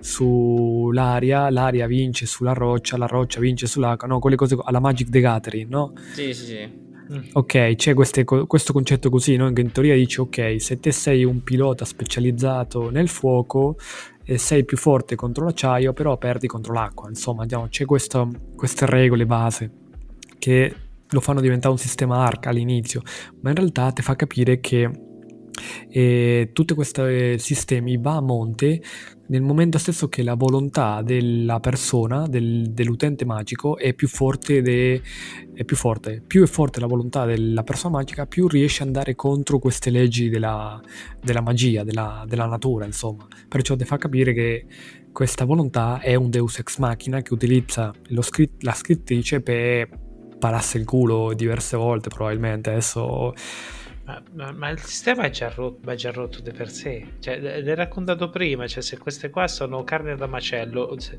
sull'aria, 0.00 1.50
l'aria 1.50 1.86
vince 1.86 2.24
sulla 2.24 2.54
roccia, 2.54 2.96
la 2.96 3.04
roccia 3.04 3.40
vince 3.40 3.66
sull'acqua, 3.66 4.08
no, 4.08 4.20
quelle 4.20 4.36
cose 4.36 4.56
alla 4.58 4.80
Magic 4.80 5.10
the 5.10 5.20
Gathering, 5.20 5.68
no? 5.68 5.92
Sì, 6.14 6.32
sì, 6.32 6.44
sì. 6.46 6.88
Mm. 7.12 7.30
Ok, 7.32 7.74
c'è 7.74 7.94
queste, 7.94 8.24
questo 8.24 8.72
concetto 8.72 9.10
così, 9.10 9.36
no? 9.36 9.52
che 9.52 9.60
in 9.60 9.72
teoria 9.72 9.94
dice 9.94 10.20
ok, 10.20 10.60
se 10.60 10.78
te 10.78 10.92
sei 10.92 11.24
un 11.24 11.42
pilota 11.42 11.84
specializzato 11.84 12.90
nel 12.90 13.08
fuoco 13.08 13.76
sei 14.36 14.64
più 14.64 14.76
forte 14.76 15.16
contro 15.16 15.44
l'acciaio, 15.44 15.92
però 15.92 16.16
perdi 16.16 16.46
contro 16.46 16.72
l'acqua, 16.72 17.08
insomma, 17.08 17.42
diciamo, 17.42 17.66
c'è 17.68 17.84
questo, 17.84 18.30
queste 18.54 18.86
regole 18.86 19.26
base 19.26 19.70
che 20.38 20.74
lo 21.08 21.20
fanno 21.20 21.40
diventare 21.40 21.72
un 21.72 21.78
sistema 21.78 22.24
ARC 22.24 22.46
all'inizio, 22.46 23.02
ma 23.40 23.50
in 23.50 23.56
realtà 23.56 23.90
ti 23.90 24.02
fa 24.02 24.14
capire 24.14 24.60
che 24.60 24.88
eh, 25.88 26.50
tutti 26.52 26.74
questi 26.74 27.38
sistemi 27.38 27.96
va 27.96 28.16
a 28.16 28.20
monte 28.20 28.80
nel 29.30 29.42
momento 29.42 29.78
stesso 29.78 30.08
che 30.08 30.24
la 30.24 30.34
volontà 30.34 31.02
della 31.02 31.60
persona, 31.60 32.26
del, 32.26 32.72
dell'utente 32.72 33.24
magico, 33.24 33.76
è 33.76 33.94
più 33.94 34.08
forte, 34.08 34.60
de, 34.60 35.00
è 35.54 35.64
più 35.64 35.76
forte. 35.76 36.20
Più 36.26 36.42
è 36.42 36.46
forte 36.48 36.80
la 36.80 36.88
volontà 36.88 37.24
della 37.24 37.62
persona 37.62 37.98
magica, 37.98 38.26
più 38.26 38.48
riesce 38.48 38.82
ad 38.82 38.88
andare 38.88 39.14
contro 39.14 39.60
queste 39.60 39.90
leggi 39.90 40.28
della, 40.28 40.80
della 41.22 41.42
magia, 41.42 41.84
della, 41.84 42.24
della, 42.26 42.46
natura, 42.46 42.86
insomma. 42.86 43.26
Perciò 43.48 43.76
ti 43.76 43.84
fa 43.84 43.98
capire 43.98 44.32
che 44.32 44.66
questa 45.12 45.44
volontà 45.44 46.00
è 46.00 46.16
un 46.16 46.28
deus 46.28 46.58
ex 46.58 46.78
machina 46.78 47.22
che 47.22 47.32
utilizza 47.32 47.92
scritt- 48.22 48.62
la 48.64 48.72
scrittrice 48.72 49.40
per 49.40 49.88
parasse 50.40 50.78
il 50.78 50.84
culo 50.84 51.34
diverse 51.34 51.76
volte 51.76 52.08
probabilmente. 52.08 52.70
Adesso 52.70 53.32
Ma, 54.10 54.22
ma, 54.32 54.52
ma, 54.52 54.68
il 54.70 54.80
sistema 54.80 55.22
è 55.22 55.30
già, 55.30 55.48
rotto, 55.54 55.88
è 55.88 55.94
già 55.94 56.10
rotto 56.10 56.40
di 56.40 56.50
per 56.50 56.68
sé. 56.68 57.14
Cioè, 57.20 57.38
l'hai 57.38 57.74
raccontato 57.76 58.28
prima, 58.28 58.66
cioè, 58.66 58.82
se 58.82 58.98
queste 58.98 59.30
qua 59.30 59.46
sono 59.46 59.84
carne 59.84 60.16
da 60.16 60.26
macello, 60.26 60.98
se, 60.98 61.18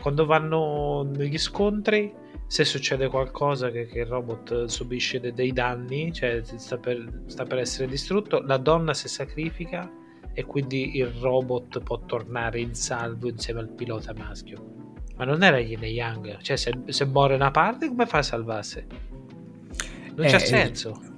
quando 0.00 0.24
vanno 0.26 1.02
negli 1.12 1.38
scontri, 1.38 2.12
se 2.46 2.64
succede 2.64 3.08
qualcosa 3.08 3.70
che, 3.70 3.86
che 3.86 4.00
il 4.00 4.06
robot 4.06 4.66
subisce 4.66 5.18
de, 5.18 5.32
dei 5.32 5.52
danni, 5.52 6.12
cioè 6.12 6.40
sta 6.44 6.78
per, 6.78 7.22
sta 7.26 7.44
per 7.44 7.58
essere 7.58 7.88
distrutto, 7.88 8.40
la 8.40 8.58
donna 8.58 8.94
si 8.94 9.08
sacrifica 9.08 9.90
e 10.32 10.44
quindi 10.44 10.96
il 10.98 11.06
robot 11.06 11.80
può 11.80 12.00
tornare 12.04 12.60
in 12.60 12.74
salvo 12.74 13.28
insieme 13.28 13.58
al 13.60 13.70
pilota 13.70 14.14
maschio. 14.14 14.94
Ma 15.16 15.24
non 15.24 15.42
era 15.42 15.58
Yin 15.58 15.82
e 15.82 15.88
Yang, 15.88 16.40
cioè 16.42 16.56
se, 16.56 16.72
se 16.86 17.04
muore 17.06 17.34
una 17.34 17.50
parte 17.50 17.88
come 17.88 18.06
fa 18.06 18.18
a 18.18 18.22
salvarsi? 18.22 18.86
Non 20.14 20.26
eh, 20.26 20.30
c'ha 20.30 20.38
senso. 20.38 21.09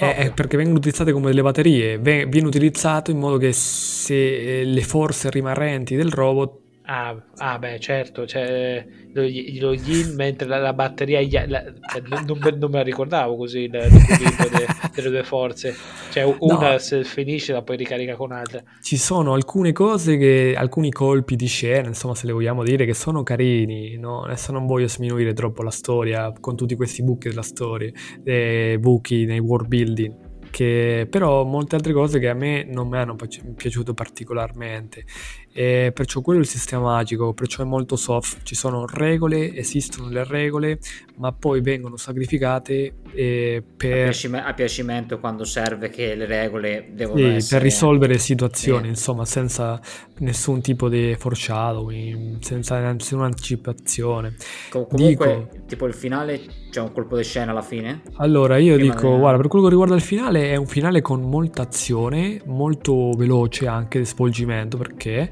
Eh, 0.00 0.14
è 0.14 0.32
perché 0.32 0.56
vengono 0.56 0.78
utilizzate 0.78 1.12
come 1.12 1.26
delle 1.26 1.42
batterie, 1.42 1.98
viene 1.98 2.46
utilizzato 2.46 3.10
in 3.10 3.18
modo 3.18 3.36
che 3.36 3.52
se 3.52 4.62
le 4.64 4.82
forze 4.82 5.30
rimarrenti 5.30 5.94
del 5.94 6.10
robot 6.10 6.59
Ah, 6.92 7.14
ah, 7.36 7.56
beh, 7.56 7.78
certo, 7.78 8.26
cioè, 8.26 8.84
lo, 9.12 9.22
lo 9.22 9.72
yin 9.72 10.16
mentre 10.16 10.48
la, 10.48 10.58
la 10.58 10.72
batteria 10.72 11.20
la, 11.46 11.62
cioè, 11.88 12.02
non, 12.08 12.24
non, 12.26 12.68
me 12.68 12.78
la 12.78 12.82
ricordavo 12.82 13.36
così 13.36 13.68
l'equilibrio 13.68 14.48
de, 14.50 14.66
delle 14.92 15.10
due 15.10 15.22
forze. 15.22 15.72
Cioè, 16.10 16.24
una 16.40 16.72
no. 16.72 16.78
se 16.78 17.04
finisce 17.04 17.52
la 17.52 17.62
poi 17.62 17.76
ricarica 17.76 18.16
con 18.16 18.32
altre. 18.32 18.64
Ci 18.82 18.96
sono 18.96 19.34
alcune 19.34 19.70
cose 19.70 20.16
che 20.16 20.56
alcuni 20.56 20.90
colpi 20.90 21.36
di 21.36 21.46
scena, 21.46 21.86
insomma, 21.86 22.16
se 22.16 22.26
le 22.26 22.32
vogliamo 22.32 22.64
dire 22.64 22.84
che 22.84 22.94
sono 22.94 23.22
carini, 23.22 23.96
no? 23.96 24.24
Adesso 24.24 24.50
non 24.50 24.66
voglio 24.66 24.88
sminuire 24.88 25.32
troppo 25.32 25.62
la 25.62 25.70
storia 25.70 26.32
con 26.40 26.56
tutti 26.56 26.74
questi 26.74 27.04
buchi 27.04 27.28
della 27.28 27.42
storia, 27.42 27.92
eh, 28.24 28.78
buchi 28.80 29.26
nei 29.26 29.38
world 29.38 29.68
building 29.68 30.28
che 30.50 31.06
però 31.08 31.44
molte 31.44 31.76
altre 31.76 31.92
cose 31.92 32.18
che 32.18 32.28
a 32.28 32.34
me 32.34 32.64
non 32.64 32.88
mi 32.88 32.98
hanno 32.98 33.16
piaciuto 33.56 33.94
particolarmente 33.94 35.04
e 35.52 35.90
perciò 35.92 36.20
quello 36.20 36.38
è 36.38 36.42
il 36.42 36.48
sistema 36.48 36.82
magico 36.82 37.32
perciò 37.32 37.62
è 37.62 37.66
molto 37.66 37.96
soft. 37.96 38.42
Ci 38.42 38.54
sono 38.54 38.86
regole 38.86 39.54
esistono 39.54 40.08
le 40.08 40.24
regole 40.24 40.78
ma 41.16 41.32
poi 41.32 41.60
vengono 41.60 41.96
sacrificate 41.96 42.94
eh, 43.12 43.62
per 43.76 43.92
a, 43.92 44.02
piacime- 44.04 44.44
a, 44.44 44.54
piacimento 44.54 45.18
quando 45.18 45.44
serve 45.44 45.90
che 45.90 46.14
le 46.14 46.26
regole 46.26 46.90
devono 46.92 47.18
sì, 47.18 47.24
essere 47.24 47.60
per 47.60 47.62
risolvere 47.62 48.18
situazioni 48.18 48.84
sì. 48.84 48.88
insomma 48.90 49.24
senza 49.24 49.80
nessun 50.18 50.60
tipo 50.60 50.88
di 50.88 51.14
foreshadowing 51.18 52.40
senza 52.40 52.78
nessuna 52.92 53.24
anticipazione. 53.24 54.36
Com- 54.70 54.86
comunque 54.88 55.48
Dico, 55.50 55.64
tipo 55.66 55.86
il 55.86 55.94
finale 55.94 56.40
c'è 56.70 56.80
un 56.80 56.92
colpo 56.92 57.16
di 57.16 57.24
scena 57.24 57.50
alla 57.50 57.62
fine? 57.62 58.02
Allora 58.16 58.56
io 58.56 58.76
Prima 58.76 58.94
dico 58.94 59.18
guarda 59.18 59.38
per 59.38 59.48
quello 59.48 59.64
che 59.64 59.70
riguarda 59.70 59.94
il 59.94 60.00
finale 60.00 60.50
è 60.50 60.56
un 60.56 60.66
finale 60.66 61.00
con 61.02 61.22
molta 61.22 61.62
azione 61.62 62.40
molto 62.46 63.12
veloce 63.12 63.66
anche 63.66 63.98
di 63.98 64.06
svolgimento 64.06 64.76
perché 64.76 65.30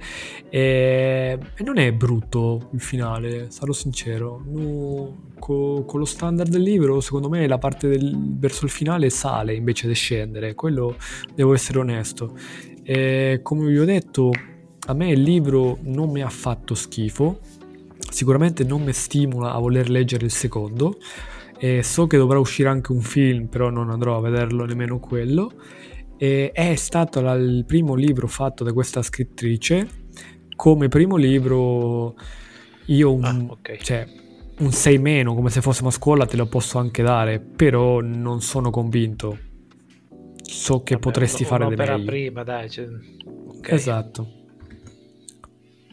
e, 0.51 1.39
e 1.55 1.63
non 1.63 1.79
è 1.79 1.93
brutto 1.93 2.71
il 2.73 2.81
finale, 2.81 3.51
sarò 3.51 3.73
sincero. 3.73 4.43
No, 4.47 5.33
co, 5.39 5.85
con 5.85 6.01
lo 6.01 6.07
standard 6.07 6.51
del 6.51 6.63
libro, 6.63 7.01
secondo 7.01 7.29
me 7.29 7.47
la 7.47 7.59
parte 7.59 7.89
del, 7.89 8.17
verso 8.39 8.65
il 8.65 8.71
finale 8.71 9.11
sale 9.11 9.55
invece 9.55 9.87
di 9.87 9.95
scendere. 9.95 10.55
Quello 10.55 10.97
devo 11.35 11.53
essere 11.53 11.79
onesto. 11.79 12.37
E, 12.83 13.41
come 13.43 13.69
vi 13.69 13.79
ho 13.79 13.85
detto, 13.85 14.31
a 14.87 14.95
me 14.95 15.11
il 15.11 15.21
libro 15.21 15.79
non 15.83 16.11
mi 16.11 16.23
ha 16.23 16.31
fatto 16.31 16.75
schifo. 16.75 17.41
Sicuramente 18.11 18.65
non 18.65 18.83
mi 18.83 18.93
stimola 18.93 19.53
a 19.53 19.59
voler 19.59 19.91
leggere 19.91 20.25
il 20.25 20.33
secondo. 20.33 20.99
E 21.61 21.83
so 21.83 22.07
che 22.07 22.17
dovrà 22.17 22.39
uscire 22.39 22.69
anche 22.69 22.93
un 22.93 23.03
film, 23.03 23.47
però 23.49 23.69
non 23.69 23.91
andrò 23.91 24.17
a 24.17 24.21
vederlo 24.21 24.65
nemmeno 24.65 24.99
quello. 24.99 25.53
E 26.17 26.53
è 26.53 26.75
stato 26.75 27.21
il 27.21 27.65
primo 27.67 27.95
libro 27.95 28.27
fatto 28.27 28.65
da 28.65 28.73
questa 28.73 29.03
scrittrice 29.03 29.98
come 30.59 30.89
primo 30.89 31.15
libro 31.15 32.17
io 32.87 33.13
un, 33.13 33.23
ah, 33.23 33.53
okay. 33.53 33.79
cioè, 33.79 34.05
un 34.59 34.73
6 34.73 34.99
meno, 34.99 35.37
come 35.37 35.51
se 35.51 35.61
fossimo 35.61 35.87
a 35.87 35.93
scuola, 35.93 36.27
te 36.27 36.37
lo 36.37 36.47
posso 36.47 36.79
anche 36.79 37.01
dare, 37.01 37.39
però 37.39 38.01
non 38.01 38.41
sono 38.41 38.71
convinto. 38.71 39.39
So 40.43 40.83
che 40.83 40.95
Vabbè, 40.95 41.07
potresti 41.07 41.45
fare 41.45 41.69
di 41.69 41.77
meglio. 41.77 42.05
prima, 42.05 42.43
dai. 42.43 42.69
Cioè... 42.69 42.89
Okay. 43.59 43.77
Esatto. 43.77 44.29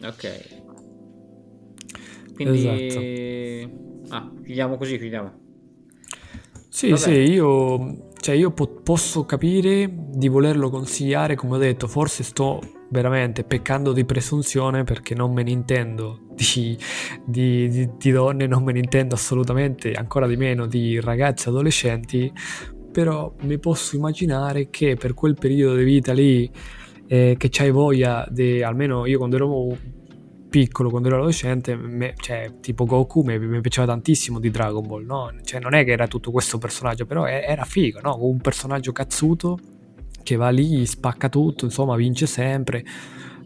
Ok. 0.02 0.48
Quindi... 2.34 2.86
Esatto. 2.86 4.14
Ah, 4.16 4.32
chiudiamo 4.42 4.76
così, 4.76 4.98
chiudiamo. 4.98 5.32
Sì, 6.68 6.88
Vabbè. 6.88 7.00
sì, 7.00 7.10
io, 7.12 8.10
cioè 8.18 8.34
io 8.34 8.50
po- 8.50 8.80
posso 8.82 9.24
capire 9.24 9.88
di 10.10 10.26
volerlo 10.26 10.70
consigliare, 10.70 11.36
come 11.36 11.54
ho 11.54 11.58
detto, 11.58 11.86
forse 11.86 12.24
sto 12.24 12.60
veramente 12.88 13.44
peccando 13.44 13.92
di 13.92 14.04
presunzione 14.04 14.84
perché 14.84 15.14
non 15.14 15.32
me 15.32 15.42
ne 15.42 15.50
intendo 15.50 16.20
di, 16.34 16.76
di, 17.24 17.68
di, 17.68 17.90
di 17.96 18.10
donne, 18.10 18.46
non 18.46 18.62
me 18.62 18.72
ne 18.72 18.80
intendo 18.80 19.14
assolutamente, 19.14 19.92
ancora 19.92 20.26
di 20.26 20.36
meno 20.36 20.66
di 20.66 21.00
ragazzi 21.00 21.48
adolescenti, 21.48 22.32
però 22.92 23.34
mi 23.42 23.58
posso 23.58 23.96
immaginare 23.96 24.70
che 24.70 24.96
per 24.96 25.14
quel 25.14 25.34
periodo 25.34 25.76
di 25.76 25.84
vita 25.84 26.12
lì 26.12 26.50
eh, 27.08 27.34
che 27.38 27.48
c'hai 27.50 27.70
voglia 27.70 28.26
di, 28.30 28.62
almeno 28.62 29.06
io 29.06 29.18
quando 29.18 29.36
ero 29.36 29.76
piccolo, 30.48 30.88
quando 30.88 31.08
ero 31.08 31.18
adolescente, 31.18 31.76
me, 31.76 32.14
cioè, 32.16 32.60
tipo 32.60 32.84
Goku 32.84 33.22
mi, 33.22 33.38
mi, 33.38 33.60
piaceva 33.60 33.86
tantissimo 33.86 34.38
di 34.38 34.50
Dragon 34.50 34.86
Ball, 34.86 35.04
no? 35.04 35.30
Cioè, 35.42 35.60
non 35.60 35.74
è 35.74 35.84
che 35.84 35.90
era 35.90 36.06
tutto 36.06 36.30
questo 36.30 36.56
personaggio, 36.56 37.04
però 37.04 37.26
era 37.26 37.64
figo, 37.64 38.00
no? 38.00 38.16
Un 38.20 38.38
personaggio 38.38 38.92
cazzuto 38.92 39.58
che 40.26 40.34
va 40.34 40.48
lì, 40.48 40.84
spacca 40.84 41.28
tutto, 41.28 41.66
insomma 41.66 41.94
vince 41.94 42.26
sempre. 42.26 42.84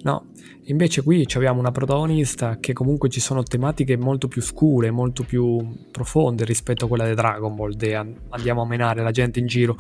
No, 0.03 0.29
invece 0.65 1.03
qui 1.03 1.27
abbiamo 1.35 1.61
una 1.61 1.73
protagonista 1.73 2.59
che 2.59 2.73
comunque 2.73 3.11
ci 3.11 3.21
sono 3.21 3.43
tematiche 3.43 3.99
molto 3.99 4.29
più 4.29 4.41
scure, 4.41 4.91
molto 4.91 5.23
più 5.23 5.59
profonde 5.91 6.47
rispetto 6.47 6.87
a 6.87 6.89
quella 6.89 7.07
di 7.07 7.13
Dragon 7.13 7.55
Ball, 7.55 7.75
de 7.75 7.95
andiamo 8.31 8.63
a 8.63 8.67
menare 8.67 9.03
la 9.03 9.11
gente 9.11 9.41
in 9.41 9.47
giro 9.47 9.77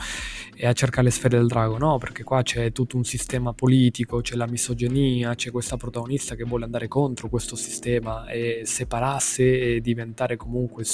e 0.55 0.67
a 0.67 0.75
cercare 0.75 1.05
le 1.05 1.11
sfere 1.11 1.39
del 1.39 1.47
drago, 1.47 1.79
no, 1.79 1.97
perché 1.97 2.23
qua 2.23 2.43
c'è 2.43 2.71
tutto 2.71 2.99
un 2.99 3.05
sistema 3.05 3.55
politico, 3.55 4.21
c'è 4.21 4.37
la 4.37 4.47
misoginia, 4.47 5.35
c'è 5.35 5.51
questa 5.51 5.79
protagonista 5.79 6.35
che 6.35 6.45
vuole 6.45 6.65
andare 6.65 6.87
contro 6.87 7.31
questo 7.31 7.57
sistema 7.57 8.27
e 8.27 8.61
separarsi 8.65 9.43
e 9.43 9.81
diventare 9.81 10.37
comunque 10.37 10.85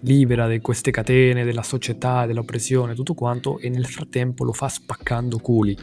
libera 0.00 0.48
di 0.48 0.60
queste 0.60 0.90
catene, 0.90 1.44
della 1.44 1.62
società, 1.62 2.26
dell'oppressione, 2.26 2.94
tutto 2.94 3.14
quanto, 3.14 3.58
e 3.58 3.68
nel 3.68 3.86
frattempo 3.86 4.44
lo 4.44 4.52
fa 4.52 4.68
spaccando 4.68 5.38
culi, 5.38 5.76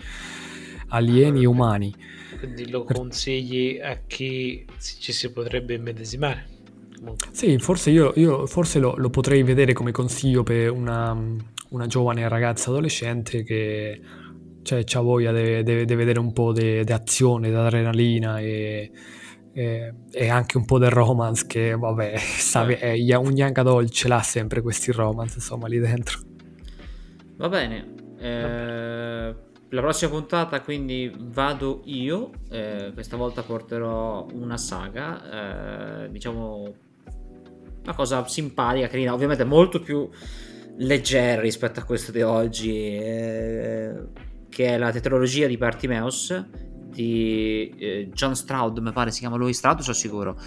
alieni 0.90 1.44
e 1.44 1.46
umani. 1.46 1.94
Quindi 2.38 2.70
lo 2.70 2.84
consigli 2.84 3.80
a 3.82 4.00
chi 4.06 4.66
ci 4.80 5.12
si 5.12 5.32
potrebbe 5.32 5.74
immedesimare? 5.74 6.54
Sì, 7.32 7.58
forse 7.60 7.92
io, 7.92 8.14
io 8.16 8.48
forse 8.48 8.80
lo, 8.80 8.96
lo, 8.98 9.10
potrei 9.10 9.44
vedere 9.44 9.74
come 9.74 9.92
consiglio 9.92 10.44
per 10.44 10.72
una, 10.72 11.16
una 11.70 11.88
giovane 11.88 12.28
ragazza 12.28 12.70
adolescente 12.70 13.44
che 13.44 14.02
cioè, 14.64 14.84
ha 14.94 15.00
voglia 15.02 15.32
di 15.32 15.64
vedere 15.64 16.20
un 16.20 16.34
po' 16.34 16.52
di 16.52 16.80
azione, 16.88 17.50
di 17.50 17.56
adrenalina 17.56 18.40
e 18.40 18.92
e, 19.58 19.94
e, 20.12 20.28
anche 20.28 20.58
un 20.58 20.66
po' 20.66 20.78
del 20.78 20.90
romance 20.90 21.46
che 21.48 21.76
vabbè 21.76 22.18
sa, 22.20 22.68
eh. 22.68 23.16
un 23.16 23.32
young 23.32 23.58
adult 23.58 23.90
ce 23.90 24.10
l'ha 24.10 24.22
sempre 24.22 24.62
questi 24.62 24.92
romance 24.92 25.36
insomma 25.36 25.68
lì 25.68 25.80
dentro. 25.80 26.20
Va 27.38 27.48
bene 27.48 27.94
eh, 28.20 29.36
la 29.70 29.82
prossima 29.82 30.12
puntata 30.12 30.60
quindi 30.60 31.10
vado 31.18 31.82
io 31.86 32.32
eh, 32.50 32.92
questa 32.94 33.16
volta 33.16 33.44
porterò 33.44 34.28
una 34.34 34.58
saga 34.58 36.04
eh, 36.04 36.12
diciamo 36.12 36.74
una 37.84 37.94
cosa 37.94 38.28
simpatica 38.28 38.88
carina 38.88 39.14
ovviamente 39.14 39.46
molto 39.46 39.80
più 39.80 40.10
leggera 40.78 41.42
rispetto 41.42 41.80
a 41.80 41.84
questo 41.84 42.12
di 42.12 42.22
oggi 42.22 42.98
eh, 42.98 43.94
che 44.50 44.68
è 44.68 44.78
la 44.78 44.92
tetralogia 44.92 45.48
di 45.48 45.58
Bartimeus 45.58 46.46
di 46.96 47.74
eh, 47.78 48.10
John 48.14 48.36
Stroud, 48.36 48.80
mi 48.80 48.92
pare 48.92 49.12
si 49.12 49.20
chiama 49.20 49.36
lui 49.36 49.54
Stroud, 49.54 49.80
sono 49.82 49.96
sicuro, 49.96 50.40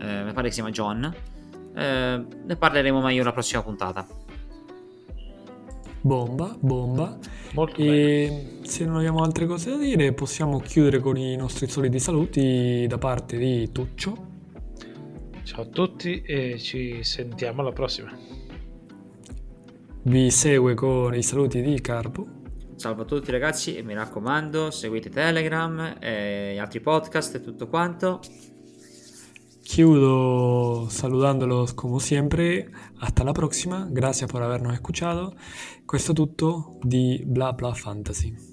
eh, 0.00 0.24
mi 0.24 0.32
pare 0.32 0.48
che 0.48 0.54
si 0.54 0.60
chiama 0.60 0.70
John. 0.70 1.14
Eh, 1.74 2.26
ne 2.44 2.56
parleremo 2.56 3.00
meglio 3.00 3.22
la 3.22 3.32
prossima 3.32 3.62
puntata. 3.62 4.06
Bomba, 6.04 6.56
bomba. 6.58 7.16
Molto 7.52 7.80
e 7.80 8.26
bene. 8.28 8.66
se 8.66 8.84
non 8.84 8.96
abbiamo 8.96 9.22
altre 9.22 9.46
cose 9.46 9.70
da 9.70 9.76
dire, 9.76 10.12
possiamo 10.12 10.58
chiudere 10.58 10.98
con 10.98 11.16
i 11.16 11.36
nostri 11.36 11.68
soliti 11.68 12.00
saluti 12.00 12.86
da 12.88 12.98
parte 12.98 13.38
di 13.38 13.70
Tuccio. 13.70 14.30
Ciao 15.44 15.62
a 15.62 15.66
tutti 15.66 16.22
e 16.22 16.58
ci 16.58 17.04
sentiamo 17.04 17.60
alla 17.60 17.72
prossima. 17.72 18.10
Vi 20.04 20.30
segue 20.30 20.74
con 20.74 21.14
i 21.14 21.22
saluti 21.22 21.62
di 21.62 21.80
Carpo. 21.80 22.41
Salve 22.82 23.02
a 23.02 23.04
tutti 23.04 23.30
ragazzi 23.30 23.76
e 23.76 23.84
mi 23.84 23.94
raccomando 23.94 24.72
seguite 24.72 25.08
Telegram 25.08 25.98
e 26.00 26.58
altri 26.58 26.80
podcast 26.80 27.32
e 27.36 27.40
tutto 27.40 27.68
quanto. 27.68 28.18
Chiudo 29.62 30.88
saludándolos 30.90 31.74
como 31.74 32.00
siempre. 32.00 32.72
Hasta 32.98 33.22
la 33.22 33.32
próxima. 33.32 33.86
Gracias 33.88 34.28
por 34.28 34.42
habernos 34.42 34.72
escuchado. 34.72 35.36
Questo 35.86 36.10
è 36.10 36.14
tutto 36.16 36.80
di 36.82 37.22
Bla 37.24 37.52
Bla 37.52 37.72
Fantasy. 37.72 38.51